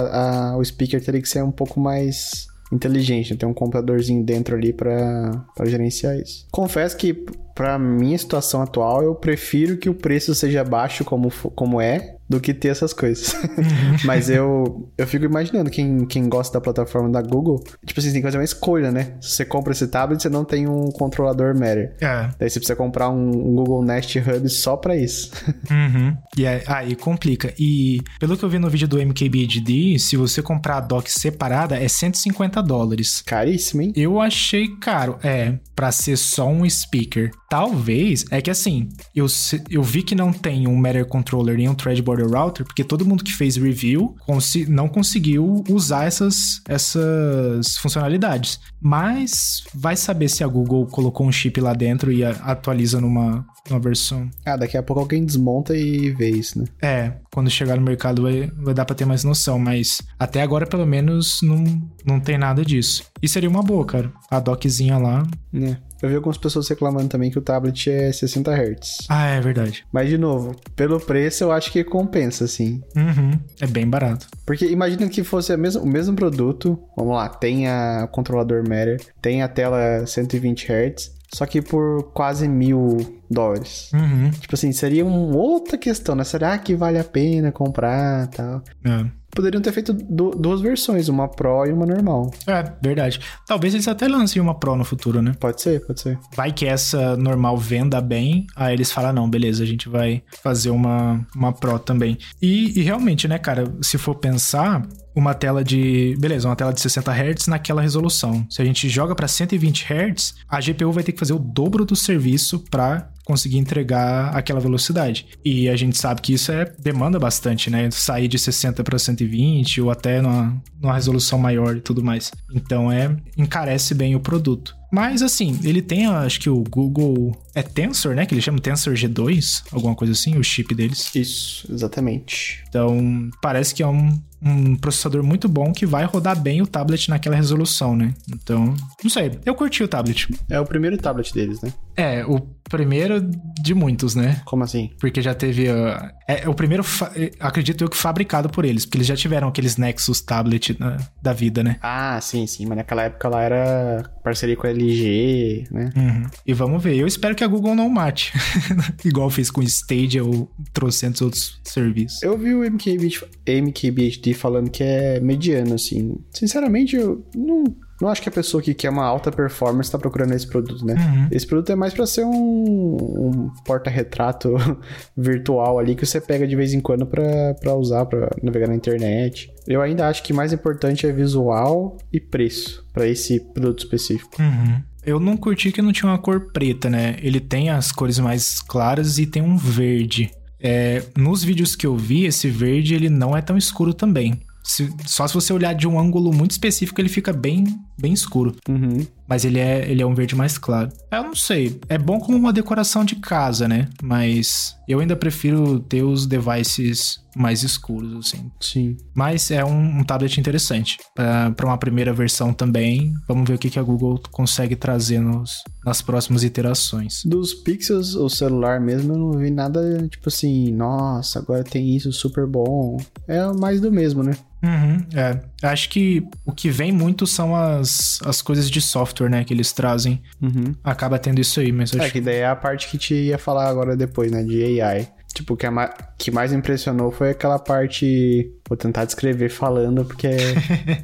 a- 0.53 0.57
o 0.57 0.63
speaker 0.63 1.03
teria 1.03 1.21
que 1.21 1.29
ser 1.29 1.43
um 1.43 1.51
pouco 1.51 1.79
mais 1.79 2.47
inteligente, 2.71 3.31
né? 3.31 3.37
ter 3.37 3.45
um 3.47 3.53
computadorzinho 3.53 4.23
dentro 4.23 4.55
ali 4.55 4.71
pra, 4.71 5.31
pra 5.55 5.65
gerenciar 5.65 6.15
isso. 6.17 6.45
Confesso 6.51 6.95
que 6.97 7.25
pra 7.55 7.79
minha 7.79 8.17
situação 8.17 8.61
atual, 8.61 9.01
eu 9.03 9.15
prefiro 9.15 9.75
que 9.77 9.89
o 9.89 9.93
preço 9.93 10.35
seja 10.35 10.63
baixo 10.63 11.03
como, 11.03 11.31
como 11.55 11.81
é, 11.81 12.15
do 12.29 12.39
que 12.39 12.53
ter 12.53 12.67
essas 12.67 12.93
coisas. 12.93 13.35
Mas 14.05 14.29
eu, 14.29 14.91
eu 14.97 15.07
fico 15.07 15.25
imaginando 15.25 15.69
quem, 15.69 16.05
quem 16.05 16.29
gosta 16.29 16.59
da 16.59 16.61
plataforma 16.61 17.09
da 17.09 17.21
Google, 17.21 17.63
tipo 17.85 17.99
assim, 17.99 18.11
tem 18.11 18.21
que 18.21 18.27
fazer 18.27 18.37
uma 18.37 18.43
escolha, 18.43 18.91
né? 18.91 19.17
Se 19.19 19.31
você 19.31 19.45
compra 19.45 19.73
esse 19.73 19.87
tablet, 19.87 20.21
você 20.21 20.29
não 20.29 20.45
tem 20.45 20.67
um 20.67 20.91
controlador 20.91 21.57
Matter. 21.57 21.95
É. 21.99 22.29
Daí 22.37 22.49
você 22.49 22.59
precisa 22.59 22.75
comprar 22.75 23.09
um, 23.09 23.29
um 23.29 23.55
Google 23.55 23.83
Nest 23.83 24.19
Hub 24.19 24.47
só 24.49 24.77
pra 24.77 24.95
isso. 24.95 25.31
Uhum. 25.69 26.15
E 26.37 26.47
aí, 26.47 26.61
aí 26.67 26.95
complica. 26.95 27.53
E 27.57 28.01
pelo 28.19 28.35
que 28.35 28.43
eu 28.43 28.49
vi 28.49 28.57
no 28.57 28.69
vídeo 28.69 28.87
do 28.87 28.97
MKBHD, 28.97 29.99
se 29.99 30.17
você 30.17 30.41
comprar 30.41 30.77
a 30.77 30.81
dock 30.81 31.11
separada, 31.11 31.77
é 31.77 31.87
150 31.87 32.61
dólares. 32.63 33.21
Caríssimo, 33.21 33.81
hein? 33.81 33.93
Eu 33.95 34.19
achei 34.19 34.67
caro, 34.77 35.17
é, 35.23 35.59
pra 35.75 35.91
ser 35.91 36.17
só 36.17 36.47
um 36.47 36.67
speaker. 36.69 37.31
Talvez, 37.49 38.25
é 38.31 38.41
que 38.41 38.49
assim, 38.49 38.89
eu, 39.15 39.25
eu 39.69 39.81
vi 39.81 40.03
que 40.03 40.15
não 40.15 40.31
tem 40.31 40.67
um 40.67 40.75
Matter 40.75 41.05
Controller 41.05 41.57
nem 41.57 41.69
um 41.69 41.75
Thread 41.75 42.01
Border 42.19 42.39
Router, 42.39 42.65
porque 42.65 42.83
todo 42.83 43.05
mundo 43.05 43.23
que 43.23 43.31
fez 43.33 43.55
review 43.55 44.15
consi- 44.25 44.65
não 44.69 44.87
conseguiu 44.87 45.63
usar 45.69 46.05
essas, 46.05 46.61
essas 46.67 47.77
funcionalidades. 47.77 48.59
Mas 48.81 49.63
vai 49.73 49.95
saber 49.95 50.29
se 50.29 50.43
a 50.43 50.47
Google 50.47 50.85
colocou 50.87 51.27
um 51.27 51.31
chip 51.31 51.59
lá 51.59 51.73
dentro 51.73 52.11
e 52.11 52.23
atualiza 52.23 52.99
numa, 53.01 53.45
numa 53.69 53.79
versão. 53.79 54.29
Ah, 54.45 54.55
daqui 54.55 54.77
a 54.77 54.83
pouco 54.83 55.01
alguém 55.01 55.25
desmonta 55.25 55.75
e 55.75 56.11
vê 56.11 56.29
isso, 56.29 56.59
né? 56.59 56.65
É, 56.81 57.13
quando 57.33 57.49
chegar 57.49 57.75
no 57.75 57.81
mercado 57.81 58.23
vai, 58.23 58.49
vai 58.57 58.73
dar 58.73 58.85
pra 58.85 58.95
ter 58.95 59.05
mais 59.05 59.23
noção, 59.23 59.59
mas 59.59 60.01
até 60.17 60.41
agora, 60.41 60.65
pelo 60.65 60.85
menos, 60.85 61.39
não, 61.41 61.63
não 62.05 62.19
tem 62.19 62.37
nada 62.37 62.63
disso. 62.63 63.03
E 63.21 63.27
seria 63.27 63.49
uma 63.49 63.63
boa, 63.63 63.85
cara. 63.85 64.11
A 64.31 64.39
dockzinha 64.39 64.97
lá. 64.97 65.25
É. 65.53 65.77
Eu 66.01 66.09
vi 66.09 66.15
algumas 66.15 66.37
pessoas 66.37 66.67
reclamando 66.67 67.09
também 67.09 67.29
que 67.29 67.37
o 67.37 67.41
tablet 67.41 67.89
é 67.89 68.11
60 68.11 68.51
Hz. 68.53 68.97
Ah, 69.09 69.27
é 69.27 69.41
verdade. 69.41 69.85
Mas, 69.91 70.09
de 70.09 70.17
novo, 70.17 70.55
pelo 70.75 70.99
preço 70.99 71.43
eu 71.43 71.51
acho 71.51 71.71
que 71.71 71.83
compensa, 71.83 72.45
assim. 72.45 72.81
Uhum. 72.95 73.31
É 73.59 73.67
bem 73.67 73.87
barato. 73.87 74.27
Porque 74.45 74.65
imagina 74.65 75.07
que 75.09 75.23
fosse 75.23 75.55
mesma- 75.57 75.81
o 75.81 75.87
mesmo 75.87 76.15
produto. 76.15 76.79
Vamos 76.95 77.15
lá, 77.15 77.27
tem 77.29 77.67
a 77.67 78.07
controlador 78.11 78.63
Matter, 78.67 79.01
tem 79.21 79.41
a 79.43 79.47
tela 79.47 80.05
120 80.05 80.67
Hz, 80.71 81.11
só 81.33 81.45
que 81.45 81.61
por 81.61 82.11
quase 82.13 82.47
mil 82.47 83.21
dólares. 83.29 83.91
Uhum. 83.93 84.31
Tipo 84.31 84.55
assim, 84.55 84.71
seria 84.71 85.05
uma 85.05 85.35
outra 85.37 85.77
questão, 85.77 86.15
né? 86.15 86.23
Será 86.23 86.57
que 86.57 86.75
vale 86.75 86.97
a 86.97 87.03
pena 87.03 87.51
comprar 87.51 88.27
tal? 88.27 88.63
É. 88.85 89.05
Poderiam 89.31 89.61
ter 89.61 89.71
feito 89.71 89.93
du- 89.93 90.31
duas 90.31 90.61
versões, 90.61 91.07
uma 91.07 91.27
Pro 91.27 91.65
e 91.65 91.71
uma 91.71 91.85
normal. 91.85 92.31
É, 92.47 92.63
verdade. 92.81 93.19
Talvez 93.47 93.73
eles 93.73 93.87
até 93.87 94.07
lancem 94.07 94.41
uma 94.41 94.55
Pro 94.55 94.75
no 94.75 94.83
futuro, 94.83 95.21
né? 95.21 95.33
Pode 95.39 95.61
ser, 95.61 95.85
pode 95.85 96.01
ser. 96.01 96.17
Vai 96.35 96.51
que 96.51 96.65
essa 96.65 97.15
normal 97.17 97.57
venda 97.57 98.01
bem, 98.01 98.47
aí 98.55 98.73
eles 98.73 98.91
falam, 98.91 99.13
não, 99.13 99.29
beleza, 99.29 99.63
a 99.63 99.67
gente 99.67 99.87
vai 99.87 100.21
fazer 100.43 100.69
uma, 100.71 101.25
uma 101.35 101.53
Pro 101.53 101.77
também. 101.79 102.17
E, 102.41 102.79
e 102.79 102.81
realmente, 102.83 103.27
né, 103.27 103.37
cara, 103.37 103.63
se 103.81 103.97
for 103.97 104.15
pensar, 104.15 104.85
uma 105.15 105.33
tela 105.33 105.63
de... 105.63 106.15
Beleza, 106.19 106.47
uma 106.47 106.55
tela 106.55 106.73
de 106.73 106.81
60 106.81 107.11
Hz 107.11 107.47
naquela 107.47 107.81
resolução. 107.81 108.45
Se 108.49 108.61
a 108.61 108.65
gente 108.65 108.87
joga 108.89 109.13
pra 109.15 109.27
120 109.27 109.85
Hz, 109.93 110.35
a 110.47 110.59
GPU 110.59 110.91
vai 110.91 111.03
ter 111.03 111.11
que 111.11 111.19
fazer 111.19 111.33
o 111.33 111.39
dobro 111.39 111.85
do 111.85 111.95
serviço 111.95 112.59
pra 112.69 113.09
conseguir 113.29 113.59
entregar 113.59 114.35
aquela 114.35 114.59
velocidade. 114.59 115.27
E 115.45 115.69
a 115.69 115.75
gente 115.75 115.95
sabe 115.99 116.19
que 116.19 116.33
isso 116.33 116.51
é 116.51 116.65
demanda 116.79 117.19
bastante, 117.19 117.69
né? 117.69 117.91
Sair 117.91 118.27
de 118.27 118.39
60 118.39 118.83
para 118.83 118.97
120 118.97 119.81
ou 119.81 119.91
até 119.91 120.19
numa, 120.19 120.59
numa 120.81 120.95
resolução 120.95 121.37
maior 121.37 121.77
e 121.77 121.79
tudo 121.79 122.03
mais. 122.03 122.31
Então 122.51 122.91
é 122.91 123.15
encarece 123.37 123.93
bem 123.93 124.15
o 124.15 124.19
produto. 124.19 124.75
Mas 124.91 125.21
assim, 125.21 125.59
ele 125.63 125.83
tem, 125.83 126.07
acho 126.07 126.39
que 126.39 126.49
o 126.49 126.63
Google 126.63 127.39
é 127.53 127.61
Tensor, 127.61 128.15
né? 128.15 128.25
Que 128.25 128.33
ele 128.33 128.41
chama 128.41 128.57
Tensor 128.57 128.95
G2, 128.95 129.61
alguma 129.71 129.93
coisa 129.93 130.13
assim, 130.13 130.35
o 130.35 130.43
chip 130.43 130.73
deles. 130.73 131.13
Isso, 131.13 131.71
exatamente. 131.71 132.63
Então, 132.67 133.29
parece 133.39 133.75
que 133.75 133.83
é 133.83 133.87
um, 133.87 134.19
um 134.41 134.75
processador 134.75 135.23
muito 135.23 135.47
bom 135.47 135.73
que 135.73 135.85
vai 135.85 136.05
rodar 136.05 136.39
bem 136.39 136.61
o 136.61 136.67
tablet 136.67 137.09
naquela 137.09 137.35
resolução, 137.35 137.95
né? 137.95 138.13
Então, 138.29 138.75
não 139.03 139.09
sei, 139.09 139.37
eu 139.45 139.53
curti 139.53 139.83
o 139.83 139.87
tablet. 139.87 140.27
É 140.49 140.59
o 140.59 140.65
primeiro 140.65 140.97
tablet 140.97 141.33
deles, 141.33 141.61
né? 141.61 141.73
É, 141.95 142.25
o 142.25 142.39
primeiro 142.69 143.19
de 143.61 143.73
muitos, 143.73 144.15
né? 144.15 144.41
Como 144.45 144.63
assim? 144.63 144.91
Porque 144.99 145.21
já 145.21 145.33
teve. 145.33 145.69
uh, 145.69 146.09
é, 146.27 146.43
é 146.43 146.49
o 146.49 146.53
primeiro, 146.53 146.83
eh, 147.15 147.31
acredito 147.39 147.83
eu, 147.83 147.89
que 147.89 147.97
fabricado 147.97 148.49
por 148.49 148.63
eles, 148.63 148.85
porque 148.85 148.99
eles 148.99 149.07
já 149.07 149.15
tiveram 149.15 149.47
aqueles 149.47 149.75
Nexus 149.75 150.21
tablet 150.21 150.77
né, 150.79 150.97
da 151.21 151.33
vida, 151.33 151.63
né? 151.63 151.77
Ah, 151.81 152.19
sim, 152.21 152.45
sim. 152.45 152.65
Mas 152.67 152.77
naquela 152.77 153.03
época 153.03 153.27
lá 153.27 153.41
era 153.41 154.09
parceria 154.23 154.55
com 154.55 154.67
a 154.67 154.69
LG, 154.69 155.67
né? 155.71 155.89
Uhum. 155.95 156.23
E 156.45 156.53
vamos 156.53 156.81
ver. 156.81 156.95
Eu 156.95 157.07
espero 157.07 157.35
que 157.35 157.43
a 157.43 157.47
Google 157.47 157.75
não 157.75 157.89
mate. 157.89 158.31
Igual 159.03 159.29
fez 159.29 159.49
com 159.49 159.61
o 159.61 159.63
Stadia 159.63 160.23
ou 160.23 160.49
trocentos 160.71 161.21
outros 161.21 161.59
serviços. 161.63 162.21
Eu 162.21 162.37
vi 162.37 162.53
o 162.53 162.63
MKBHD, 162.63 164.28
Falando 164.33 164.69
que 164.69 164.83
é 164.83 165.19
mediano, 165.19 165.75
assim. 165.75 166.17
Sinceramente, 166.31 166.95
eu 166.95 167.25
não, 167.35 167.63
não 168.01 168.09
acho 168.09 168.21
que 168.21 168.29
a 168.29 168.31
pessoa 168.31 168.63
que 168.63 168.73
quer 168.73 168.89
uma 168.89 169.05
alta 169.05 169.31
performance 169.31 169.91
tá 169.91 169.97
procurando 169.97 170.33
esse 170.33 170.47
produto, 170.47 170.85
né? 170.85 170.95
Uhum. 170.95 171.27
Esse 171.31 171.45
produto 171.45 171.71
é 171.71 171.75
mais 171.75 171.93
pra 171.93 172.05
ser 172.05 172.25
um, 172.25 172.31
um 172.31 173.49
porta-retrato 173.65 174.55
virtual 175.15 175.79
ali 175.79 175.95
que 175.95 176.05
você 176.05 176.21
pega 176.21 176.47
de 176.47 176.55
vez 176.55 176.73
em 176.73 176.79
quando 176.79 177.05
pra 177.05 177.75
usar, 177.75 178.05
pra 178.05 178.29
navegar 178.41 178.67
na 178.67 178.75
internet. 178.75 179.51
Eu 179.67 179.81
ainda 179.81 180.07
acho 180.07 180.23
que 180.23 180.33
mais 180.33 180.53
importante 180.53 181.05
é 181.05 181.11
visual 181.11 181.97
e 182.11 182.19
preço 182.19 182.85
pra 182.93 183.07
esse 183.07 183.39
produto 183.39 183.79
específico. 183.79 184.41
Uhum. 184.41 184.81
Eu 185.05 185.19
não 185.19 185.37
curti 185.37 185.71
que 185.71 185.81
não 185.81 185.91
tinha 185.91 186.11
uma 186.11 186.17
cor 186.17 186.51
preta, 186.51 186.89
né? 186.89 187.15
Ele 187.21 187.39
tem 187.39 187.69
as 187.69 187.91
cores 187.91 188.19
mais 188.19 188.61
claras 188.61 189.17
e 189.17 189.25
tem 189.25 189.41
um 189.41 189.57
verde. 189.57 190.31
É, 190.61 191.03
nos 191.17 191.43
vídeos 191.43 191.75
que 191.75 191.85
eu 191.87 191.95
vi, 191.95 192.25
esse 192.25 192.49
verde 192.49 192.93
ele 192.95 193.09
não 193.09 193.35
é 193.35 193.41
tão 193.41 193.57
escuro 193.57 193.93
também. 193.93 194.39
Se- 194.63 194.93
só 195.05 195.27
se 195.27 195.33
você 195.33 195.53
olhar 195.53 195.73
de 195.73 195.87
um 195.87 195.99
ângulo 195.99 196.33
muito 196.33 196.51
específico, 196.51 196.99
ele 196.99 197.09
fica 197.09 197.31
bem, 197.33 197.63
bem 197.99 198.13
escuro. 198.13 198.55
Uhum. 198.67 199.05
Mas 199.29 199.45
ele 199.45 199.59
é, 199.59 199.89
ele 199.89 200.01
é 200.01 200.05
um 200.05 200.15
verde 200.15 200.35
mais 200.35 200.57
claro. 200.57 200.89
Eu 201.11 201.23
não 201.23 201.35
sei. 201.35 201.79
É 201.87 201.97
bom 201.97 202.19
como 202.19 202.35
uma 202.35 202.51
decoração 202.51 203.05
de 203.05 203.17
casa, 203.17 203.67
né? 203.67 203.87
Mas 204.01 204.75
eu 204.87 204.99
ainda 204.99 205.15
prefiro 205.15 205.79
ter 205.79 206.01
os 206.01 206.25
devices 206.25 207.19
mais 207.35 207.61
escuros, 207.61 208.13
assim. 208.15 208.51
Sim. 208.59 208.97
Mas 209.13 209.51
é 209.51 209.63
um, 209.63 209.99
um 209.99 210.03
tablet 210.03 210.39
interessante. 210.39 210.97
Para 211.13 211.65
uma 211.67 211.77
primeira 211.77 212.11
versão 212.11 212.51
também. 212.51 213.13
Vamos 213.27 213.47
ver 213.47 213.53
o 213.53 213.57
que, 213.59 213.69
que 213.69 213.77
a 213.77 213.83
Google 213.83 214.19
consegue 214.31 214.75
trazer 214.75 215.19
nos, 215.19 215.63
nas 215.85 216.01
próximas 216.01 216.43
iterações. 216.43 217.21
Dos 217.23 217.53
Pixels, 217.53 218.15
o 218.15 218.29
celular 218.29 218.79
mesmo, 218.79 219.13
eu 219.13 219.17
não 219.17 219.31
vi 219.33 219.51
nada 219.51 220.07
tipo 220.07 220.27
assim, 220.27 220.71
nossa, 220.71 221.37
agora 221.39 221.63
tem 221.63 221.95
isso 221.95 222.11
super 222.11 222.47
bom. 222.47 222.97
É 223.27 223.45
mais 223.53 223.79
do 223.79 223.91
mesmo, 223.91 224.23
né? 224.23 224.31
Uhum, 224.61 225.05
é. 225.15 225.39
Acho 225.67 225.89
que 225.89 226.21
o 226.45 226.51
que 226.51 226.69
vem 226.69 226.91
muito 226.91 227.25
são 227.25 227.55
as, 227.55 228.19
as 228.25 228.41
coisas 228.41 228.69
de 228.69 228.81
software, 228.81 229.29
né? 229.29 229.43
Que 229.43 229.53
eles 229.53 229.71
trazem. 229.71 230.21
Uhum. 230.41 230.75
Acaba 230.83 231.17
tendo 231.17 231.39
isso 231.39 231.59
aí, 231.59 231.71
mas 231.71 231.93
eu 231.93 231.99
É 232.01 232.03
acho 232.03 232.13
que 232.13 232.21
daí 232.21 232.37
é 232.37 232.47
a 232.47 232.55
parte 232.55 232.89
que 232.89 232.97
te 232.97 233.13
ia 233.13 233.37
falar 233.37 233.69
agora 233.69 233.95
depois, 233.95 234.31
né? 234.31 234.43
De 234.43 234.81
AI. 234.81 235.07
Tipo, 235.33 235.53
o 235.53 235.57
que, 235.57 235.65
a 235.65 235.71
ma- 235.71 235.93
que 236.17 236.31
mais 236.31 236.51
impressionou 236.51 237.11
foi 237.11 237.29
aquela 237.29 237.57
parte. 237.59 238.51
Vou 238.67 238.75
tentar 238.75 239.05
descrever 239.05 239.49
falando, 239.49 240.03
porque 240.03 240.27
é, 240.27 240.37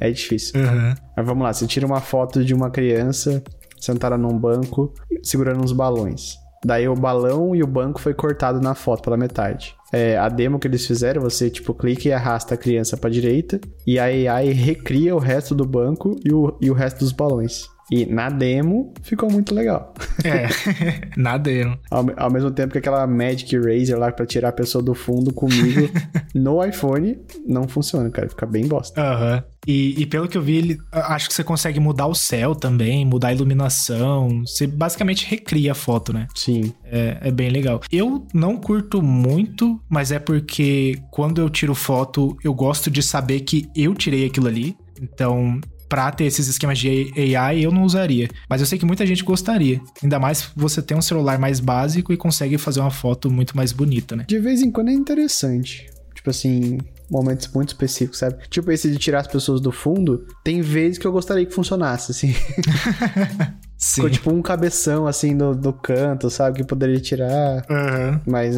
é 0.00 0.10
difícil. 0.10 0.60
Uhum. 0.60 0.94
Mas 1.16 1.26
vamos 1.26 1.42
lá, 1.44 1.52
você 1.52 1.66
tira 1.66 1.86
uma 1.86 2.00
foto 2.00 2.44
de 2.44 2.52
uma 2.52 2.70
criança 2.70 3.42
sentada 3.80 4.18
num 4.18 4.36
banco, 4.38 4.92
segurando 5.22 5.62
uns 5.62 5.72
balões. 5.72 6.34
Daí 6.66 6.88
o 6.88 6.96
balão 6.96 7.54
e 7.54 7.62
o 7.62 7.66
banco 7.66 8.00
foi 8.00 8.12
cortado 8.12 8.60
na 8.60 8.74
foto 8.74 9.04
pela 9.04 9.16
metade. 9.16 9.76
É, 9.92 10.18
a 10.18 10.28
demo 10.28 10.58
que 10.58 10.66
eles 10.66 10.84
fizeram, 10.84 11.22
você 11.22 11.48
tipo 11.48 11.72
clica 11.72 12.08
e 12.08 12.12
arrasta 12.12 12.54
a 12.54 12.58
criança 12.58 12.96
pra 12.96 13.08
direita 13.08 13.60
e 13.86 14.00
a 14.00 14.06
AI 14.06 14.50
recria 14.50 15.14
o 15.14 15.20
resto 15.20 15.54
do 15.54 15.64
banco 15.64 16.16
e 16.24 16.32
o, 16.32 16.58
e 16.60 16.68
o 16.68 16.74
resto 16.74 16.98
dos 16.98 17.12
balões. 17.12 17.68
E 17.90 18.04
na 18.06 18.28
demo 18.28 18.92
ficou 19.02 19.30
muito 19.30 19.54
legal. 19.54 19.94
É, 20.24 20.48
na 21.16 21.36
demo. 21.36 21.78
Ao, 21.90 22.04
ao, 22.16 22.30
mesmo 22.30 22.50
tempo 22.50 22.72
que 22.72 22.78
aquela 22.78 23.06
Magic 23.06 23.54
Eraser 23.54 23.98
lá 23.98 24.10
pra 24.10 24.26
tirar 24.26 24.48
a 24.48 24.52
pessoa 24.52 24.82
do 24.82 24.94
fundo 24.94 25.32
comigo 25.32 25.88
no 26.34 26.64
iPhone 26.64 27.18
não 27.46 27.68
funciona, 27.68 28.10
cara. 28.10 28.28
Fica 28.28 28.46
bem 28.46 28.66
bosta. 28.66 29.00
Aham. 29.00 29.36
Uhum. 29.36 29.56
E, 29.66 30.00
e, 30.00 30.06
pelo 30.06 30.28
que 30.28 30.38
eu 30.38 30.42
vi, 30.42 30.58
ele, 30.58 30.78
acho 30.92 31.28
que 31.28 31.34
você 31.34 31.42
consegue 31.42 31.80
mudar 31.80 32.06
o 32.06 32.14
céu 32.14 32.54
também, 32.54 33.04
mudar 33.04 33.28
a 33.28 33.32
iluminação. 33.34 34.44
Você 34.46 34.64
basicamente 34.64 35.26
recria 35.28 35.72
a 35.72 35.74
foto, 35.74 36.12
né? 36.12 36.28
Sim. 36.36 36.72
É, 36.84 37.18
é, 37.20 37.30
bem 37.32 37.50
legal. 37.50 37.80
Eu 37.90 38.24
não 38.32 38.56
curto 38.56 39.02
muito, 39.02 39.80
mas 39.88 40.12
é 40.12 40.20
porque 40.20 41.02
quando 41.10 41.40
eu 41.40 41.50
tiro 41.50 41.74
foto, 41.74 42.36
eu 42.44 42.54
gosto 42.54 42.88
de 42.88 43.02
saber 43.02 43.40
que 43.40 43.68
eu 43.74 43.92
tirei 43.92 44.24
aquilo 44.26 44.46
ali. 44.46 44.76
Então, 45.02 45.60
pra 45.88 46.10
ter 46.10 46.24
esses 46.24 46.48
esquemas 46.48 46.78
de 46.78 47.12
AI, 47.36 47.64
eu 47.64 47.70
não 47.70 47.82
usaria. 47.82 48.28
Mas 48.48 48.60
eu 48.60 48.66
sei 48.66 48.78
que 48.78 48.86
muita 48.86 49.06
gente 49.06 49.24
gostaria. 49.24 49.80
Ainda 50.02 50.18
mais 50.18 50.50
você 50.54 50.82
tem 50.82 50.96
um 50.96 51.02
celular 51.02 51.38
mais 51.38 51.60
básico 51.60 52.12
e 52.12 52.16
consegue 52.16 52.58
fazer 52.58 52.80
uma 52.80 52.90
foto 52.90 53.30
muito 53.30 53.56
mais 53.56 53.72
bonita, 53.72 54.16
né? 54.16 54.24
De 54.26 54.38
vez 54.38 54.62
em 54.62 54.70
quando 54.70 54.88
é 54.88 54.92
interessante. 54.92 55.86
Tipo 56.14 56.30
assim, 56.30 56.78
momentos 57.10 57.48
muito 57.54 57.68
específicos, 57.68 58.18
sabe? 58.18 58.36
Tipo 58.48 58.70
esse 58.72 58.90
de 58.90 58.98
tirar 58.98 59.20
as 59.20 59.26
pessoas 59.26 59.60
do 59.60 59.70
fundo, 59.70 60.26
tem 60.42 60.60
vezes 60.60 60.98
que 60.98 61.06
eu 61.06 61.12
gostaria 61.12 61.46
que 61.46 61.54
funcionasse, 61.54 62.12
assim. 62.12 62.34
Sim. 63.78 63.96
Ficou 63.96 64.10
tipo 64.10 64.32
um 64.32 64.40
cabeção, 64.40 65.06
assim, 65.06 65.36
do, 65.36 65.54
do 65.54 65.72
canto, 65.72 66.30
sabe? 66.30 66.58
Que 66.58 66.64
poderia 66.64 66.98
tirar. 66.98 67.64
Uhum. 67.68 68.20
Mas, 68.26 68.56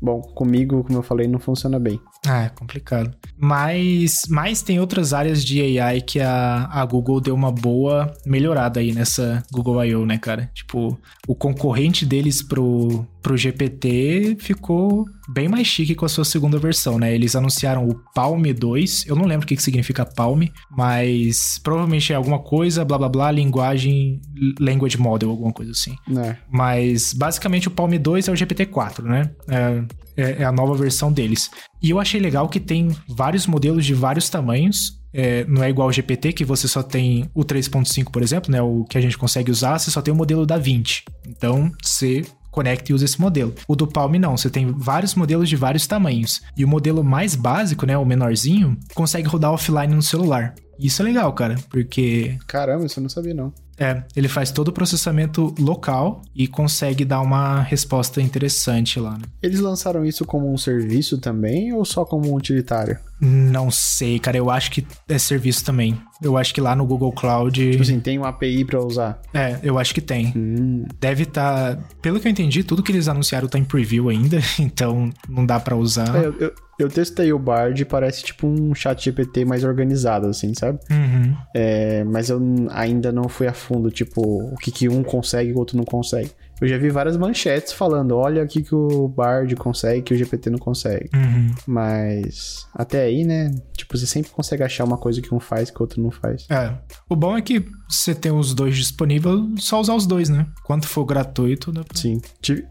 bom, 0.00 0.20
comigo, 0.20 0.84
como 0.84 0.98
eu 0.98 1.02
falei, 1.02 1.26
não 1.26 1.40
funciona 1.40 1.78
bem. 1.78 2.00
Ah, 2.26 2.44
é 2.44 2.48
complicado. 2.50 3.14
Mas, 3.38 4.22
mas 4.28 4.60
tem 4.60 4.78
outras 4.78 5.14
áreas 5.14 5.42
de 5.42 5.78
AI 5.78 6.02
que 6.02 6.20
a, 6.20 6.68
a 6.70 6.84
Google 6.84 7.20
deu 7.20 7.34
uma 7.34 7.50
boa 7.50 8.14
melhorada 8.26 8.80
aí 8.80 8.92
nessa 8.92 9.42
Google 9.50 9.82
I.O., 9.84 10.04
né, 10.04 10.18
cara? 10.18 10.50
Tipo, 10.54 10.98
o 11.26 11.34
concorrente 11.34 12.04
deles 12.04 12.42
pro, 12.42 13.06
pro 13.22 13.36
GPT 13.36 14.36
ficou 14.38 15.06
bem 15.30 15.48
mais 15.48 15.66
chique 15.66 15.94
com 15.94 16.04
a 16.04 16.08
sua 16.08 16.24
segunda 16.24 16.58
versão, 16.58 16.98
né? 16.98 17.14
Eles 17.14 17.34
anunciaram 17.34 17.88
o 17.88 17.94
Palm 18.14 18.42
2. 18.42 19.06
Eu 19.06 19.16
não 19.16 19.24
lembro 19.24 19.44
o 19.44 19.48
que, 19.48 19.56
que 19.56 19.62
significa 19.62 20.04
Palm, 20.04 20.42
mas 20.70 21.58
provavelmente 21.62 22.12
é 22.12 22.16
alguma 22.16 22.38
coisa, 22.38 22.84
blá 22.84 22.98
blá 22.98 23.08
blá, 23.08 23.30
linguagem, 23.30 24.20
language 24.60 24.98
model, 24.98 25.30
alguma 25.30 25.52
coisa 25.52 25.72
assim. 25.72 25.96
É. 26.18 26.36
Mas 26.50 27.14
basicamente 27.14 27.68
o 27.68 27.70
Palm 27.70 27.92
2 27.92 28.28
é 28.28 28.32
o 28.32 28.34
GPT-4, 28.34 29.04
né? 29.04 29.30
É, 29.48 29.82
é, 30.16 30.42
é 30.42 30.44
a 30.44 30.52
nova 30.52 30.74
versão 30.74 31.12
deles. 31.12 31.50
E 31.82 31.90
eu 31.90 31.98
achei 31.98 32.20
legal 32.20 32.48
que 32.48 32.60
tem 32.60 32.94
vários 33.08 33.46
modelos 33.46 33.84
de 33.84 33.94
vários 33.94 34.28
tamanhos. 34.28 34.98
É, 35.12 35.44
não 35.46 35.62
é 35.62 35.70
igual 35.70 35.88
ao 35.88 35.92
GPT, 35.92 36.32
que 36.32 36.44
você 36.44 36.68
só 36.68 36.82
tem 36.82 37.28
o 37.34 37.44
3.5, 37.44 38.10
por 38.10 38.22
exemplo, 38.22 38.50
né? 38.50 38.62
O 38.62 38.84
que 38.84 38.96
a 38.96 39.00
gente 39.00 39.18
consegue 39.18 39.50
usar, 39.50 39.78
você 39.78 39.90
só 39.90 40.00
tem 40.00 40.14
o 40.14 40.16
modelo 40.16 40.46
da 40.46 40.56
20. 40.56 41.04
Então, 41.26 41.72
você 41.82 42.24
conecta 42.50 42.90
e 42.90 42.94
usa 42.94 43.04
esse 43.04 43.20
modelo. 43.20 43.54
O 43.66 43.76
do 43.76 43.86
Palm 43.86 44.14
não, 44.16 44.36
você 44.36 44.50
tem 44.50 44.66
vários 44.66 45.14
modelos 45.14 45.48
de 45.48 45.56
vários 45.56 45.86
tamanhos. 45.86 46.42
E 46.56 46.64
o 46.64 46.68
modelo 46.68 47.02
mais 47.02 47.34
básico, 47.34 47.86
né, 47.86 47.96
o 47.96 48.04
menorzinho, 48.04 48.76
consegue 48.94 49.28
rodar 49.28 49.52
offline 49.52 49.94
no 49.94 50.02
celular. 50.02 50.54
Isso 50.78 51.02
é 51.02 51.04
legal, 51.04 51.32
cara, 51.34 51.56
porque. 51.68 52.38
Caramba, 52.46 52.86
isso 52.86 52.98
eu 52.98 53.02
não 53.02 53.10
sabia, 53.10 53.34
não. 53.34 53.52
É, 53.80 54.02
ele 54.14 54.28
faz 54.28 54.50
todo 54.50 54.68
o 54.68 54.72
processamento 54.72 55.54
local 55.58 56.20
e 56.36 56.46
consegue 56.46 57.02
dar 57.02 57.22
uma 57.22 57.62
resposta 57.62 58.20
interessante 58.20 59.00
lá. 59.00 59.12
Né? 59.12 59.24
Eles 59.42 59.58
lançaram 59.58 60.04
isso 60.04 60.26
como 60.26 60.52
um 60.52 60.58
serviço 60.58 61.16
também 61.16 61.72
ou 61.72 61.82
só 61.86 62.04
como 62.04 62.30
um 62.30 62.34
utilitário? 62.34 62.98
Não 63.20 63.70
sei, 63.70 64.18
cara. 64.18 64.36
Eu 64.36 64.50
acho 64.50 64.70
que 64.70 64.86
é 65.08 65.18
serviço 65.18 65.64
também. 65.64 66.00
Eu 66.22 66.36
acho 66.36 66.54
que 66.54 66.60
lá 66.60 66.74
no 66.74 66.86
Google 66.86 67.12
Cloud. 67.12 67.70
Tipo 67.70 67.82
assim, 67.82 68.00
tem 68.00 68.18
uma 68.18 68.28
API 68.28 68.64
para 68.64 68.80
usar? 68.80 69.20
É, 69.34 69.58
eu 69.62 69.78
acho 69.78 69.94
que 69.94 70.00
tem. 70.00 70.32
Hum. 70.34 70.84
Deve 70.98 71.24
estar. 71.24 71.76
Tá... 71.76 71.82
Pelo 72.00 72.18
que 72.18 72.26
eu 72.26 72.32
entendi, 72.32 72.64
tudo 72.64 72.82
que 72.82 72.90
eles 72.90 73.08
anunciaram 73.08 73.48
tá 73.48 73.58
em 73.58 73.64
preview 73.64 74.08
ainda, 74.08 74.38
então 74.58 75.10
não 75.28 75.44
dá 75.44 75.60
para 75.60 75.76
usar. 75.76 76.14
É, 76.16 76.26
eu, 76.26 76.34
eu, 76.38 76.52
eu, 76.78 76.88
testei 76.88 77.32
o 77.32 77.38
Bard 77.38 77.80
e 77.80 77.84
parece 77.84 78.24
tipo 78.24 78.46
um 78.46 78.74
chat 78.74 79.04
GPT 79.04 79.44
mais 79.44 79.64
organizado, 79.64 80.26
assim, 80.26 80.54
sabe? 80.54 80.78
Uhum. 80.90 81.36
É, 81.54 82.04
mas 82.04 82.30
eu 82.30 82.40
ainda 82.70 83.12
não 83.12 83.28
fui 83.28 83.46
a 83.46 83.52
fundo, 83.52 83.90
tipo, 83.90 84.22
o 84.22 84.56
que, 84.56 84.70
que 84.70 84.88
um 84.88 85.02
consegue 85.02 85.50
e 85.50 85.52
o 85.52 85.58
outro 85.58 85.76
não 85.76 85.84
consegue. 85.84 86.30
Eu 86.60 86.68
já 86.68 86.76
vi 86.76 86.90
várias 86.90 87.16
manchetes 87.16 87.72
falando, 87.72 88.16
olha 88.16 88.42
aqui 88.42 88.62
que 88.62 88.74
o 88.74 89.08
Bard 89.08 89.54
consegue, 89.56 90.02
que 90.02 90.14
o 90.14 90.16
GPT 90.16 90.50
não 90.50 90.58
consegue. 90.58 91.08
Uhum. 91.14 91.54
Mas 91.66 92.68
até 92.74 93.02
aí, 93.02 93.24
né? 93.24 93.54
Tipo, 93.76 93.96
você 93.96 94.06
sempre 94.06 94.30
consegue 94.30 94.62
achar 94.62 94.84
uma 94.84 94.98
coisa 94.98 95.22
que 95.22 95.34
um 95.34 95.40
faz 95.40 95.70
que 95.70 95.78
o 95.78 95.82
outro 95.82 96.02
não 96.02 96.10
faz. 96.10 96.46
É. 96.50 96.74
O 97.08 97.16
bom 97.16 97.36
é 97.36 97.42
que 97.42 97.64
você 97.90 98.14
tem 98.14 98.30
os 98.30 98.54
dois 98.54 98.76
disponíveis, 98.76 99.40
só 99.58 99.80
usar 99.80 99.94
os 99.94 100.06
dois, 100.06 100.28
né? 100.28 100.46
Quanto 100.64 100.86
for 100.86 101.04
gratuito, 101.04 101.72
dá 101.72 101.82
pra... 101.82 101.98
Sim. 101.98 102.20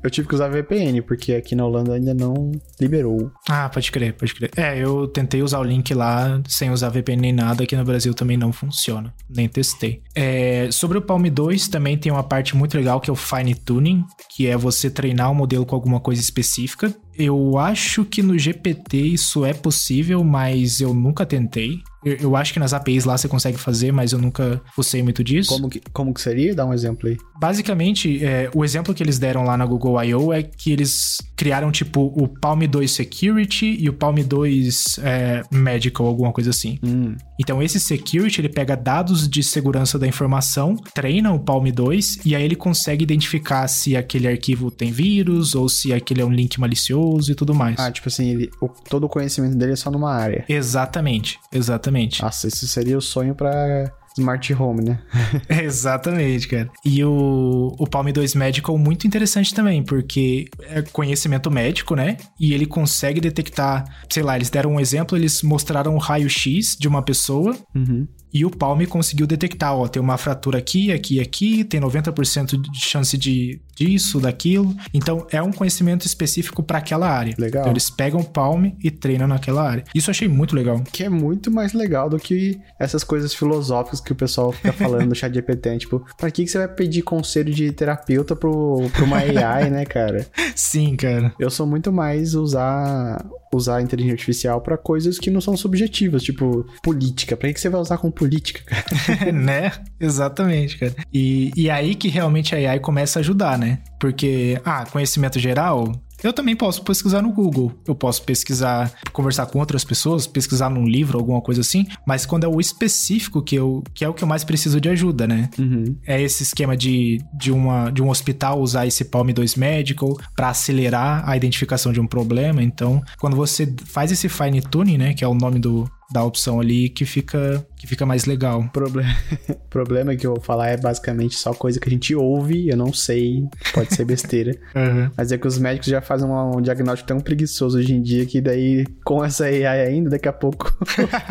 Eu 0.04 0.10
tive 0.10 0.28
que 0.28 0.36
usar 0.36 0.50
VPN, 0.50 1.02
porque 1.02 1.34
aqui 1.34 1.56
na 1.56 1.66
Holanda 1.66 1.94
ainda 1.94 2.14
não 2.14 2.52
liberou. 2.80 3.32
Ah, 3.48 3.70
pode 3.70 3.92
crer, 3.92 4.14
pode 4.14 4.34
crer. 4.34 4.52
É, 4.56 4.78
eu 4.78 5.08
tentei 5.08 5.42
usar 5.42 5.60
o 5.60 5.64
link 5.64 5.94
lá 5.94 6.42
sem 6.48 6.70
usar 6.72 6.90
VPN 6.90 7.22
nem 7.22 7.34
nada, 7.34 7.64
aqui 7.64 7.76
no 7.76 7.84
Brasil 7.84 8.14
também 8.14 8.38
não 8.38 8.54
funciona. 8.54 9.14
Nem 9.30 9.48
testei. 9.48 10.02
É, 10.16 10.70
sobre 10.72 10.98
o 10.98 11.02
Palm 11.02 11.26
2, 11.26 11.68
também 11.68 11.98
tem 11.98 12.12
uma 12.12 12.24
parte 12.24 12.56
muito 12.56 12.78
legal 12.78 13.02
que 13.02 13.10
é 13.10 13.14
o 13.14 13.16
Fine 13.16 13.56
Tuning 13.56 13.80
tuning, 13.80 14.06
que 14.30 14.48
é 14.48 14.58
você 14.58 14.90
treinar 14.90 15.32
o 15.32 15.36
modelo 15.36 15.66
com 15.66 15.76
alguma 15.76 16.00
coisa 16.00 16.22
específica. 16.22 16.94
Eu 17.18 17.58
acho 17.58 18.06
que 18.06 18.22
no 18.22 18.38
GPT 18.38 18.98
isso 18.98 19.46
é 19.46 19.54
possível, 19.54 20.24
mas 20.24 20.80
eu 20.80 20.94
nunca 20.94 21.26
tentei. 21.26 21.82
Eu, 22.04 22.16
eu, 22.16 22.36
acho 22.36 22.54
que 22.54 22.60
nas 22.60 22.74
APIs 22.74 23.06
lá 23.06 23.18
você 23.18 23.28
consegue 23.28 23.58
fazer, 23.58 23.92
mas 23.92 24.12
eu 24.12 24.20
nunca 24.20 24.62
usei 24.78 25.04
muito 25.04 25.24
disso. 25.24 25.50
Como 25.50 25.70
que, 25.70 25.82
como 25.92 26.14
que 26.14 26.22
seria? 26.22 26.56
Dá 26.56 26.66
um 26.66 26.74
exemplo 26.74 27.10
aí. 27.10 27.18
Basicamente, 27.40 28.24
é, 28.24 28.50
o 28.54 28.64
exemplo 28.64 28.94
que 28.94 29.04
eles 29.04 29.20
deram 29.20 29.44
lá 29.44 29.58
na 29.58 29.66
Google 29.66 30.02
I.O. 30.04 30.34
é 30.34 30.44
que 30.44 30.72
eles 30.72 31.18
criaram, 31.36 31.72
tipo, 31.72 32.02
o 32.16 32.28
Palm 32.28 32.62
2 32.62 32.90
Security 32.90 33.78
e 33.80 33.90
o 33.90 33.94
Palm 33.94 34.18
2 34.18 35.00
é, 35.04 35.42
Medical, 35.52 36.06
alguma 36.06 36.32
coisa 36.32 36.50
assim. 36.50 36.80
Hum. 36.84 37.16
Então, 37.40 37.64
esse 37.64 37.80
Security, 37.80 38.42
ele 38.42 38.50
pega 38.50 38.76
dados 38.76 39.28
de 39.28 39.42
segurança 39.42 39.98
da 39.98 40.06
informação, 40.06 40.76
treina 40.94 41.32
o 41.32 41.40
Palm 41.40 41.66
2 41.68 42.20
e 42.26 42.36
aí 42.36 42.44
ele 42.44 42.56
consegue 42.56 43.04
identificar 43.04 43.68
se 43.68 43.96
aquele 43.96 44.28
arquivo 44.28 44.70
tem 44.70 44.92
vírus 44.92 45.56
ou 45.56 45.70
se 45.70 45.94
aquele 45.94 46.22
é 46.22 46.26
um 46.26 46.32
link 46.32 46.60
malicioso 46.60 47.32
e 47.32 47.36
tudo 47.36 47.56
mais. 47.56 47.80
Ah, 47.80 47.92
tipo 47.92 48.10
assim, 48.10 48.30
ele, 48.30 48.50
o, 48.62 48.68
todo 48.68 49.06
o 49.06 49.10
conhecimento 49.10 49.56
dele 49.56 49.74
é 49.74 49.76
só 49.76 49.90
numa 49.90 50.14
área. 50.14 50.44
Exatamente, 50.50 51.40
exatamente. 51.54 51.89
Exatamente. 51.90 52.22
Nossa, 52.22 52.48
isso 52.48 52.68
seria 52.68 52.98
o 52.98 53.02
sonho 53.02 53.36
para 53.36 53.92
Smart 54.18 54.54
Home, 54.54 54.84
né? 54.84 55.00
Exatamente, 55.64 56.48
cara. 56.48 56.70
E 56.86 57.04
o, 57.04 57.76
o 57.78 57.88
Palm 57.88 58.08
2 58.12 58.36
Medical 58.36 58.78
muito 58.78 59.08
interessante 59.08 59.54
também, 59.54 59.84
porque 59.84 60.46
é 60.62 60.82
conhecimento 60.82 61.50
médico, 61.50 61.96
né? 61.96 62.18
E 62.40 62.54
ele 62.54 62.66
consegue 62.66 63.20
detectar, 63.20 63.86
sei 64.10 64.24
lá, 64.24 64.36
eles 64.36 64.50
deram 64.50 64.74
um 64.74 64.80
exemplo, 64.80 65.18
eles 65.18 65.42
mostraram 65.42 65.96
o 65.96 66.00
raio-x 66.00 66.76
de 66.80 66.88
uma 66.88 67.02
pessoa. 67.02 67.56
Uhum. 67.76 68.08
E 68.34 68.46
o 68.46 68.50
Palm 68.50 68.84
conseguiu 68.86 69.26
detectar, 69.26 69.76
ó, 69.76 69.88
tem 69.88 70.02
uma 70.02 70.18
fratura 70.18 70.58
aqui, 70.58 70.92
aqui 70.92 71.16
e 71.16 71.20
aqui, 71.20 71.64
tem 71.64 71.82
90% 71.82 72.60
de 72.60 72.80
chance 72.80 73.18
de 73.18 73.60
disso, 73.80 74.20
daquilo. 74.20 74.76
Então 74.94 75.26
é 75.32 75.42
um 75.42 75.52
conhecimento 75.52 76.06
específico 76.06 76.62
para 76.62 76.80
aquela 76.80 77.10
área. 77.10 77.34
Legal. 77.38 77.62
Então 77.62 77.72
eles 77.72 77.90
pegam 77.90 78.20
o 78.20 78.26
Palm 78.26 78.66
e 78.84 78.92
treinam 78.92 79.28
naquela 79.28 79.64
área. 79.64 79.84
Isso 79.96 80.10
eu 80.10 80.12
achei 80.12 80.28
muito 80.28 80.56
legal. 80.56 80.82
Que 80.92 81.06
é 81.06 81.10
muito 81.10 81.50
mais 81.50 81.72
legal 81.72 82.10
do 82.10 82.20
que 82.20 82.60
essas 82.78 83.04
coisas 83.04 83.34
filosóficas 83.34 84.02
que 84.02 84.12
o 84.12 84.16
pessoal 84.16 84.52
fica 84.52 84.74
falando 84.74 85.08
no 85.08 85.16
chat 85.16 85.34
GPT. 85.34 85.78
Tipo, 85.78 86.06
pra 86.18 86.30
que, 86.30 86.44
que 86.44 86.52
você 86.52 86.58
vai 86.58 86.68
pedir 86.68 87.04
conselho 87.04 87.54
de 87.54 87.72
terapeuta 87.72 88.36
pro, 88.36 88.90
pro 88.94 89.06
uma 89.06 89.18
AI, 89.18 89.70
né, 89.70 89.86
cara? 89.86 90.28
Sim, 90.56 90.96
cara. 90.96 91.34
Eu 91.40 91.50
sou 91.50 91.66
muito 91.66 91.92
mais 91.92 92.36
usar 92.36 93.24
usar 93.54 93.78
a 93.78 93.82
inteligência 93.82 94.14
artificial 94.14 94.62
para 94.62 94.78
coisas 94.78 95.18
que 95.18 95.30
não 95.30 95.42
são 95.42 95.58
subjetivas, 95.58 96.24
tipo 96.24 96.66
política. 96.84 97.36
Pra 97.36 97.52
que 97.52 97.60
você 97.60 97.70
vai 97.70 97.82
usar 97.82 97.98
com 97.98 98.12
política, 98.12 98.62
cara? 98.66 99.32
né? 99.34 99.72
Exatamente, 100.00 100.78
cara. 100.78 100.96
E, 101.14 101.52
e 101.56 101.70
aí 101.70 101.96
que 101.96 102.08
realmente 102.08 102.56
a 102.56 102.58
AI 102.58 102.80
começa 102.80 103.20
a 103.20 103.22
ajudar, 103.22 103.58
né? 103.58 103.80
Porque, 104.00 104.60
ah, 104.64 104.86
conhecimento 104.86 105.40
geral, 105.40 105.92
eu 106.24 106.34
também 106.34 106.56
posso 106.56 106.84
pesquisar 106.84 107.22
no 107.22 107.32
Google. 107.32 107.72
Eu 107.88 107.96
posso 107.96 108.22
pesquisar, 108.24 108.92
conversar 109.12 109.46
com 109.48 109.60
outras 109.60 109.84
pessoas, 109.84 110.28
pesquisar 110.28 110.70
num 110.70 110.86
livro, 110.86 111.18
alguma 111.18 111.42
coisa 111.42 111.62
assim. 111.62 111.86
Mas 112.06 112.26
quando 112.26 112.44
é 112.44 112.48
o 112.48 112.60
específico 112.60 113.42
que, 113.42 113.56
eu, 113.56 113.84
que 113.94 114.04
é 114.04 114.10
o 114.10 114.14
que 114.14 114.24
eu 114.24 114.28
mais 114.28 114.44
preciso 114.44 114.80
de 114.80 114.90
ajuda, 114.90 115.28
né? 115.28 115.50
Uhum. 115.58 115.96
É 116.06 116.22
esse 116.22 116.44
esquema 116.44 116.76
de, 116.76 117.24
de, 117.34 117.52
uma, 117.52 117.90
de 117.90 118.02
um 118.02 118.10
hospital 118.10 118.60
usar 118.60 118.86
esse 118.86 119.06
Palm 119.06 119.30
2 119.30 119.56
Medical 119.56 120.18
para 120.36 120.50
acelerar 120.50 121.28
a 121.28 121.36
identificação 121.36 121.94
de 121.94 122.00
um 122.00 122.08
problema. 122.08 122.62
Então, 122.62 123.02
quando 123.20 123.36
você 123.36 123.74
faz 123.86 124.12
esse 124.12 124.28
fine 124.28 124.62
tuning, 124.62 124.98
né? 124.98 125.14
Que 125.14 125.24
é 125.24 125.28
o 125.28 125.34
nome 125.34 125.60
do, 125.60 125.90
da 126.12 126.24
opção 126.24 126.60
ali 126.60 126.90
que 126.90 127.06
fica 127.06 127.66
que 127.80 127.88
fica 127.88 128.06
mais 128.06 128.26
legal. 128.26 128.60
O 128.60 128.70
problema, 128.70 129.16
problema 129.70 130.16
que 130.16 130.28
eu 130.28 130.34
vou 130.36 130.44
falar 130.44 130.68
é 130.68 130.78
basicamente 130.78 131.36
só 131.36 131.54
coisa 131.54 131.80
que 131.80 131.88
a 131.88 131.92
gente 131.92 132.14
ouve, 132.14 132.68
eu 132.68 132.76
não 132.76 132.92
sei, 132.92 133.48
pode 133.74 133.96
ser 133.96 134.06
besteira. 134.06 134.56
Uhum. 134.76 135.10
Mas 135.18 135.32
é 135.32 135.38
que 135.38 135.48
os 135.48 135.58
médicos 135.58 135.88
já 135.88 136.02
fazem 136.02 136.28
um, 136.28 136.58
um 136.58 136.62
diagnóstico 136.62 137.08
tão 137.08 137.20
preguiçoso 137.20 137.78
hoje 137.78 137.94
em 137.94 138.02
dia 138.02 138.26
que 138.26 138.40
daí, 138.40 138.86
com 139.04 139.24
essa 139.24 139.46
AI 139.46 139.88
ainda, 139.88 140.10
daqui 140.12 140.28
a 140.28 140.34
pouco 140.34 140.74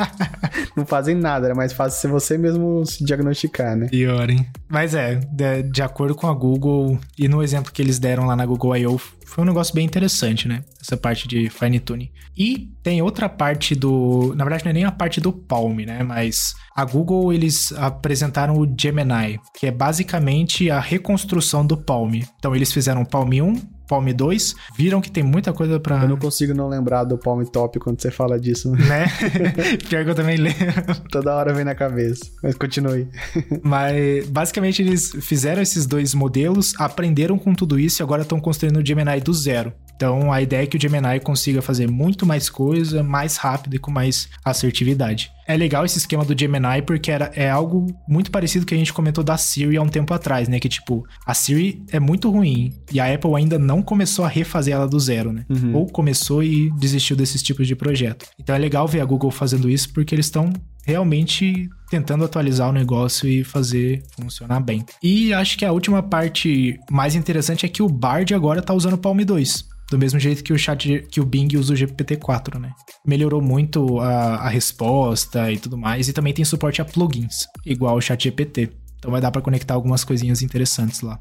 não 0.76 0.84
fazem 0.84 1.14
nada, 1.14 1.48
é 1.48 1.54
mais 1.54 1.72
fácil 1.72 2.00
ser 2.00 2.08
você 2.08 2.38
mesmo 2.38 2.84
se 2.84 3.04
diagnosticar, 3.04 3.76
né? 3.76 3.86
Pior, 3.86 4.28
hein? 4.28 4.46
Mas 4.68 4.94
é, 4.94 5.16
de, 5.16 5.62
de 5.62 5.82
acordo 5.82 6.14
com 6.14 6.26
a 6.26 6.34
Google 6.34 6.98
e 7.18 7.28
no 7.28 7.42
exemplo 7.42 7.72
que 7.72 7.80
eles 7.80 7.98
deram 7.98 8.26
lá 8.26 8.36
na 8.36 8.44
Google 8.44 8.76
I.O., 8.76 9.00
foi 9.28 9.44
um 9.44 9.46
negócio 9.46 9.74
bem 9.74 9.84
interessante, 9.84 10.48
né? 10.48 10.64
Essa 10.80 10.96
parte 10.96 11.28
de 11.28 11.50
fine 11.50 11.78
tuning. 11.78 12.10
E 12.36 12.70
tem 12.82 13.02
outra 13.02 13.28
parte 13.28 13.74
do. 13.74 14.32
Na 14.34 14.42
verdade, 14.42 14.64
não 14.64 14.70
é 14.70 14.72
nem 14.72 14.84
a 14.84 14.90
parte 14.90 15.20
do 15.20 15.32
Palm, 15.32 15.76
né? 15.80 16.02
Mas 16.02 16.37
a 16.74 16.84
Google 16.84 17.32
eles 17.32 17.72
apresentaram 17.72 18.56
o 18.56 18.64
Gemini, 18.64 19.40
que 19.54 19.66
é 19.66 19.70
basicamente 19.70 20.70
a 20.70 20.78
reconstrução 20.78 21.66
do 21.66 21.76
Palm. 21.76 22.14
Então 22.38 22.54
eles 22.54 22.72
fizeram 22.72 23.02
o 23.02 23.06
Palm 23.06 23.30
1, 23.32 23.78
Palm 23.88 24.06
2, 24.06 24.54
viram 24.76 25.00
que 25.00 25.10
tem 25.10 25.24
muita 25.24 25.52
coisa 25.52 25.80
para 25.80 26.02
Eu 26.02 26.08
não 26.08 26.16
consigo 26.18 26.52
não 26.52 26.68
lembrar 26.68 27.04
do 27.04 27.16
Palm 27.16 27.42
Top 27.44 27.80
quando 27.80 28.00
você 28.00 28.10
fala 28.10 28.38
disso. 28.38 28.70
Né? 28.70 29.06
Pior 29.88 30.04
que 30.04 30.10
eu 30.10 30.14
também 30.14 30.36
lembro. 30.36 30.94
Toda 31.10 31.34
hora 31.34 31.54
vem 31.54 31.64
na 31.64 31.74
cabeça. 31.74 32.24
Mas 32.42 32.54
continue. 32.54 33.08
Mas 33.64 34.28
basicamente 34.28 34.82
eles 34.82 35.10
fizeram 35.20 35.62
esses 35.62 35.86
dois 35.86 36.14
modelos, 36.14 36.74
aprenderam 36.78 37.38
com 37.38 37.54
tudo 37.54 37.78
isso 37.78 38.02
e 38.02 38.04
agora 38.04 38.22
estão 38.22 38.38
construindo 38.38 38.76
o 38.76 38.86
Gemini 38.86 39.20
do 39.20 39.32
zero. 39.32 39.72
Então 39.98 40.32
a 40.32 40.40
ideia 40.40 40.62
é 40.62 40.66
que 40.66 40.76
o 40.76 40.80
Gemini 40.80 41.18
consiga 41.18 41.60
fazer 41.60 41.90
muito 41.90 42.24
mais 42.24 42.48
coisa, 42.48 43.02
mais 43.02 43.36
rápido 43.36 43.74
e 43.74 43.80
com 43.80 43.90
mais 43.90 44.28
assertividade. 44.44 45.28
É 45.44 45.56
legal 45.56 45.84
esse 45.84 45.98
esquema 45.98 46.24
do 46.24 46.38
Gemini 46.38 46.82
porque 46.86 47.10
era, 47.10 47.32
é 47.34 47.50
algo 47.50 47.86
muito 48.06 48.30
parecido 48.30 48.64
que 48.64 48.74
a 48.74 48.78
gente 48.78 48.92
comentou 48.92 49.24
da 49.24 49.36
Siri 49.36 49.76
há 49.76 49.82
um 49.82 49.88
tempo 49.88 50.14
atrás, 50.14 50.46
né? 50.46 50.60
Que 50.60 50.68
tipo, 50.68 51.04
a 51.26 51.34
Siri 51.34 51.82
é 51.90 51.98
muito 51.98 52.30
ruim 52.30 52.72
e 52.92 53.00
a 53.00 53.12
Apple 53.12 53.34
ainda 53.34 53.58
não 53.58 53.82
começou 53.82 54.24
a 54.24 54.28
refazer 54.28 54.72
ela 54.72 54.86
do 54.86 55.00
zero, 55.00 55.32
né? 55.32 55.44
Uhum. 55.48 55.74
Ou 55.74 55.86
começou 55.88 56.44
e 56.44 56.70
desistiu 56.78 57.16
desses 57.16 57.42
tipos 57.42 57.66
de 57.66 57.74
projeto. 57.74 58.26
Então 58.38 58.54
é 58.54 58.58
legal 58.58 58.86
ver 58.86 59.00
a 59.00 59.04
Google 59.04 59.32
fazendo 59.32 59.68
isso 59.68 59.92
porque 59.92 60.14
eles 60.14 60.26
estão 60.26 60.52
realmente 60.86 61.68
tentando 61.90 62.24
atualizar 62.24 62.68
o 62.68 62.72
negócio 62.72 63.28
e 63.28 63.42
fazer 63.42 64.04
funcionar 64.12 64.60
bem. 64.60 64.84
E 65.02 65.34
acho 65.34 65.58
que 65.58 65.64
a 65.64 65.72
última 65.72 66.04
parte 66.04 66.78
mais 66.88 67.16
interessante 67.16 67.66
é 67.66 67.68
que 67.68 67.82
o 67.82 67.88
Bard 67.88 68.32
agora 68.32 68.62
tá 68.62 68.72
usando 68.72 68.92
o 68.92 68.98
Palm 68.98 69.18
2. 69.18 69.76
Do 69.90 69.98
mesmo 69.98 70.20
jeito 70.20 70.44
que 70.44 70.52
o 70.52 70.58
chat 70.58 71.06
que 71.10 71.20
o 71.20 71.24
Bing 71.24 71.48
usa 71.56 71.72
o 71.72 71.76
GPT-4, 71.76 72.58
né? 72.58 72.72
Melhorou 73.06 73.40
muito 73.40 73.98
a, 74.00 74.36
a 74.36 74.48
resposta 74.48 75.50
e 75.50 75.58
tudo 75.58 75.78
mais. 75.78 76.08
E 76.08 76.12
também 76.12 76.34
tem 76.34 76.44
suporte 76.44 76.82
a 76.82 76.84
plugins, 76.84 77.46
igual 77.64 77.96
o 77.96 78.00
chat 78.00 78.24
GPT. 78.24 78.70
Então 78.98 79.10
vai 79.10 79.20
dar 79.20 79.30
para 79.30 79.40
conectar 79.40 79.74
algumas 79.74 80.04
coisinhas 80.04 80.42
interessantes 80.42 81.00
lá. 81.00 81.18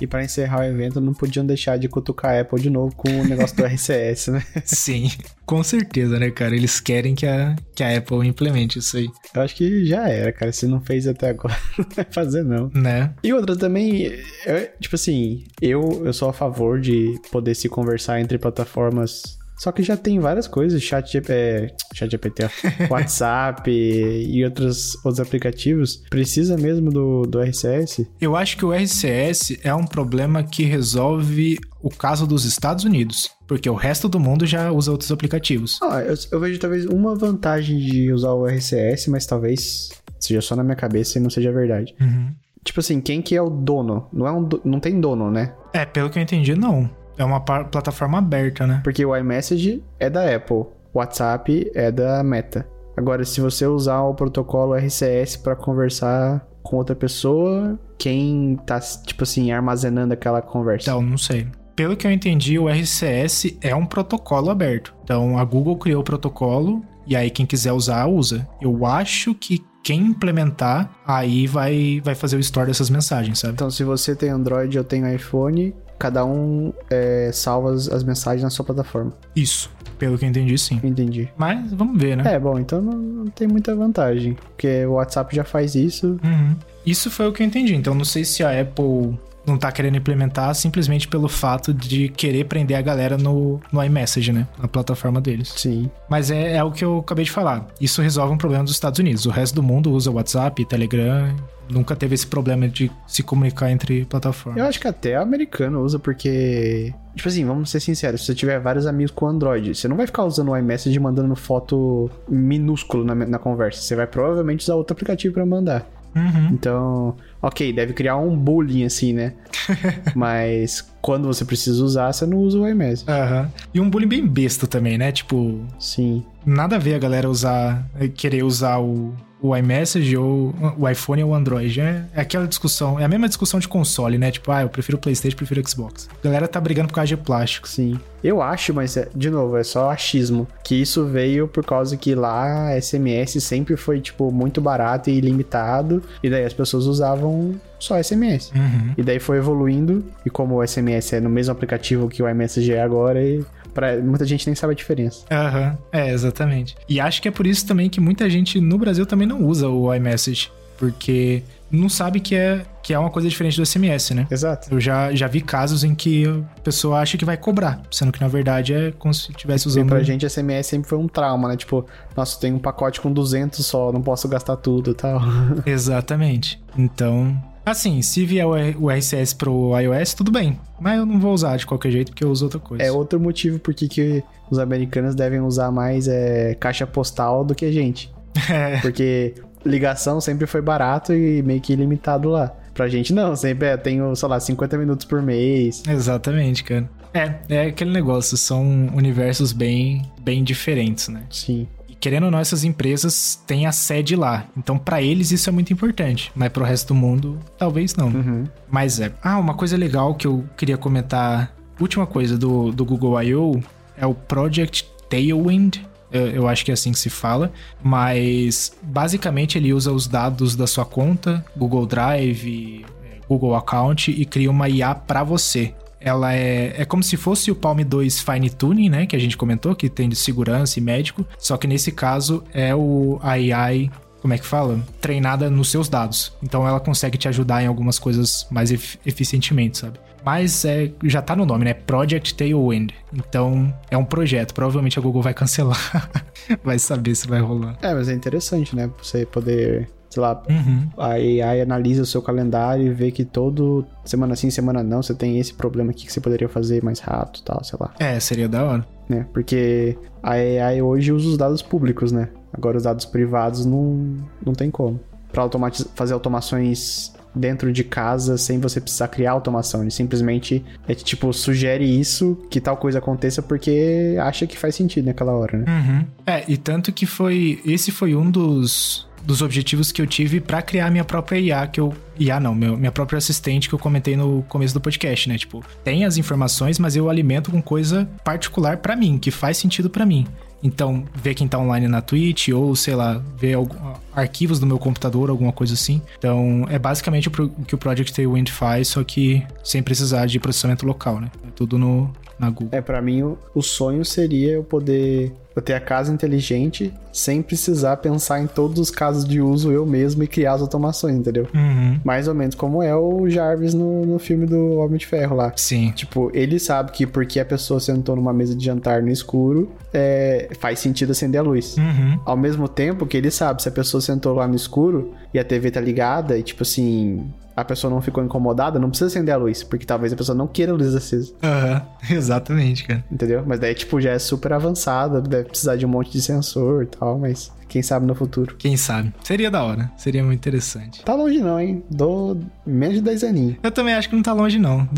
E 0.00 0.06
para 0.06 0.24
encerrar 0.24 0.60
o 0.60 0.64
evento, 0.64 1.00
não 1.00 1.12
podiam 1.12 1.46
deixar 1.46 1.78
de 1.78 1.88
cutucar 1.88 2.34
a 2.34 2.40
Apple 2.40 2.60
de 2.60 2.70
novo 2.70 2.94
com 2.96 3.08
o 3.08 3.24
negócio 3.24 3.56
do 3.56 3.64
RCS, 3.66 4.28
né? 4.28 4.44
Sim, 4.64 5.10
com 5.46 5.62
certeza, 5.62 6.18
né, 6.18 6.30
cara? 6.30 6.54
Eles 6.54 6.80
querem 6.80 7.14
que 7.14 7.26
a, 7.26 7.54
que 7.74 7.82
a 7.82 7.96
Apple 7.96 8.26
implemente 8.26 8.78
isso 8.78 8.96
aí. 8.96 9.08
Eu 9.34 9.42
acho 9.42 9.54
que 9.54 9.84
já 9.84 10.08
era, 10.08 10.32
cara. 10.32 10.52
Se 10.52 10.66
não 10.66 10.80
fez 10.80 11.06
até 11.06 11.30
agora, 11.30 11.56
não 11.78 11.86
vai 11.94 12.06
fazer, 12.10 12.44
não. 12.44 12.70
Né? 12.74 13.12
E 13.22 13.32
outra 13.32 13.56
também, 13.56 14.06
é, 14.46 14.72
tipo 14.80 14.94
assim, 14.94 15.44
eu, 15.60 16.02
eu 16.04 16.12
sou 16.12 16.28
a 16.28 16.32
favor 16.32 16.80
de 16.80 17.20
poder 17.30 17.54
se 17.54 17.68
conversar 17.68 18.20
entre 18.20 18.38
plataformas 18.38 19.38
só 19.58 19.70
que 19.72 19.82
já 19.82 19.96
tem 19.96 20.18
várias 20.18 20.46
coisas, 20.48 20.82
chat, 20.82 21.16
é, 21.28 21.68
chat 21.94 22.10
GPT, 22.10 22.44
WhatsApp 22.90 23.70
e 23.70 24.44
outros, 24.44 24.94
outros 25.04 25.20
aplicativos. 25.20 26.02
Precisa 26.10 26.56
mesmo 26.56 26.90
do, 26.90 27.22
do 27.22 27.40
RCS? 27.40 28.06
Eu 28.20 28.36
acho 28.36 28.56
que 28.56 28.64
o 28.64 28.72
RCS 28.72 29.58
é 29.62 29.74
um 29.74 29.86
problema 29.86 30.42
que 30.42 30.64
resolve 30.64 31.58
o 31.82 31.90
caso 31.90 32.26
dos 32.26 32.44
Estados 32.44 32.84
Unidos. 32.84 33.28
Porque 33.46 33.68
o 33.68 33.74
resto 33.74 34.08
do 34.08 34.18
mundo 34.18 34.46
já 34.46 34.70
usa 34.72 34.90
outros 34.90 35.12
aplicativos. 35.12 35.78
Ah, 35.82 36.00
eu, 36.00 36.14
eu 36.32 36.40
vejo 36.40 36.58
talvez 36.58 36.86
uma 36.86 37.14
vantagem 37.14 37.78
de 37.78 38.10
usar 38.12 38.32
o 38.32 38.46
RCS, 38.46 39.06
mas 39.08 39.26
talvez 39.26 39.90
seja 40.18 40.40
só 40.40 40.56
na 40.56 40.64
minha 40.64 40.76
cabeça 40.76 41.18
e 41.18 41.22
não 41.22 41.28
seja 41.28 41.52
verdade. 41.52 41.94
Uhum. 42.00 42.32
Tipo 42.64 42.80
assim, 42.80 42.98
quem 43.00 43.20
que 43.20 43.36
é 43.36 43.42
o 43.42 43.50
dono? 43.50 44.08
Não, 44.10 44.26
é 44.26 44.32
um, 44.32 44.42
do- 44.42 44.62
não 44.64 44.80
tem 44.80 44.98
dono, 44.98 45.30
né? 45.30 45.52
É, 45.74 45.84
pelo 45.84 46.08
que 46.08 46.18
eu 46.18 46.22
entendi, 46.22 46.54
não. 46.54 46.88
É 47.16 47.24
uma 47.24 47.40
plataforma 47.40 48.18
aberta, 48.18 48.66
né? 48.66 48.80
Porque 48.82 49.04
o 49.04 49.16
iMessage 49.16 49.82
é 49.98 50.10
da 50.10 50.34
Apple, 50.34 50.56
o 50.56 50.98
WhatsApp 50.98 51.70
é 51.74 51.90
da 51.90 52.22
Meta. 52.22 52.66
Agora, 52.96 53.24
se 53.24 53.40
você 53.40 53.66
usar 53.66 54.02
o 54.02 54.14
protocolo 54.14 54.74
RCS 54.74 55.36
para 55.36 55.56
conversar 55.56 56.46
com 56.62 56.76
outra 56.76 56.94
pessoa, 56.94 57.78
quem 57.98 58.56
tá, 58.66 58.78
tipo 58.80 59.24
assim, 59.24 59.50
armazenando 59.50 60.14
aquela 60.14 60.40
conversa? 60.40 60.90
Então, 60.90 61.02
não 61.02 61.18
sei. 61.18 61.46
Pelo 61.74 61.96
que 61.96 62.06
eu 62.06 62.12
entendi, 62.12 62.58
o 62.58 62.68
RCS 62.68 63.56
é 63.60 63.74
um 63.74 63.84
protocolo 63.84 64.48
aberto. 64.48 64.94
Então, 65.02 65.36
a 65.36 65.44
Google 65.44 65.76
criou 65.76 66.02
o 66.02 66.04
protocolo 66.04 66.82
e 67.06 67.16
aí 67.16 67.30
quem 67.30 67.44
quiser 67.44 67.72
usar, 67.72 68.06
usa. 68.06 68.46
Eu 68.62 68.86
acho 68.86 69.34
que 69.34 69.62
quem 69.82 70.00
implementar, 70.00 70.90
aí 71.06 71.46
vai, 71.46 72.00
vai 72.02 72.14
fazer 72.14 72.36
o 72.36 72.40
store 72.40 72.68
dessas 72.68 72.88
mensagens, 72.88 73.40
sabe? 73.40 73.54
Então, 73.54 73.70
se 73.70 73.84
você 73.84 74.16
tem 74.16 74.30
Android 74.30 74.74
eu 74.74 74.84
tenho 74.84 75.12
iPhone, 75.12 75.74
cada 75.98 76.24
um 76.24 76.72
é, 76.90 77.30
salva 77.32 77.72
as, 77.72 77.88
as 77.88 78.02
mensagens 78.02 78.42
na 78.42 78.50
sua 78.50 78.64
plataforma. 78.64 79.12
Isso. 79.34 79.70
Pelo 79.98 80.18
que 80.18 80.24
eu 80.24 80.28
entendi, 80.28 80.58
sim. 80.58 80.80
Entendi. 80.82 81.28
Mas 81.36 81.72
vamos 81.72 82.00
ver, 82.00 82.16
né? 82.16 82.34
É, 82.34 82.38
bom, 82.38 82.58
então 82.58 82.82
não, 82.82 82.92
não 82.92 83.26
tem 83.26 83.46
muita 83.46 83.74
vantagem. 83.74 84.34
Porque 84.34 84.84
o 84.86 84.92
WhatsApp 84.92 85.34
já 85.34 85.44
faz 85.44 85.74
isso. 85.74 86.18
Uhum. 86.22 86.56
Isso 86.84 87.10
foi 87.10 87.28
o 87.28 87.32
que 87.32 87.42
eu 87.42 87.46
entendi. 87.46 87.74
Então, 87.74 87.94
não 87.94 88.04
sei 88.04 88.24
se 88.24 88.42
a 88.42 88.60
Apple 88.60 89.18
não 89.46 89.58
tá 89.58 89.70
querendo 89.70 89.96
implementar 89.96 90.54
simplesmente 90.54 91.06
pelo 91.06 91.28
fato 91.28 91.72
de 91.72 92.08
querer 92.08 92.44
prender 92.44 92.76
a 92.76 92.82
galera 92.82 93.16
no, 93.16 93.60
no 93.70 93.82
iMessage, 93.82 94.32
né? 94.32 94.46
Na 94.58 94.68
plataforma 94.68 95.20
deles. 95.20 95.52
Sim. 95.56 95.90
Mas 96.08 96.30
é, 96.30 96.56
é 96.56 96.64
o 96.64 96.70
que 96.70 96.84
eu 96.84 96.98
acabei 96.98 97.24
de 97.24 97.30
falar. 97.30 97.66
Isso 97.80 98.00
resolve 98.00 98.32
um 98.32 98.38
problema 98.38 98.64
dos 98.64 98.72
Estados 98.72 98.98
Unidos. 98.98 99.26
O 99.26 99.30
resto 99.30 99.54
do 99.54 99.62
mundo 99.62 99.92
usa 99.92 100.10
WhatsApp, 100.10 100.64
Telegram. 100.64 101.34
Nunca 101.68 101.96
teve 101.96 102.14
esse 102.14 102.26
problema 102.26 102.68
de 102.68 102.90
se 103.06 103.22
comunicar 103.22 103.70
entre 103.70 104.04
plataformas. 104.04 104.60
Eu 104.60 104.66
acho 104.66 104.78
que 104.78 104.86
até 104.86 105.16
americano 105.16 105.82
usa, 105.82 105.98
porque. 105.98 106.92
Tipo 107.14 107.28
assim, 107.28 107.44
vamos 107.44 107.70
ser 107.70 107.80
sinceros, 107.80 108.20
se 108.20 108.26
você 108.26 108.34
tiver 108.34 108.58
vários 108.58 108.86
amigos 108.86 109.12
com 109.12 109.26
Android, 109.26 109.74
você 109.74 109.86
não 109.86 109.96
vai 109.96 110.04
ficar 110.04 110.24
usando 110.24 110.50
o 110.50 110.56
iMessage 110.56 110.98
mandando 110.98 111.34
foto 111.36 112.10
minúsculo 112.28 113.04
na, 113.04 113.14
na 113.14 113.38
conversa. 113.38 113.80
Você 113.80 113.94
vai 113.94 114.06
provavelmente 114.06 114.62
usar 114.62 114.74
outro 114.74 114.92
aplicativo 114.92 115.32
pra 115.32 115.46
mandar. 115.46 115.86
Uhum. 116.14 116.48
Então, 116.52 117.16
ok, 117.42 117.72
deve 117.72 117.92
criar 117.92 118.16
um 118.16 118.36
bullying 118.36 118.84
assim, 118.84 119.12
né? 119.12 119.34
Mas 120.14 120.88
quando 121.00 121.26
você 121.26 121.44
precisa 121.44 121.82
usar, 121.82 122.12
você 122.12 122.26
não 122.26 122.38
usa 122.38 122.58
o 122.58 122.68
iMessage. 122.68 123.10
Aham. 123.10 123.50
E 123.72 123.80
um 123.80 123.90
bullying 123.90 124.08
bem 124.08 124.26
besta 124.26 124.66
também, 124.66 124.96
né? 124.96 125.12
Tipo, 125.12 125.60
Sim. 125.78 126.24
nada 126.46 126.76
a 126.76 126.78
ver 126.78 126.94
a 126.94 126.98
galera 126.98 127.28
usar, 127.28 127.86
querer 128.16 128.44
usar 128.44 128.78
o, 128.78 129.14
o 129.44 129.54
iMessage 129.54 130.16
ou 130.16 130.54
o 130.78 130.88
iPhone 130.88 131.22
ou 131.22 131.30
o 131.32 131.34
Android. 131.34 131.78
É, 131.78 132.02
é 132.14 132.20
aquela 132.22 132.46
discussão, 132.48 132.98
é 132.98 133.04
a 133.04 133.08
mesma 133.08 133.28
discussão 133.28 133.60
de 133.60 133.68
console, 133.68 134.16
né? 134.16 134.30
Tipo, 134.30 134.50
ah, 134.50 134.62
eu 134.62 134.70
prefiro 134.70 134.96
o 134.96 135.00
PlayStation, 135.00 135.36
prefiro 135.36 135.60
o 135.60 135.68
Xbox. 135.68 136.08
A 136.18 136.24
galera 136.24 136.48
tá 136.48 136.58
brigando 136.58 136.88
por 136.88 136.94
causa 136.94 137.08
de 137.08 137.16
plástico. 137.18 137.68
Sim. 137.68 138.00
Eu 138.22 138.40
acho, 138.40 138.72
mas 138.72 138.96
é- 138.96 139.06
de 139.14 139.28
novo, 139.28 139.58
é 139.58 139.62
só 139.62 139.90
achismo. 139.90 140.48
Que 140.64 140.76
isso 140.80 141.04
veio 141.04 141.46
por 141.46 141.62
causa 141.62 141.94
que 141.94 142.14
lá 142.14 142.70
SMS 142.74 143.38
sempre 143.42 143.76
foi, 143.76 144.00
tipo, 144.00 144.32
muito 144.32 144.62
barato 144.62 145.10
e 145.10 145.18
ilimitado. 145.18 146.02
E 146.22 146.30
daí 146.30 146.46
as 146.46 146.54
pessoas 146.54 146.86
usavam 146.86 147.54
só 147.78 147.98
SMS. 148.02 148.50
Uhum. 148.56 148.94
E 148.96 149.02
daí 149.02 149.20
foi 149.20 149.36
evoluindo. 149.36 150.02
E 150.24 150.30
como 150.30 150.54
o 150.54 150.66
SMS 150.66 151.12
é 151.16 151.20
no 151.20 151.28
mesmo 151.28 151.52
aplicativo 151.52 152.08
que 152.08 152.22
o 152.22 152.28
iMessage 152.30 152.72
é 152.72 152.80
agora, 152.80 153.22
e 153.22 153.44
pra, 153.74 153.96
muita 154.00 154.24
gente 154.24 154.46
nem 154.46 154.54
sabe 154.54 154.72
a 154.72 154.76
diferença. 154.76 155.24
Aham, 155.30 155.76
é, 155.92 156.12
exatamente. 156.12 156.76
E 156.88 157.00
acho 157.00 157.20
que 157.20 157.28
é 157.28 157.30
por 157.30 157.46
isso 157.46 157.66
também 157.66 157.90
que 157.90 158.00
muita 158.00 158.30
gente 158.30 158.60
no 158.60 158.78
Brasil 158.78 159.04
também 159.04 159.26
não 159.26 159.42
usa 159.44 159.68
o 159.68 159.92
iMessage. 159.94 160.50
Porque 160.76 161.42
não 161.70 161.88
sabe 161.88 162.18
que 162.18 162.34
é, 162.34 162.62
que 162.82 162.92
é 162.92 162.98
uma 162.98 163.08
coisa 163.08 163.28
diferente 163.28 163.56
do 163.56 163.64
SMS, 163.64 164.10
né? 164.10 164.26
Exato. 164.28 164.74
Eu 164.74 164.80
já, 164.80 165.14
já 165.14 165.28
vi 165.28 165.40
casos 165.40 165.84
em 165.84 165.94
que 165.94 166.26
a 166.26 166.60
pessoa 166.62 166.98
acha 166.98 167.16
que 167.16 167.24
vai 167.24 167.36
cobrar, 167.36 167.80
sendo 167.92 168.10
que 168.10 168.20
na 168.20 168.26
verdade 168.26 168.74
é 168.74 168.92
como 168.98 169.14
se 169.14 169.30
estivesse 169.30 169.66
E 169.66 169.70
usando. 169.70 169.88
pra 169.88 170.02
gente, 170.02 170.28
SMS 170.28 170.66
sempre 170.66 170.88
foi 170.88 170.98
um 170.98 171.06
trauma, 171.06 171.48
né? 171.48 171.56
Tipo, 171.56 171.86
nossa, 172.16 172.40
tem 172.40 172.52
um 172.52 172.58
pacote 172.58 173.00
com 173.00 173.12
200 173.12 173.64
só, 173.64 173.92
não 173.92 174.02
posso 174.02 174.28
gastar 174.28 174.56
tudo 174.56 174.90
e 174.90 174.94
tal. 174.94 175.20
Exatamente. 175.64 176.60
Então, 176.76 177.40
assim, 177.64 178.02
se 178.02 178.24
vier 178.24 178.46
o 178.46 178.90
RCS 178.90 179.32
pro 179.34 179.78
iOS, 179.78 180.14
tudo 180.14 180.30
bem. 180.30 180.58
Mas 180.80 180.98
eu 180.98 181.06
não 181.06 181.18
vou 181.18 181.32
usar 181.32 181.56
de 181.56 181.66
qualquer 181.66 181.90
jeito 181.90 182.12
porque 182.12 182.24
eu 182.24 182.30
uso 182.30 182.44
outra 182.46 182.60
coisa. 182.60 182.82
É 182.82 182.90
outro 182.90 183.18
motivo 183.18 183.58
por 183.58 183.74
que 183.74 183.88
que 183.88 184.22
os 184.50 184.58
americanos 184.58 185.14
devem 185.14 185.40
usar 185.40 185.70
mais 185.70 186.08
é, 186.08 186.54
caixa 186.54 186.86
postal 186.86 187.44
do 187.44 187.54
que 187.54 187.64
a 187.64 187.72
gente. 187.72 188.12
É. 188.50 188.80
Porque 188.80 189.34
ligação 189.64 190.20
sempre 190.20 190.46
foi 190.46 190.60
barato 190.60 191.14
e 191.14 191.40
meio 191.42 191.60
que 191.60 191.72
ilimitado 191.72 192.28
lá. 192.28 192.48
Pra 192.74 192.88
gente 192.88 193.12
não, 193.12 193.36
sempre 193.36 193.68
é, 193.68 193.76
tenho, 193.76 194.14
sei 194.16 194.28
lá, 194.28 194.40
50 194.40 194.76
minutos 194.76 195.06
por 195.06 195.22
mês. 195.22 195.82
Exatamente, 195.88 196.64
cara. 196.64 196.90
É, 197.14 197.34
é 197.48 197.66
aquele 197.66 197.92
negócio, 197.92 198.36
são 198.36 198.64
universos 198.92 199.52
bem, 199.52 200.02
bem 200.20 200.42
diferentes, 200.42 201.08
né? 201.08 201.22
Sim. 201.30 201.68
Querendo 202.04 202.24
ou 202.24 202.30
não, 202.30 202.38
essas 202.38 202.64
empresas 202.64 203.42
têm 203.46 203.64
a 203.64 203.72
sede 203.72 204.14
lá. 204.14 204.44
Então, 204.58 204.76
para 204.76 205.00
eles, 205.00 205.30
isso 205.30 205.48
é 205.48 205.52
muito 205.54 205.72
importante. 205.72 206.30
Mas 206.34 206.50
pro 206.50 206.62
resto 206.62 206.88
do 206.88 206.94
mundo, 206.94 207.38
talvez 207.56 207.96
não. 207.96 208.08
Uhum. 208.08 208.44
Mas 208.70 209.00
é. 209.00 209.10
Ah, 209.22 209.38
uma 209.38 209.54
coisa 209.54 209.74
legal 209.74 210.14
que 210.14 210.26
eu 210.26 210.44
queria 210.54 210.76
comentar. 210.76 211.56
Última 211.80 212.06
coisa 212.06 212.36
do, 212.36 212.70
do 212.70 212.84
Google 212.84 213.22
I.O. 213.22 213.58
é 213.96 214.04
o 214.06 214.12
Project 214.12 214.86
Tailwind. 215.08 215.78
Eu, 216.12 216.26
eu 216.26 216.46
acho 216.46 216.62
que 216.62 216.70
é 216.70 216.74
assim 216.74 216.92
que 216.92 216.98
se 216.98 217.08
fala. 217.08 217.50
Mas 217.82 218.76
basicamente 218.82 219.56
ele 219.56 219.72
usa 219.72 219.90
os 219.90 220.06
dados 220.06 220.54
da 220.54 220.66
sua 220.66 220.84
conta, 220.84 221.42
Google 221.56 221.86
Drive, 221.86 222.84
eh, 223.02 223.18
Google 223.26 223.54
Account 223.54 224.10
e 224.10 224.26
cria 224.26 224.50
uma 224.50 224.68
IA 224.68 224.94
para 224.94 225.24
você. 225.24 225.72
Ela 226.04 226.34
é, 226.34 226.74
é 226.82 226.84
como 226.84 227.02
se 227.02 227.16
fosse 227.16 227.50
o 227.50 227.54
Palm 227.54 227.80
2 227.80 228.20
Fine 228.20 228.50
Tuning, 228.50 228.90
né? 228.90 229.06
Que 229.06 229.16
a 229.16 229.18
gente 229.18 229.36
comentou, 229.36 229.74
que 229.74 229.88
tem 229.88 230.08
de 230.08 230.14
segurança 230.14 230.78
e 230.78 230.82
médico. 230.82 231.26
Só 231.38 231.56
que 231.56 231.66
nesse 231.66 231.90
caso 231.90 232.44
é 232.52 232.74
o 232.74 233.18
AI 233.22 233.90
como 234.24 234.32
é 234.32 234.38
que 234.38 234.46
fala? 234.46 234.80
Treinada 235.02 235.50
nos 235.50 235.70
seus 235.70 235.86
dados. 235.86 236.32
Então 236.42 236.66
ela 236.66 236.80
consegue 236.80 237.18
te 237.18 237.28
ajudar 237.28 237.62
em 237.62 237.66
algumas 237.66 237.98
coisas 237.98 238.46
mais 238.50 238.72
efi 238.72 238.98
eficientemente, 239.04 239.76
sabe? 239.76 239.98
Mas 240.24 240.64
é, 240.64 240.90
já 241.04 241.20
tá 241.20 241.36
no 241.36 241.44
nome, 241.44 241.66
né? 241.66 241.74
Project 241.74 242.34
Tailwind. 242.34 242.92
Então 243.12 243.72
é 243.90 243.98
um 243.98 244.04
projeto. 244.04 244.54
Provavelmente 244.54 244.98
a 244.98 245.02
Google 245.02 245.20
vai 245.20 245.34
cancelar. 245.34 246.10
vai 246.64 246.78
saber 246.78 247.14
se 247.14 247.28
vai 247.28 247.40
rolar. 247.40 247.76
É, 247.82 247.92
mas 247.92 248.08
é 248.08 248.14
interessante, 248.14 248.74
né? 248.74 248.90
Você 249.02 249.26
poder 249.26 249.90
sei 250.14 250.20
lá, 250.22 250.40
Uhum. 250.48 250.88
a 250.96 251.08
AI 251.14 251.60
analisa 251.60 252.02
o 252.02 252.06
seu 252.06 252.22
calendário 252.22 252.86
e 252.86 252.90
vê 252.90 253.10
que 253.10 253.24
todo 253.24 253.84
semana 254.04 254.36
sim, 254.36 254.48
semana 254.48 254.80
não, 254.82 255.02
você 255.02 255.12
tem 255.12 255.40
esse 255.40 255.52
problema 255.52 255.90
aqui 255.90 256.06
que 256.06 256.12
você 256.12 256.20
poderia 256.20 256.48
fazer 256.48 256.84
mais 256.84 257.00
rápido, 257.00 257.42
tal, 257.42 257.64
sei 257.64 257.76
lá, 257.80 257.92
É, 257.98 258.20
seria 258.20 258.48
da 258.48 258.62
hora. 258.62 258.86
né? 259.08 259.26
Porque 259.32 259.98
a 260.22 260.30
AI 260.34 260.80
hoje 260.80 261.10
usa 261.12 261.28
os 261.30 261.36
dados 261.36 261.60
públicos, 261.62 262.12
né? 262.12 262.28
Agora 262.52 262.76
os 262.76 262.84
dados 262.84 263.04
privados 263.04 263.66
não, 263.66 264.16
não 264.46 264.52
tem 264.52 264.70
como. 264.70 265.00
Pra 265.32 265.42
automatiz- 265.42 265.88
fazer 265.96 266.14
automações 266.14 267.12
dentro 267.34 267.72
de 267.72 267.82
casa 267.82 268.38
sem 268.38 268.60
você 268.60 268.80
precisar 268.80 269.08
criar 269.08 269.32
automação. 269.32 269.82
Ele 269.82 269.90
simplesmente 269.90 270.64
é 270.86 270.94
tipo, 270.94 271.32
sugere 271.32 271.84
isso, 271.84 272.38
que 272.48 272.60
tal 272.60 272.76
coisa 272.76 273.00
aconteça 273.00 273.42
porque 273.42 274.14
acha 274.20 274.46
que 274.46 274.56
faz 274.56 274.76
sentido 274.76 275.06
naquela 275.06 275.32
hora, 275.32 275.58
né? 275.58 275.64
Uhum. 275.68 276.06
É, 276.24 276.44
e 276.46 276.56
tanto 276.56 276.92
que 276.92 277.04
foi. 277.06 277.60
Esse 277.66 277.90
foi 277.90 278.14
um 278.14 278.30
dos, 278.30 279.08
dos 279.24 279.42
objetivos 279.42 279.90
que 279.90 280.00
eu 280.02 280.06
tive 280.06 280.40
pra 280.40 280.60
criar 280.62 280.90
minha 280.90 281.04
própria 281.04 281.38
IA, 281.38 281.66
que 281.66 281.80
eu. 281.80 281.94
IA 282.18 282.38
não, 282.38 282.54
meu, 282.54 282.76
minha 282.76 282.92
própria 282.92 283.18
assistente 283.18 283.68
que 283.68 283.74
eu 283.74 283.78
comentei 283.78 284.16
no 284.16 284.42
começo 284.48 284.72
do 284.74 284.80
podcast, 284.80 285.28
né? 285.28 285.36
Tipo, 285.38 285.64
tem 285.82 286.04
as 286.04 286.16
informações, 286.16 286.78
mas 286.78 286.94
eu 286.94 287.08
alimento 287.10 287.50
com 287.50 287.60
coisa 287.62 288.08
particular 288.22 288.76
pra 288.78 288.94
mim, 288.94 289.18
que 289.18 289.30
faz 289.30 289.56
sentido 289.56 289.88
pra 289.90 290.04
mim. 290.06 290.26
Então, 290.62 291.04
ver 291.14 291.34
quem 291.34 291.46
tá 291.46 291.58
online 291.58 291.86
na 291.88 292.00
Twitch, 292.00 292.48
ou 292.48 292.74
sei 292.74 292.94
lá, 292.94 293.20
ver 293.36 293.52
algum- 293.54 293.76
arquivos 294.14 294.58
do 294.58 294.66
meu 294.66 294.78
computador, 294.78 295.28
alguma 295.28 295.52
coisa 295.52 295.74
assim. 295.74 296.00
Então, 296.18 296.64
é 296.70 296.78
basicamente 296.78 297.28
o 297.28 297.30
que 297.66 297.74
o 297.74 297.78
Project 297.78 298.14
Tailwind 298.14 298.48
faz, 298.50 298.88
só 298.88 299.04
que 299.04 299.42
sem 299.62 299.82
precisar 299.82 300.24
de 300.26 300.38
processamento 300.40 300.86
local, 300.86 301.20
né? 301.20 301.30
É 301.46 301.50
tudo 301.54 301.76
no, 301.78 302.10
na 302.38 302.48
Google. 302.48 302.70
É, 302.72 302.80
pra 302.80 303.02
mim, 303.02 303.22
o, 303.22 303.36
o 303.54 303.60
sonho 303.60 304.04
seria 304.06 304.52
eu 304.52 304.64
poder 304.64 305.34
eu 305.54 305.62
ter 305.62 305.74
a 305.74 305.80
casa 305.80 306.12
inteligente 306.12 306.92
sem 307.12 307.40
precisar 307.40 307.98
pensar 307.98 308.40
em 308.40 308.46
todos 308.46 308.78
os 308.78 308.90
casos 308.90 309.24
de 309.24 309.40
uso 309.40 309.70
eu 309.70 309.86
mesmo 309.86 310.22
e 310.24 310.26
criar 310.26 310.54
as 310.54 310.60
automações, 310.60 311.16
entendeu? 311.16 311.46
Uhum. 311.54 312.00
Mais 312.04 312.26
ou 312.26 312.34
menos 312.34 312.54
como 312.54 312.82
é 312.82 312.94
o 312.94 313.28
Jarvis 313.28 313.72
no, 313.72 314.04
no 314.04 314.18
filme 314.18 314.46
do 314.46 314.78
Homem 314.78 314.98
de 314.98 315.06
Ferro 315.06 315.36
lá. 315.36 315.52
Sim. 315.56 315.92
Tipo, 315.92 316.30
ele 316.34 316.58
sabe 316.58 316.90
que 316.90 317.06
porque 317.06 317.38
a 317.38 317.44
pessoa 317.44 317.78
sentou 317.78 318.16
numa 318.16 318.32
mesa 318.32 318.54
de 318.54 318.64
jantar 318.64 319.00
no 319.00 319.10
escuro, 319.10 319.70
é, 319.92 320.48
faz 320.58 320.80
sentido 320.80 321.12
acender 321.12 321.40
a 321.40 321.44
luz. 321.44 321.76
Uhum. 321.76 322.18
Ao 322.24 322.36
mesmo 322.36 322.66
tempo 322.66 323.06
que 323.06 323.16
ele 323.16 323.30
sabe, 323.30 323.62
se 323.62 323.68
a 323.68 323.72
pessoa 323.72 324.00
sentou 324.00 324.34
lá 324.34 324.48
no 324.48 324.56
escuro 324.56 325.12
e 325.32 325.38
a 325.38 325.44
TV 325.44 325.70
tá 325.70 325.80
ligada 325.80 326.36
e, 326.36 326.42
tipo 326.42 326.62
assim, 326.62 327.24
a 327.56 327.64
pessoa 327.64 327.90
não 327.92 328.00
ficou 328.00 328.22
incomodada, 328.24 328.78
não 328.78 328.88
precisa 328.88 329.06
acender 329.08 329.34
a 329.34 329.38
luz, 329.38 329.62
porque 329.62 329.86
talvez 329.86 330.12
a 330.12 330.16
pessoa 330.16 330.36
não 330.36 330.46
queira 330.46 330.72
a 330.72 330.74
luz 330.74 330.94
acesa, 330.94 331.32
Aham, 331.42 331.82
exatamente, 332.10 332.84
cara. 332.84 333.04
entendeu? 333.10 333.42
Mas 333.46 333.60
daí, 333.60 333.74
tipo, 333.74 334.00
já 334.00 334.10
é 334.10 334.18
super 334.18 334.52
avançada, 334.52 335.20
deve 335.20 335.48
precisar 335.48 335.76
de 335.76 335.86
um 335.86 335.88
monte 335.88 336.10
de 336.10 336.20
sensor 336.22 336.82
e 336.82 336.86
tal, 336.86 337.18
mas 337.18 337.52
quem 337.68 337.82
sabe 337.82 338.06
no 338.06 338.14
futuro. 338.14 338.54
Quem 338.56 338.76
sabe? 338.76 339.12
Seria 339.24 339.50
da 339.50 339.62
hora. 339.64 339.90
Seria 339.96 340.22
muito 340.22 340.38
interessante. 340.38 341.02
Tá 341.04 341.14
longe 341.14 341.40
não, 341.40 341.58
hein? 341.60 341.82
Dou 341.90 342.38
menos 342.64 342.96
de 342.96 343.02
10 343.02 343.24
aninhos. 343.24 343.56
Eu 343.62 343.70
também 343.72 343.94
acho 343.94 344.08
que 344.08 344.14
não 344.14 344.22
tá 344.22 344.32
longe, 344.32 344.58
não. 344.58 344.88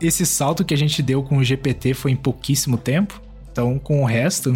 Esse 0.00 0.26
salto 0.26 0.64
que 0.64 0.74
a 0.74 0.76
gente 0.76 1.02
deu 1.02 1.22
com 1.22 1.36
o 1.38 1.44
GPT 1.44 1.94
foi 1.94 2.10
em 2.12 2.16
pouquíssimo 2.16 2.76
tempo. 2.76 3.20
Então, 3.52 3.78
com 3.78 4.02
o 4.02 4.04
resto. 4.06 4.52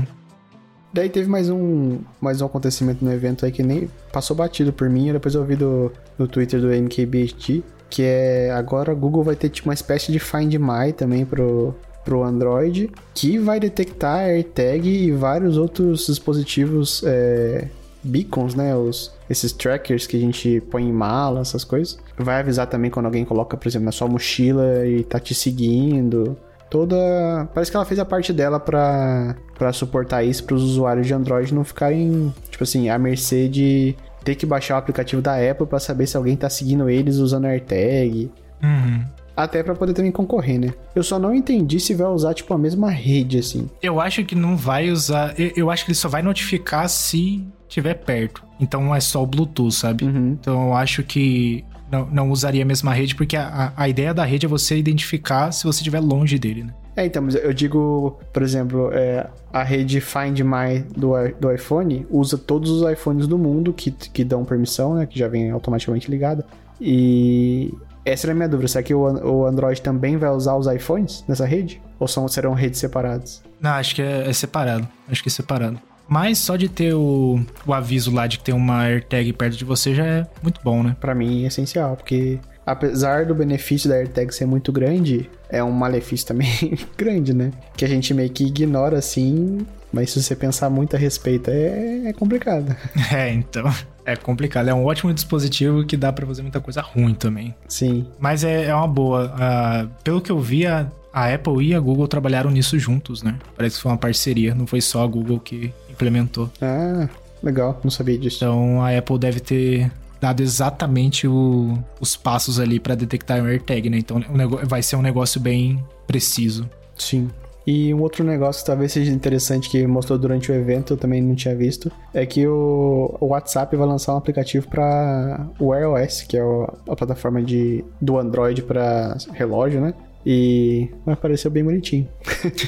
Daí 0.94 1.08
teve 1.08 1.28
mais 1.28 1.50
um, 1.50 1.98
mais 2.20 2.40
um 2.40 2.46
acontecimento 2.46 3.04
no 3.04 3.12
evento 3.12 3.44
aí 3.44 3.50
que 3.50 3.64
nem 3.64 3.90
passou 4.12 4.36
batido 4.36 4.72
por 4.72 4.88
mim, 4.88 5.12
depois 5.12 5.34
eu 5.34 5.44
vi 5.44 5.56
do, 5.56 5.90
no 6.16 6.28
Twitter 6.28 6.60
do 6.60 6.68
MKBHD, 6.68 7.64
que 7.90 8.04
é 8.04 8.52
agora 8.52 8.92
a 8.92 8.94
Google 8.94 9.24
vai 9.24 9.34
ter 9.34 9.48
tipo 9.48 9.68
uma 9.68 9.74
espécie 9.74 10.12
de 10.12 10.20
Find 10.20 10.54
My 10.54 10.92
também 10.92 11.26
pro, 11.26 11.74
pro 12.04 12.22
Android, 12.22 12.92
que 13.12 13.38
vai 13.38 13.58
detectar 13.58 14.20
AirTag 14.20 14.88
e 14.88 15.10
vários 15.10 15.56
outros 15.56 16.06
dispositivos 16.06 17.02
é, 17.04 17.66
beacons, 18.04 18.54
né, 18.54 18.76
os, 18.76 19.12
esses 19.28 19.50
trackers 19.50 20.06
que 20.06 20.16
a 20.16 20.20
gente 20.20 20.62
põe 20.70 20.84
em 20.84 20.92
mala, 20.92 21.40
essas 21.40 21.64
coisas. 21.64 21.98
Vai 22.16 22.38
avisar 22.38 22.68
também 22.68 22.88
quando 22.88 23.06
alguém 23.06 23.24
coloca, 23.24 23.56
por 23.56 23.66
exemplo, 23.66 23.86
na 23.86 23.92
sua 23.92 24.06
mochila 24.06 24.86
e 24.86 25.02
tá 25.02 25.18
te 25.18 25.34
seguindo 25.34 26.36
toda. 26.74 27.48
Parece 27.54 27.70
que 27.70 27.76
ela 27.76 27.86
fez 27.86 28.00
a 28.00 28.04
parte 28.04 28.32
dela 28.32 28.58
pra, 28.58 29.36
pra 29.56 29.72
suportar 29.72 30.24
isso 30.24 30.42
para 30.42 30.56
os 30.56 30.62
usuários 30.64 31.06
de 31.06 31.14
Android 31.14 31.54
não 31.54 31.62
ficarem, 31.62 32.34
tipo 32.50 32.64
assim, 32.64 32.88
à 32.88 32.98
mercê 32.98 33.48
de 33.48 33.94
ter 34.24 34.34
que 34.34 34.44
baixar 34.44 34.74
o 34.74 34.78
aplicativo 34.78 35.22
da 35.22 35.36
Apple 35.36 35.68
pra 35.68 35.78
saber 35.78 36.08
se 36.08 36.16
alguém 36.16 36.34
tá 36.34 36.50
seguindo 36.50 36.90
eles 36.90 37.18
usando 37.18 37.44
AirTag. 37.44 38.28
Uhum. 38.60 39.04
Até 39.36 39.62
pra 39.62 39.76
poder 39.76 39.92
também 39.92 40.10
concorrer, 40.10 40.58
né? 40.58 40.74
Eu 40.96 41.04
só 41.04 41.16
não 41.16 41.32
entendi 41.32 41.78
se 41.78 41.94
vai 41.94 42.08
usar, 42.08 42.34
tipo, 42.34 42.52
a 42.52 42.58
mesma 42.58 42.90
rede, 42.90 43.38
assim. 43.38 43.70
Eu 43.80 44.00
acho 44.00 44.24
que 44.24 44.34
não 44.34 44.56
vai 44.56 44.90
usar. 44.90 45.38
Eu, 45.38 45.52
eu 45.56 45.70
acho 45.70 45.84
que 45.84 45.92
ele 45.92 45.96
só 45.96 46.08
vai 46.08 46.22
notificar 46.22 46.88
se 46.88 47.46
tiver 47.68 47.94
perto. 47.94 48.42
Então 48.58 48.92
é 48.92 48.98
só 48.98 49.22
o 49.22 49.26
Bluetooth, 49.26 49.72
sabe? 49.72 50.04
Uhum. 50.04 50.36
Então 50.40 50.68
eu 50.68 50.74
acho 50.74 51.04
que 51.04 51.64
não, 51.94 52.06
não 52.06 52.30
usaria 52.30 52.62
a 52.62 52.66
mesma 52.66 52.92
rede, 52.92 53.14
porque 53.14 53.36
a, 53.36 53.72
a 53.76 53.88
ideia 53.88 54.12
da 54.12 54.24
rede 54.24 54.46
é 54.46 54.48
você 54.48 54.76
identificar 54.76 55.52
se 55.52 55.64
você 55.64 55.78
estiver 55.78 56.00
longe 56.00 56.38
dele, 56.38 56.64
né? 56.64 56.74
É, 56.96 57.04
então, 57.06 57.22
mas 57.22 57.34
eu 57.34 57.52
digo, 57.52 58.18
por 58.32 58.42
exemplo, 58.42 58.90
é, 58.92 59.26
a 59.52 59.62
rede 59.62 60.00
Find 60.00 60.40
My 60.40 60.80
do, 60.96 61.12
do 61.40 61.52
iPhone 61.52 62.06
usa 62.08 62.38
todos 62.38 62.70
os 62.70 62.88
iPhones 62.90 63.26
do 63.26 63.36
mundo 63.36 63.72
que, 63.72 63.90
que 63.90 64.24
dão 64.24 64.44
permissão, 64.44 64.94
né? 64.94 65.06
Que 65.06 65.18
já 65.18 65.26
vem 65.26 65.50
automaticamente 65.50 66.08
ligada. 66.08 66.46
E 66.80 67.72
essa 68.04 68.26
era 68.26 68.32
a 68.32 68.36
minha 68.36 68.48
dúvida. 68.48 68.68
Será 68.68 68.82
que 68.82 68.94
o, 68.94 69.00
o 69.00 69.46
Android 69.46 69.80
também 69.82 70.16
vai 70.16 70.30
usar 70.30 70.54
os 70.54 70.66
iPhones 70.68 71.24
nessa 71.26 71.44
rede? 71.44 71.82
Ou 71.98 72.06
são, 72.06 72.28
serão 72.28 72.54
redes 72.54 72.78
separadas? 72.78 73.42
Não, 73.60 73.70
acho 73.70 73.94
que 73.94 74.02
é, 74.02 74.28
é 74.28 74.32
separado. 74.32 74.86
Acho 75.08 75.22
que 75.22 75.28
é 75.28 75.32
separado. 75.32 75.80
Mas 76.08 76.38
só 76.38 76.56
de 76.56 76.68
ter 76.68 76.94
o, 76.94 77.40
o 77.66 77.72
aviso 77.72 78.12
lá 78.12 78.26
de 78.26 78.38
que 78.38 78.44
tem 78.44 78.54
uma 78.54 78.82
AirTag 78.82 79.32
perto 79.32 79.56
de 79.56 79.64
você 79.64 79.94
já 79.94 80.04
é 80.04 80.26
muito 80.42 80.60
bom, 80.62 80.82
né? 80.82 80.96
Pra 81.00 81.14
mim 81.14 81.44
é 81.44 81.46
essencial, 81.48 81.96
porque 81.96 82.38
apesar 82.66 83.26
do 83.26 83.34
benefício 83.34 83.88
da 83.88 83.96
AirTag 83.96 84.34
ser 84.34 84.46
muito 84.46 84.72
grande, 84.72 85.30
é 85.48 85.62
um 85.62 85.70
malefício 85.70 86.26
também 86.26 86.48
grande, 86.96 87.32
né? 87.34 87.50
Que 87.76 87.84
a 87.84 87.88
gente 87.88 88.12
meio 88.12 88.30
que 88.30 88.44
ignora 88.44 88.98
assim, 88.98 89.66
mas 89.92 90.10
se 90.10 90.22
você 90.22 90.34
pensar 90.34 90.68
muito 90.70 90.96
a 90.96 90.98
respeito, 90.98 91.50
é, 91.50 92.08
é 92.08 92.12
complicado. 92.12 92.74
É, 93.12 93.32
então. 93.32 93.72
É 94.04 94.16
complicado. 94.16 94.68
É 94.68 94.74
um 94.74 94.84
ótimo 94.84 95.14
dispositivo 95.14 95.84
que 95.84 95.96
dá 95.96 96.12
pra 96.12 96.26
fazer 96.26 96.42
muita 96.42 96.60
coisa 96.60 96.82
ruim 96.82 97.14
também. 97.14 97.54
Sim. 97.68 98.06
Mas 98.18 98.44
é, 98.44 98.64
é 98.64 98.74
uma 98.74 98.88
boa. 98.88 99.32
Ah, 99.38 99.86
pelo 100.02 100.20
que 100.20 100.30
eu 100.30 100.38
vi, 100.38 100.66
a, 100.66 100.86
a 101.12 101.32
Apple 101.32 101.64
e 101.64 101.74
a 101.74 101.80
Google 101.80 102.08
trabalharam 102.08 102.50
nisso 102.50 102.78
juntos, 102.78 103.22
né? 103.22 103.38
Parece 103.56 103.76
que 103.76 103.82
foi 103.82 103.92
uma 103.92 103.98
parceria, 103.98 104.54
não 104.54 104.66
foi 104.66 104.80
só 104.80 105.04
a 105.04 105.06
Google 105.06 105.38
que 105.38 105.72
implementou. 105.94 106.50
Ah, 106.60 107.08
legal, 107.42 107.80
não 107.82 107.90
sabia 107.90 108.18
disso. 108.18 108.36
Então 108.44 108.82
a 108.82 108.96
Apple 108.96 109.18
deve 109.18 109.40
ter 109.40 109.90
dado 110.20 110.42
exatamente 110.42 111.26
o- 111.28 111.78
os 112.00 112.16
passos 112.16 112.58
ali 112.58 112.80
pra 112.80 112.94
detectar 112.94 113.42
o 113.42 113.46
AirTag, 113.46 113.90
né? 113.90 113.98
Então 113.98 114.22
vai 114.64 114.82
ser 114.82 114.96
um 114.96 115.02
negócio 115.02 115.40
bem 115.40 115.82
preciso. 116.06 116.68
Sim. 116.96 117.28
E 117.66 117.94
um 117.94 118.02
outro 118.02 118.22
negócio 118.22 118.60
que 118.62 118.66
talvez 118.66 118.92
seja 118.92 119.10
interessante 119.10 119.70
que 119.70 119.86
mostrou 119.86 120.18
durante 120.18 120.52
o 120.52 120.54
evento, 120.54 120.92
eu 120.92 120.96
também 120.98 121.22
não 121.22 121.34
tinha 121.34 121.56
visto, 121.56 121.90
é 122.12 122.26
que 122.26 122.46
o, 122.46 123.16
o 123.18 123.26
WhatsApp 123.28 123.74
vai 123.74 123.86
lançar 123.88 124.12
um 124.12 124.18
aplicativo 124.18 124.68
para 124.68 125.46
o 125.58 125.68
Wear 125.68 125.88
OS, 125.90 126.22
que 126.28 126.36
é 126.36 126.44
o- 126.44 126.68
a 126.88 126.94
plataforma 126.94 127.42
de, 127.42 127.82
do 127.98 128.18
Android 128.18 128.62
para 128.62 129.16
relógio, 129.32 129.80
né? 129.80 129.94
E 130.26 130.88
apareceu 131.06 131.50
bem 131.50 131.62
bonitinho. 131.62 132.08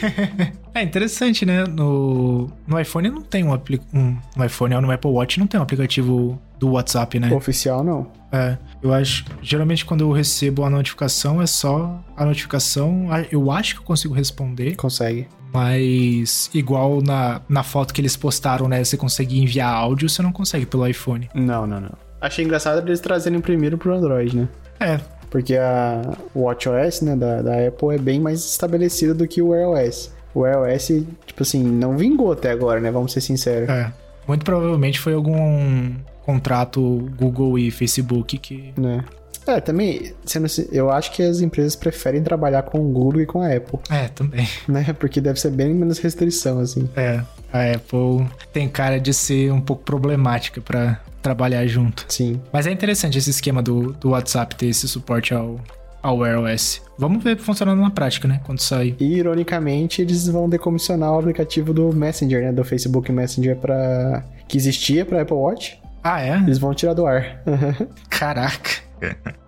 é 0.74 0.82
interessante, 0.82 1.46
né? 1.46 1.64
No, 1.64 2.50
no 2.66 2.78
iPhone 2.78 3.08
não 3.08 3.22
tem 3.22 3.44
um, 3.44 3.54
um 3.94 4.16
no 4.36 4.44
iPhone 4.44 4.74
ou 4.74 4.82
no 4.82 4.90
Apple 4.90 5.10
Watch 5.10 5.38
não 5.38 5.46
tem 5.46 5.58
um 5.58 5.62
aplicativo 5.62 6.38
do 6.58 6.72
WhatsApp, 6.72 7.18
né? 7.18 7.32
Oficial 7.32 7.82
não. 7.82 8.10
É, 8.30 8.58
eu 8.82 8.92
acho. 8.92 9.24
Geralmente 9.40 9.84
quando 9.84 10.02
eu 10.02 10.12
recebo 10.12 10.64
a 10.64 10.70
notificação 10.70 11.40
é 11.40 11.46
só 11.46 11.98
a 12.16 12.24
notificação. 12.26 13.08
Eu 13.30 13.50
acho 13.50 13.76
que 13.76 13.80
eu 13.80 13.84
consigo 13.84 14.12
responder. 14.12 14.76
Consegue. 14.76 15.26
Mas 15.52 16.50
igual 16.52 17.00
na, 17.00 17.40
na 17.48 17.62
foto 17.62 17.94
que 17.94 18.00
eles 18.00 18.16
postaram, 18.16 18.68
né? 18.68 18.84
Você 18.84 18.96
consegue 18.96 19.40
enviar 19.40 19.72
áudio, 19.72 20.08
você 20.08 20.20
não 20.20 20.32
consegue 20.32 20.66
pelo 20.66 20.86
iPhone. 20.86 21.30
Não, 21.34 21.66
não, 21.66 21.80
não. 21.80 21.92
Achei 22.20 22.44
engraçado 22.44 22.86
eles 22.86 23.00
trazerem 23.00 23.40
primeiro 23.40 23.78
pro 23.78 23.94
Android, 23.94 24.36
né? 24.36 24.48
É. 24.80 25.00
Porque 25.30 25.56
a 25.56 26.16
WatchOS, 26.34 27.02
né, 27.02 27.16
da, 27.16 27.42
da 27.42 27.66
Apple 27.66 27.94
é 27.94 27.98
bem 27.98 28.20
mais 28.20 28.44
estabelecida 28.44 29.12
do 29.12 29.26
que 29.26 29.42
o 29.42 29.48
Wear 29.48 29.68
OS. 29.70 30.12
O 30.34 30.40
Wear 30.40 30.62
OS, 30.62 30.86
tipo 31.26 31.42
assim, 31.42 31.62
não 31.62 31.96
vingou 31.96 32.32
até 32.32 32.50
agora, 32.50 32.80
né? 32.80 32.90
Vamos 32.90 33.12
ser 33.12 33.20
sinceros. 33.20 33.68
É. 33.68 33.92
Muito 34.26 34.44
provavelmente 34.44 34.98
foi 34.98 35.14
algum 35.14 35.94
contrato 36.24 37.08
Google 37.16 37.58
e 37.58 37.70
Facebook 37.70 38.38
que. 38.38 38.72
Né. 38.76 39.04
É, 39.46 39.60
também, 39.60 40.12
sendo 40.24 40.46
assim, 40.46 40.66
eu 40.72 40.90
acho 40.90 41.12
que 41.12 41.22
as 41.22 41.40
empresas 41.40 41.76
preferem 41.76 42.22
trabalhar 42.22 42.62
com 42.62 42.78
o 42.78 42.92
Google 42.92 43.22
e 43.22 43.26
com 43.26 43.40
a 43.40 43.54
Apple. 43.54 43.78
É, 43.90 44.08
também. 44.08 44.46
Né? 44.66 44.84
Porque 44.98 45.20
deve 45.20 45.38
ser 45.38 45.50
bem 45.50 45.72
menos 45.72 45.98
restrição, 45.98 46.58
assim. 46.58 46.88
É, 46.96 47.20
a 47.52 47.72
Apple 47.72 48.26
tem 48.52 48.68
cara 48.68 48.98
de 48.98 49.14
ser 49.14 49.52
um 49.52 49.60
pouco 49.60 49.84
problemática 49.84 50.60
para 50.60 51.00
trabalhar 51.22 51.66
junto. 51.66 52.04
Sim. 52.08 52.40
Mas 52.52 52.66
é 52.66 52.72
interessante 52.72 53.18
esse 53.18 53.30
esquema 53.30 53.62
do, 53.62 53.92
do 53.92 54.10
WhatsApp 54.10 54.56
ter 54.56 54.66
esse 54.66 54.88
suporte 54.88 55.32
ao, 55.32 55.60
ao 56.02 56.18
Wear 56.18 56.40
OS. 56.40 56.82
Vamos 56.98 57.22
ver 57.22 57.36
funcionando 57.36 57.80
na 57.80 57.90
prática, 57.90 58.26
né? 58.26 58.40
Quando 58.44 58.60
sair. 58.60 58.96
E, 58.98 59.16
ironicamente, 59.16 60.02
eles 60.02 60.26
vão 60.28 60.48
decomissionar 60.48 61.12
o 61.12 61.18
aplicativo 61.18 61.72
do 61.72 61.92
Messenger, 61.92 62.42
né? 62.42 62.52
Do 62.52 62.64
Facebook 62.64 63.10
Messenger 63.12 63.56
para 63.56 64.24
que 64.48 64.56
existia 64.56 65.04
para 65.04 65.22
Apple 65.22 65.36
Watch. 65.36 65.80
Ah, 66.06 66.20
é? 66.20 66.36
Eles 66.36 66.58
vão 66.58 66.72
tirar 66.72 66.94
do 66.94 67.04
ar. 67.04 67.42
Caraca. 68.08 68.86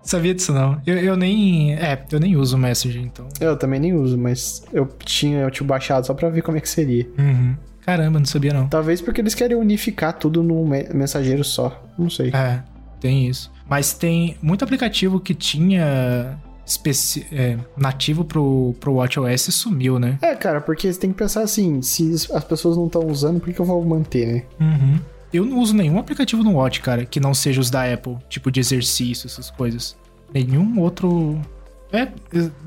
Sabia 0.02 0.34
disso 0.34 0.52
não. 0.52 0.80
Eu, 0.86 0.98
eu 0.98 1.16
nem. 1.16 1.74
É, 1.74 2.02
eu 2.11 2.18
nem 2.18 2.36
uso 2.36 2.56
o 2.56 2.59
Messenger, 2.59 3.02
então. 3.02 3.28
Eu 3.40 3.56
também 3.56 3.78
nem 3.78 3.94
uso, 3.94 4.18
mas 4.18 4.64
eu 4.72 4.86
tinha, 5.04 5.40
eu 5.40 5.50
tinha 5.50 5.66
baixado 5.66 6.06
só 6.06 6.14
pra 6.14 6.28
ver 6.28 6.42
como 6.42 6.59
é 6.59 6.61
que 6.61 6.68
seria. 6.68 7.06
Uhum. 7.18 7.56
Caramba, 7.82 8.18
não 8.18 8.26
sabia 8.26 8.52
não. 8.52 8.68
Talvez 8.68 9.00
porque 9.00 9.20
eles 9.20 9.34
querem 9.34 9.56
unificar 9.56 10.12
tudo 10.12 10.42
num 10.42 10.66
mensageiro 10.92 11.44
só. 11.44 11.82
Não 11.98 12.11
sei. 12.11 12.30
É, 12.34 12.62
tem 13.00 13.28
isso. 13.28 13.50
Mas 13.68 13.92
tem 13.94 14.36
muito 14.42 14.64
aplicativo 14.64 15.20
que 15.20 15.34
tinha 15.34 16.38
especi 16.66 17.26
é, 17.32 17.56
nativo 17.76 18.24
pro, 18.24 18.74
pro 18.78 18.94
WatchOS 18.94 19.54
sumiu, 19.54 19.98
né? 19.98 20.18
É, 20.20 20.34
cara, 20.34 20.61
porque 20.61 20.92
você 20.92 20.98
tem 21.00 21.11
que 21.11 21.16
pensar 21.16 21.42
assim: 21.42 21.80
se 21.80 22.12
as 22.32 22.44
pessoas 22.44 22.76
não 22.76 22.86
estão 22.86 23.06
usando, 23.06 23.40
por 23.40 23.52
que 23.52 23.59
eu 23.59 23.64
vou 23.64 23.82
manter, 23.84 24.26
né? 24.26 24.42
Uhum. 24.61 24.98
Eu 25.33 25.45
não 25.45 25.59
uso 25.59 25.74
nenhum 25.74 25.99
aplicativo 25.99 26.43
no 26.43 26.55
Watch, 26.55 26.81
cara, 26.81 27.05
que 27.05 27.20
não 27.20 27.35
seja 27.35 27.61
os 27.61 27.70
da 27.70 27.93
Apple, 27.93 28.16
tipo 28.29 28.51
de 28.51 28.61
exercício, 28.61 29.26
essas 29.26 29.51
coisas. 29.51 29.97
Nenhum 30.33 30.81
outro. 30.81 31.41
É, 31.93 32.09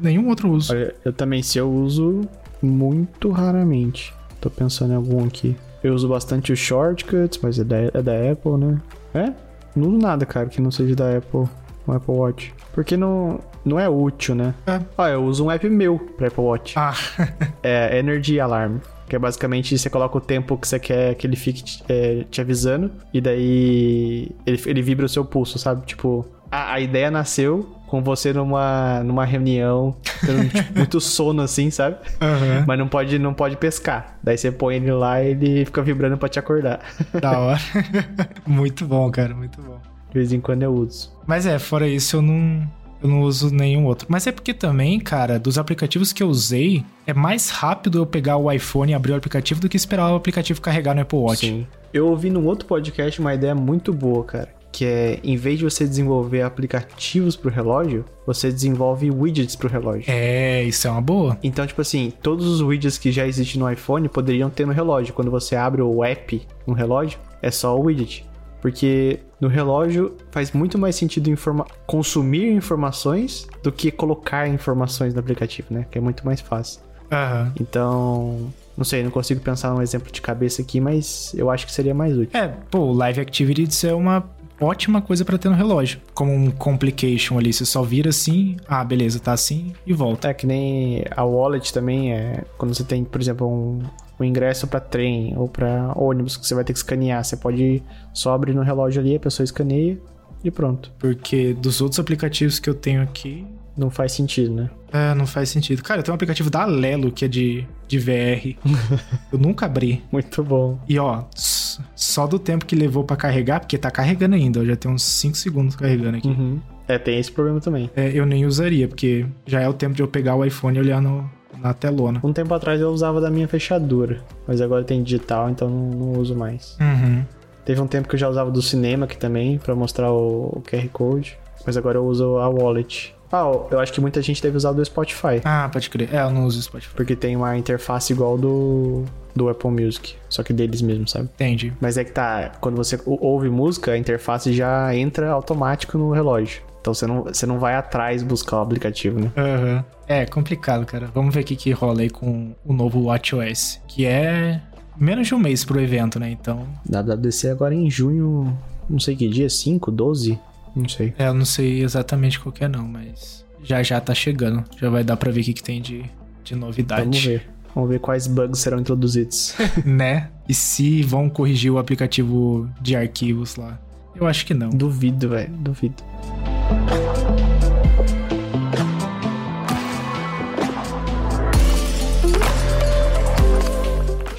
nenhum 0.02 0.28
outro 0.30 0.50
uso. 0.50 0.74
Olha, 0.74 0.96
eu 1.04 1.14
também, 1.14 1.42
se 1.44 1.58
eu 1.58 1.72
uso 1.72 2.28
muito 2.62 3.32
raramente. 3.32 4.14
Tô 4.40 4.50
pensando 4.50 4.94
em 4.94 4.96
algum 4.96 5.26
aqui. 5.26 5.56
Eu 5.84 5.94
uso 5.94 6.08
bastante 6.08 6.52
o 6.52 6.56
Shortcuts, 6.56 7.40
mas 7.42 7.58
é 7.60 7.64
da, 7.64 7.78
é 7.78 8.02
da 8.02 8.32
Apple, 8.32 8.58
né? 8.58 8.82
É? 9.14 9.34
Não 9.76 9.90
uso 9.90 9.98
nada, 9.98 10.26
cara, 10.26 10.48
que 10.48 10.62
não 10.62 10.72
seja 10.72 10.96
da 10.96 11.18
Apple, 11.18 11.48
o 11.88 11.92
Apple 11.92 12.14
Watch. 12.14 12.54
Porque 12.74 12.96
não, 12.96 13.40
não 13.66 13.80
é 13.80 13.90
útil, 13.90 14.36
né? 14.36 14.54
É. 14.68 14.80
Ah, 14.98 15.10
eu 15.10 15.24
uso 15.24 15.46
um 15.46 15.52
app 15.52 15.68
meu 15.70 16.00
pra 16.18 16.28
Apple 16.28 16.44
Watch. 16.44 16.74
Ah. 16.78 16.94
é 17.64 17.98
Energy 17.98 18.40
Alarm. 18.40 18.78
Que 19.12 19.18
é 19.18 19.20
basicamente 19.20 19.78
você 19.78 19.90
coloca 19.90 20.18
o 20.18 20.22
tempo 20.22 20.58
que 20.58 20.66
você 20.66 20.80
quer 20.80 21.16
que 21.16 21.28
ele 21.28 21.36
fique 21.36 21.84
é, 21.90 22.24
te 22.32 22.40
avisando. 22.40 22.90
E 23.14 23.20
daí 23.20 24.32
ele, 24.46 24.62
ele 24.66 24.82
vibra 24.82 25.06
o 25.06 25.10
seu 25.10 25.26
pulso, 25.26 25.60
sabe? 25.60 25.86
Tipo, 25.86 26.26
a, 26.50 26.76
a 26.76 26.80
ideia 26.80 27.12
nasceu 27.12 27.76
com 27.88 28.02
você 28.02 28.32
numa, 28.32 29.04
numa 29.04 29.26
reunião, 29.26 29.98
tendo 30.26 30.48
tipo, 30.48 30.72
muito 30.80 31.02
sono 31.02 31.42
assim, 31.42 31.70
sabe? 31.70 31.98
Uhum. 32.22 32.64
Mas 32.66 32.80
não 32.80 32.88
pode, 32.88 33.20
não 33.20 33.34
pode 33.34 33.58
pescar. 33.58 34.18
Daí 34.24 34.38
você 34.38 34.50
põe 34.50 34.78
ele 34.78 34.94
lá 34.94 35.22
e 35.22 35.32
ele 35.32 35.66
fica 35.66 35.82
vibrando 35.82 36.18
pra 36.18 36.30
te 36.30 36.40
acordar. 36.40 36.80
Da 37.20 37.36
hora. 37.38 37.60
muito 38.48 38.86
bom, 38.86 39.12
cara, 39.12 39.36
muito 39.36 39.62
bom. 39.62 39.78
De 40.08 40.14
vez 40.14 40.32
em 40.32 40.40
quando 40.40 40.64
eu 40.64 40.74
uso. 40.74 41.12
Mas 41.28 41.46
é, 41.46 41.60
fora 41.60 41.86
isso 41.86 42.16
eu 42.16 42.22
não, 42.22 42.66
eu 43.02 43.10
não 43.10 43.22
uso 43.22 43.54
nenhum 43.54 43.86
outro. 43.86 44.08
Mas 44.10 44.28
é 44.28 44.32
porque 44.32 44.54
também, 44.54 45.00
cara, 45.00 45.40
dos 45.40 45.58
aplicativos 45.58 46.14
que 46.14 46.22
eu 46.22 46.28
usei, 46.28 46.84
é 47.06 47.14
mais 47.14 47.50
rápido 47.50 48.00
eu 48.00 48.06
pegar 48.06 48.38
o 48.38 48.52
iPhone 48.52 48.92
e 48.92 48.96
abrir 48.96 49.14
o 49.14 49.16
aplicativo 49.16 49.60
do 49.60 49.68
que 49.68 49.78
esperar 49.78 50.12
o 50.12 50.16
aplicativo 50.16 50.62
carregar 50.62 50.94
no 50.94 51.02
Apple 51.02 51.20
Watch. 51.20 51.48
Sim. 51.48 51.68
Eu 51.94 52.08
ouvi 52.08 52.30
num 52.30 52.46
outro 52.46 52.68
podcast 52.68 53.20
uma 53.20 53.34
ideia 53.34 53.56
muito 53.56 53.92
boa, 53.92 54.24
cara. 54.24 54.50
Que 54.72 54.86
é, 54.86 55.20
em 55.22 55.36
vez 55.36 55.60
de 55.60 55.66
você 55.66 55.86
desenvolver 55.86 56.44
aplicativos 56.44 57.36
pro 57.36 57.52
relógio, 57.52 58.06
você 58.26 58.50
desenvolve 58.50 59.12
widgets 59.12 59.54
pro 59.54 59.68
relógio. 59.68 60.06
É, 60.08 60.64
isso 60.64 60.88
é 60.88 60.92
uma 60.92 61.02
boa. 61.02 61.38
Então, 61.44 61.68
tipo 61.68 61.82
assim, 61.82 62.14
todos 62.22 62.48
os 62.48 62.62
widgets 62.62 62.98
que 62.98 63.12
já 63.12 63.28
existem 63.28 63.60
no 63.60 63.70
iPhone 63.70 64.08
poderiam 64.08 64.50
ter 64.50 64.66
no 64.66 64.72
relógio. 64.72 65.14
Quando 65.14 65.30
você 65.30 65.58
abre 65.58 65.82
o 65.82 66.02
app 66.06 66.42
no 66.66 66.74
relógio, 66.74 67.20
é 67.42 67.52
só 67.52 67.78
o 67.78 67.84
widget. 67.84 68.26
Porque 68.62 69.20
no 69.40 69.48
relógio 69.48 70.16
faz 70.30 70.52
muito 70.52 70.78
mais 70.78 70.96
sentido 70.96 71.30
informa 71.30 71.66
consumir 71.88 72.52
informações 72.52 73.48
do 73.64 73.72
que 73.72 73.92
colocar 73.92 74.48
informações 74.48 75.14
no 75.14 75.20
aplicativo, 75.20 75.74
né? 75.74 75.86
Que 75.90 75.98
é 75.98 76.02
muito 76.02 76.26
mais 76.26 76.40
fácil. 76.40 76.80
Uhum. 77.12 77.52
Então, 77.60 78.54
não 78.78 78.86
sei, 78.86 79.04
não 79.04 79.12
consigo 79.12 79.42
pensar 79.42 79.74
num 79.74 79.82
exemplo 79.82 80.12
de 80.12 80.22
cabeça 80.22 80.62
aqui, 80.62 80.80
mas 80.80 81.34
eu 81.36 81.50
acho 81.50 81.66
que 81.66 81.72
seria 81.72 81.94
mais 81.94 82.18
útil. 82.18 82.40
É, 82.40 82.48
pô, 82.70 82.80
o 82.80 82.94
Live 82.94 83.20
Activities 83.20 83.84
é 83.84 83.94
uma 83.94 84.24
ótima 84.62 85.02
coisa 85.02 85.26
para 85.26 85.38
ter 85.38 85.50
no 85.50 85.56
relógio. 85.56 86.00
Como 86.14 86.32
um 86.34 86.52
complication 86.52 87.38
ali, 87.38 87.52
você 87.52 87.66
só 87.66 87.82
vira 87.82 88.10
assim, 88.10 88.58
ah, 88.68 88.84
beleza, 88.84 89.20
tá 89.20 89.34
assim 89.34 89.74
e 89.86 89.94
volta. 89.94 90.30
É 90.30 90.34
que 90.34 90.46
nem 90.46 91.04
a 91.16 91.24
wallet 91.26 91.74
também 91.74 92.14
é, 92.14 92.44
quando 92.58 92.74
você 92.74 92.84
tem, 92.84 93.04
por 93.04 93.20
exemplo, 93.20 93.48
um, 93.48 93.80
um 94.22 94.26
ingresso 94.26 94.68
para 94.68 94.80
trem 94.80 95.34
ou 95.38 95.48
para 95.48 95.94
ônibus 95.96 96.38
que 96.38 96.46
você 96.46 96.56
vai 96.56 96.64
ter 96.64 96.74
que 96.74 96.80
escanear, 96.80 97.24
você 97.24 97.36
pode 97.36 97.84
só 98.14 98.34
abrir 98.34 98.54
no 98.54 98.62
relógio 98.62 99.02
ali, 99.02 99.16
a 99.16 99.20
pessoa 99.20 99.44
escaneia 99.44 99.98
e 100.44 100.52
pronto. 100.52 100.92
Porque 100.98 101.54
dos 101.54 101.82
outros 101.82 102.00
aplicativos 102.00 102.60
que 102.60 102.70
eu 102.70 102.74
tenho 102.74 103.02
aqui, 103.02 103.46
não 103.78 103.90
faz 103.90 104.12
sentido, 104.12 104.54
né? 104.54 104.70
É, 104.92 105.16
não 105.16 105.26
faz 105.26 105.50
sentido. 105.50 105.82
Cara, 105.82 106.00
eu 106.00 106.04
tenho 106.04 106.14
um 106.14 106.16
aplicativo 106.16 106.50
da 106.50 106.64
Alelo 106.64 107.12
que 107.12 107.26
é 107.26 107.28
de, 107.28 107.66
de 107.88 107.98
VR. 107.98 108.58
eu 109.32 109.40
nunca 109.40 109.66
abri. 109.66 110.04
Muito 110.12 110.44
bom. 110.44 110.80
E 110.88 111.00
ó, 111.00 111.24
só 111.34 112.28
do 112.28 112.38
tempo 112.38 112.66
que 112.66 112.76
levou 112.76 113.04
para 113.04 113.16
carregar, 113.16 113.62
porque 113.62 113.78
tá 113.78 113.90
carregando 113.90 114.36
ainda, 114.36 114.60
eu 114.60 114.66
já 114.66 114.76
tenho 114.76 114.94
uns 114.94 115.04
5 115.04 115.38
segundos 115.38 115.76
carregando 115.76 116.18
aqui. 116.18 116.28
Uhum. 116.28 116.60
É, 116.88 116.98
tem 116.98 117.18
esse 117.18 117.32
problema 117.32 117.62
também. 117.62 117.90
É, 117.96 118.12
eu 118.14 118.26
nem 118.26 118.46
usaria, 118.46 118.88
porque 118.88 119.26
já 119.46 119.62
é 119.62 119.70
o 119.70 119.74
tempo 119.74 119.96
de 119.96 120.04
eu 120.04 120.08
pegar 120.08 120.36
o 120.36 120.44
iPhone 120.44 120.78
e 120.78 120.82
olhar 120.82 121.02
no, 121.02 121.30
na 121.62 121.74
telona. 121.74 122.20
Um 122.24 122.34
tempo 122.34 122.54
atrás 122.54 122.82
eu 122.82 122.90
usava 122.90 123.22
da 123.22 123.30
minha 123.30 123.48
fechadura, 123.48 124.22
mas 124.48 124.62
agora 124.62 124.84
tem 124.84 125.04
digital, 125.04 125.50
então 125.50 125.70
não, 125.70 125.90
não 125.92 126.20
uso 126.20 126.36
mais. 126.36 126.78
Uhum. 126.80 127.24
Teve 127.64 127.80
um 127.80 127.88
tempo 127.88 128.08
que 128.08 128.16
eu 128.16 128.20
já 128.20 128.28
usava 128.28 128.50
do 128.50 128.62
cinema 128.62 129.06
aqui 129.06 129.18
também, 129.18 129.58
para 129.58 129.76
mostrar 129.76 130.12
o, 130.12 130.58
o 130.58 130.64
QR 130.66 130.88
Code, 130.92 131.38
mas 131.66 131.78
agora 131.78 131.98
eu 131.98 132.06
uso 132.06 132.38
a 132.38 132.50
wallet. 132.50 133.16
Ah, 133.32 133.50
eu 133.72 133.80
acho 133.80 133.94
que 133.94 134.02
muita 134.02 134.22
gente 134.22 134.42
deve 134.42 134.58
usar 134.58 134.74
do 134.74 134.84
Spotify. 134.84 135.40
Ah, 135.46 135.70
pode 135.72 135.90
crer. 135.90 136.14
É, 136.14 136.22
eu 136.22 136.32
não 136.32 136.46
uso 136.46 136.60
o 136.60 136.62
Spotify. 136.62 136.94
Porque 136.94 137.16
tem 137.16 137.36
uma 137.36 137.58
interface 137.58 138.12
igual 138.12 138.38
do, 138.38 139.06
do 139.34 139.48
Apple 139.48 139.72
Music. 139.72 140.16
Só 140.28 140.44
que 140.44 140.52
deles 140.52 140.82
mesmo, 140.82 141.08
sabe? 141.08 141.30
Entendi. 141.36 141.72
Mas 141.80 141.98
é 141.98 142.04
que 142.04 142.12
tá, 142.12 142.52
quando 142.60 142.76
você 142.76 143.00
ouve 143.06 143.50
música, 143.50 143.92
a 143.94 143.98
interface 143.98 144.52
já 144.52 144.94
entra 144.94 145.32
automático 145.32 145.98
no 145.98 146.12
relógio. 146.12 146.62
Então 146.82 146.94
você 146.94 147.06
não, 147.06 147.24
você 147.24 147.46
não 147.46 147.60
vai 147.60 147.76
atrás 147.76 148.24
buscar 148.24 148.58
o 148.58 148.62
aplicativo, 148.62 149.20
né? 149.20 149.32
Uhum. 149.38 149.84
É 150.08 150.26
complicado, 150.26 150.86
cara. 150.86 151.10
Vamos 151.14 151.34
ver 151.34 151.42
o 151.42 151.44
que, 151.44 151.56
que 151.56 151.72
rola 151.72 152.02
aí 152.02 152.10
com 152.10 152.54
o 152.66 152.74
novo 152.74 153.04
WatchOS. 153.04 153.80
Que 153.88 154.06
é 154.06 154.60
menos 154.98 155.28
de 155.28 155.36
um 155.36 155.40
mês 155.40 155.64
pro 155.64 155.80
evento, 155.80 156.20
né? 156.20 156.30
Então. 156.32 156.68
WWDC 156.90 157.50
agora 157.50 157.74
em 157.74 157.90
junho, 157.90 158.58
não 158.90 159.00
sei 159.00 159.16
que 159.16 159.30
dia, 159.30 159.50
5, 159.50 159.92
12? 159.92 160.40
Não 160.76 160.90
sei. 160.90 161.14
É, 161.18 161.28
eu 161.28 161.34
não 161.34 161.46
sei 161.46 161.84
exatamente 161.84 162.40
qual 162.40 162.52
que 162.52 162.64
é 162.64 162.68
não, 162.68 162.88
mas 162.88 163.46
já 163.64 163.84
já 163.84 164.02
tá 164.02 164.14
chegando. 164.14 164.64
Já 164.78 164.90
vai 164.90 165.04
dar 165.04 165.18
pra 165.18 165.32
ver 165.32 165.42
o 165.42 165.44
que, 165.44 165.54
que 165.54 165.64
tem 165.64 165.82
de, 165.82 166.04
de 166.44 166.56
novidade. 166.56 167.04
Vamos 167.04 167.24
ver. 167.24 167.50
Vamos 167.76 167.90
ver 167.90 168.00
quais 168.00 168.28
bugs 168.28 168.60
serão 168.60 168.80
introduzidos. 168.80 169.56
né? 169.86 170.30
E 170.48 170.54
se 170.54 171.04
vão 171.04 171.30
corrigir 171.30 171.72
o 171.72 171.78
aplicativo 171.78 172.70
de 172.82 172.96
arquivos 172.96 173.56
lá. 173.56 173.80
Eu 174.16 174.28
acho 174.28 174.46
que 174.46 174.54
não. 174.54 174.70
Duvido, 174.70 175.30
velho. 175.30 175.50
Duvido. 175.54 176.04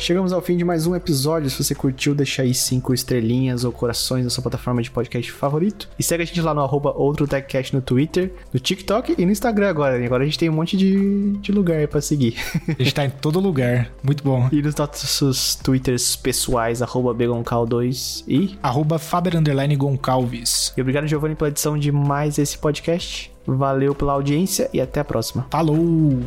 Chegamos 0.03 0.33
ao 0.33 0.43
fim 0.43 0.57
de 0.57 0.65
mais 0.65 0.85
um 0.87 0.97
episódio. 0.97 1.49
Se 1.49 1.63
você 1.63 1.75
curtiu, 1.75 2.13
deixa 2.13 2.43
aí 2.43 2.53
cinco 2.53 2.93
estrelinhas 2.93 3.63
ou 3.63 3.71
corações 3.71 4.25
na 4.25 4.31
sua 4.31 4.43
plataforma 4.43 4.83
de 4.83 4.91
podcast 4.91 5.31
favorito. 5.31 5.89
E 5.97 6.03
segue 6.03 6.25
a 6.25 6.27
gente 6.27 6.41
lá 6.41 6.53
no 6.53 6.61
arroba 6.61 6.91
OutroTechCast 6.91 7.75
no 7.75 7.81
Twitter, 7.81 8.33
no 8.53 8.59
TikTok 8.59 9.15
e 9.17 9.25
no 9.25 9.31
Instagram 9.31 9.69
agora. 9.69 9.99
E 10.01 10.05
agora 10.05 10.25
a 10.25 10.27
gente 10.27 10.39
tem 10.39 10.51
um 10.51 10.55
monte 10.55 10.77
de, 10.77 11.33
de 11.39 11.53
lugar 11.53 11.87
pra 11.87 12.01
seguir. 12.01 12.35
A 12.69 12.83
gente 12.83 12.95
tá 12.95 13.05
em 13.05 13.11
todo 13.11 13.39
lugar. 13.39 13.93
Muito 14.03 14.25
bom. 14.25 14.49
e 14.51 14.61
nos 14.61 14.75
nossos 14.75 15.55
Twitters 15.55 16.17
pessoais, 16.17 16.83
arroba 16.83 17.15
Begoncal2 17.15 18.25
e... 18.27 18.59
Arroba 18.61 18.99
Faber 18.99 19.37
Underline 19.37 19.77
Goncalves. 19.77 20.73
E 20.77 20.81
obrigado, 20.81 21.07
Giovanni, 21.07 21.37
pela 21.37 21.51
edição 21.51 21.79
de 21.79 21.93
mais 21.93 22.39
esse 22.39 22.59
podcast. 22.59 23.31
Valeu 23.47 23.95
pela 23.95 24.15
audiência 24.15 24.69
e 24.73 24.81
até 24.81 25.01
a 25.01 25.05
próxima. 25.05 25.47
Falou! 25.49 26.19